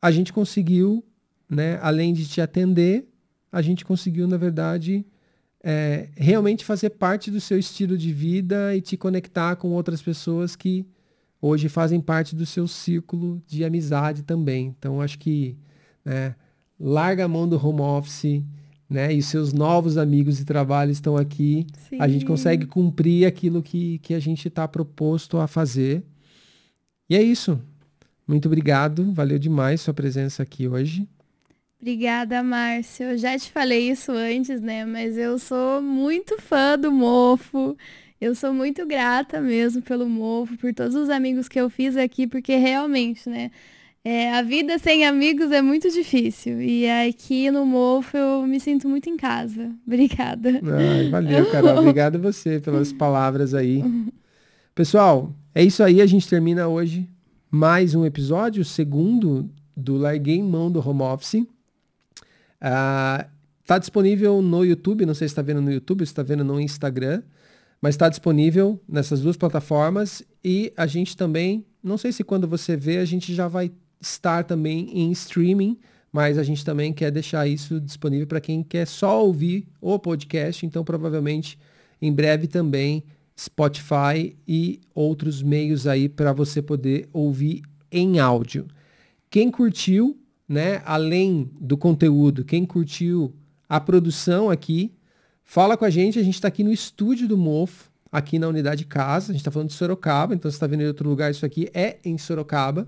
a 0.01 0.11
gente 0.11 0.33
conseguiu, 0.33 1.03
né, 1.49 1.79
além 1.81 2.13
de 2.13 2.27
te 2.27 2.41
atender, 2.41 3.07
a 3.51 3.61
gente 3.61 3.85
conseguiu, 3.85 4.27
na 4.27 4.37
verdade, 4.37 5.05
é, 5.67 6.09
realmente 6.15 6.63
fazer 6.63 6.91
parte 6.91 7.31
do 7.31 7.41
seu 7.41 7.57
estilo 7.57 7.97
de 7.97 8.13
vida 8.13 8.75
e 8.75 8.81
te 8.81 8.95
conectar 8.95 9.55
com 9.55 9.71
outras 9.71 9.99
pessoas 9.99 10.55
que 10.55 10.85
hoje 11.41 11.67
fazem 11.67 11.99
parte 11.99 12.35
do 12.35 12.45
seu 12.45 12.67
círculo 12.67 13.41
de 13.47 13.65
amizade 13.65 14.21
também. 14.21 14.75
Então, 14.77 15.01
acho 15.01 15.17
que 15.17 15.57
né, 16.05 16.35
larga 16.79 17.25
a 17.25 17.27
mão 17.27 17.49
do 17.49 17.57
home 17.57 17.81
office, 17.81 18.43
né, 18.87 19.11
e 19.11 19.17
os 19.17 19.25
seus 19.25 19.51
novos 19.51 19.97
amigos 19.97 20.37
de 20.37 20.45
trabalho 20.45 20.91
estão 20.91 21.17
aqui 21.17 21.65
a 21.99 22.07
gente 22.07 22.21
Sim. 22.21 22.27
consegue 22.27 22.67
cumprir 22.67 23.25
aquilo 23.25 23.63
que, 23.63 23.97
que 23.97 24.13
a 24.13 24.19
gente 24.19 24.47
está 24.47 24.67
proposto 24.67 25.39
a 25.39 25.47
fazer. 25.47 26.03
E 27.09 27.15
é 27.15 27.23
isso. 27.23 27.59
Muito 28.27 28.47
obrigado. 28.47 29.11
Valeu 29.13 29.39
demais 29.39 29.81
sua 29.81 29.95
presença 29.95 30.43
aqui 30.43 30.67
hoje. 30.67 31.07
Obrigada, 31.79 32.41
Márcio. 32.41 33.11
Eu 33.11 33.17
já 33.17 33.37
te 33.37 33.51
falei 33.51 33.91
isso 33.91 34.11
antes, 34.11 34.61
né? 34.61 34.85
Mas 34.85 35.17
eu 35.17 35.37
sou 35.37 35.81
muito 35.81 36.41
fã 36.41 36.77
do 36.77 36.91
Mofo. 36.91 37.77
Eu 38.19 38.33
sou 38.33 38.53
muito 38.53 38.85
grata 38.85 39.41
mesmo 39.41 39.81
pelo 39.81 40.07
Mofo, 40.09 40.57
por 40.57 40.73
todos 40.73 40.95
os 40.95 41.09
amigos 41.09 41.47
que 41.47 41.59
eu 41.59 41.69
fiz 41.69 41.97
aqui, 41.97 42.25
porque 42.25 42.55
realmente, 42.55 43.29
né? 43.29 43.51
É, 44.03 44.31
a 44.33 44.43
vida 44.43 44.77
sem 44.77 45.03
amigos 45.03 45.51
é 45.51 45.63
muito 45.63 45.89
difícil. 45.89 46.61
E 46.61 46.87
aqui 46.87 47.49
no 47.49 47.65
Mofo 47.65 48.15
eu 48.15 48.45
me 48.47 48.59
sinto 48.59 48.87
muito 48.87 49.09
em 49.09 49.17
casa. 49.17 49.71
Obrigada. 49.85 50.61
Ai, 50.63 51.09
valeu, 51.09 51.49
Carol. 51.51 51.79
Obrigado 51.81 52.19
você 52.19 52.59
pelas 52.59 52.93
palavras 52.93 53.53
aí. 53.53 53.83
Pessoal, 54.75 55.33
é 55.53 55.63
isso 55.63 55.83
aí. 55.83 56.01
A 56.01 56.05
gente 56.05 56.27
termina 56.27 56.67
hoje 56.67 57.09
mais 57.49 57.95
um 57.95 58.05
episódio, 58.05 58.61
o 58.61 58.65
segundo 58.65 59.49
do 59.75 59.97
Larguei 59.97 60.41
Mão 60.41 60.71
do 60.71 60.87
Home 60.87 61.01
Office. 61.01 61.43
Uh, 62.65 63.29
tá 63.65 63.77
disponível 63.77 64.41
no 64.41 64.65
YouTube. 64.65 65.05
Não 65.05 65.13
sei 65.13 65.27
se 65.27 65.33
está 65.33 65.41
vendo 65.41 65.61
no 65.61 65.71
YouTube, 65.71 66.05
se 66.05 66.11
está 66.11 66.23
vendo 66.23 66.43
no 66.43 66.59
Instagram 66.59 67.21
mas 67.85 67.93
está 67.93 68.09
disponível 68.09 68.81
nessas 68.87 69.21
duas 69.21 69.37
plataformas 69.37 70.23
e 70.43 70.73
a 70.75 70.87
gente 70.87 71.15
também, 71.15 71.63
não 71.83 71.99
sei 71.99 72.11
se 72.11 72.23
quando 72.23 72.47
você 72.47 72.75
vê, 72.75 72.97
a 72.97 73.05
gente 73.05 73.31
já 73.31 73.47
vai 73.47 73.71
estar 74.01 74.43
também 74.43 74.89
em 74.91 75.11
streaming, 75.11 75.77
mas 76.11 76.39
a 76.39 76.43
gente 76.43 76.65
também 76.65 76.91
quer 76.91 77.11
deixar 77.11 77.47
isso 77.47 77.79
disponível 77.79 78.25
para 78.25 78.41
quem 78.41 78.63
quer 78.63 78.87
só 78.87 79.23
ouvir 79.23 79.67
o 79.79 79.99
podcast, 79.99 80.65
então 80.65 80.83
provavelmente 80.83 81.59
em 82.01 82.11
breve 82.11 82.47
também 82.47 83.03
Spotify 83.39 84.35
e 84.47 84.79
outros 84.95 85.43
meios 85.43 85.85
aí 85.85 86.09
para 86.09 86.33
você 86.33 86.63
poder 86.63 87.07
ouvir 87.13 87.61
em 87.91 88.17
áudio. 88.17 88.65
Quem 89.29 89.51
curtiu, 89.51 90.17
né, 90.47 90.81
além 90.85 91.49
do 91.59 91.77
conteúdo, 91.77 92.45
quem 92.45 92.65
curtiu 92.65 93.33
a 93.67 93.79
produção 93.79 94.49
aqui, 94.49 94.93
Fala 95.45 95.77
com 95.77 95.85
a 95.85 95.89
gente, 95.91 96.17
a 96.17 96.23
gente 96.23 96.33
está 96.33 96.47
aqui 96.47 96.63
no 96.63 96.73
estúdio 96.73 97.27
do 97.27 97.37
Mofo, 97.37 97.89
aqui 98.11 98.39
na 98.39 98.47
unidade 98.47 98.83
casa. 98.83 99.31
A 99.31 99.33
gente 99.33 99.41
está 99.41 99.51
falando 99.51 99.69
de 99.69 99.75
Sorocaba, 99.75 100.33
então 100.33 100.49
você 100.49 100.55
está 100.55 100.65
vendo 100.65 100.81
em 100.81 100.87
outro 100.87 101.07
lugar, 101.07 101.29
isso 101.29 101.45
aqui 101.45 101.69
é 101.73 101.97
em 102.03 102.17
Sorocaba. 102.17 102.87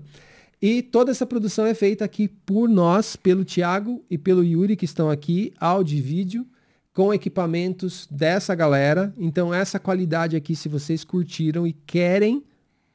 E 0.60 0.82
toda 0.82 1.12
essa 1.12 1.24
produção 1.24 1.64
é 1.64 1.72
feita 1.72 2.04
aqui 2.04 2.26
por 2.26 2.68
nós, 2.68 3.14
pelo 3.14 3.44
Thiago 3.44 4.04
e 4.10 4.18
pelo 4.18 4.42
Yuri, 4.44 4.76
que 4.76 4.84
estão 4.84 5.08
aqui, 5.08 5.54
áudio 5.60 5.98
e 5.98 6.00
vídeo, 6.00 6.46
com 6.92 7.14
equipamentos 7.14 8.08
dessa 8.10 8.56
galera. 8.56 9.14
Então, 9.16 9.54
essa 9.54 9.78
qualidade 9.78 10.34
aqui, 10.34 10.56
se 10.56 10.68
vocês 10.68 11.04
curtiram 11.04 11.64
e 11.64 11.72
querem 11.72 12.42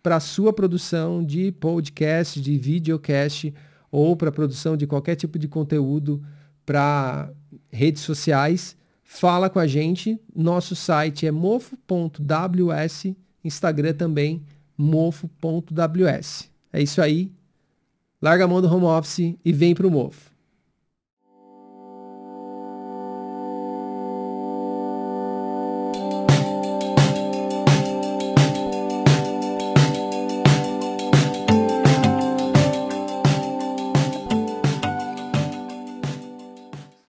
para 0.03 0.19
sua 0.19 0.51
produção 0.51 1.23
de 1.23 1.53
podcast, 1.53 2.41
de 2.41 2.57
videocast 2.57 3.53
ou 3.93 4.15
para 4.15 4.31
produção 4.31 4.75
de 4.75 4.87
qualquer 4.87 5.15
tipo 5.15 5.37
de 5.37 5.47
conteúdo 5.47 6.19
para 6.65 7.31
redes 7.71 8.01
sociais, 8.01 8.75
fala 9.03 9.51
com 9.51 9.59
a 9.59 9.67
gente. 9.67 10.19
Nosso 10.35 10.75
site 10.75 11.27
é 11.27 11.31
mofo.ws, 11.31 13.15
Instagram 13.43 13.93
também, 13.93 14.41
mofo.ws. 14.75 16.49
É 16.73 16.81
isso 16.81 16.99
aí. 17.03 17.31
Larga 18.19 18.45
a 18.45 18.47
mão 18.47 18.63
do 18.63 18.67
home 18.67 18.85
office 18.85 19.35
e 19.45 19.53
vem 19.53 19.75
pro 19.75 19.91
mofo. 19.91 20.32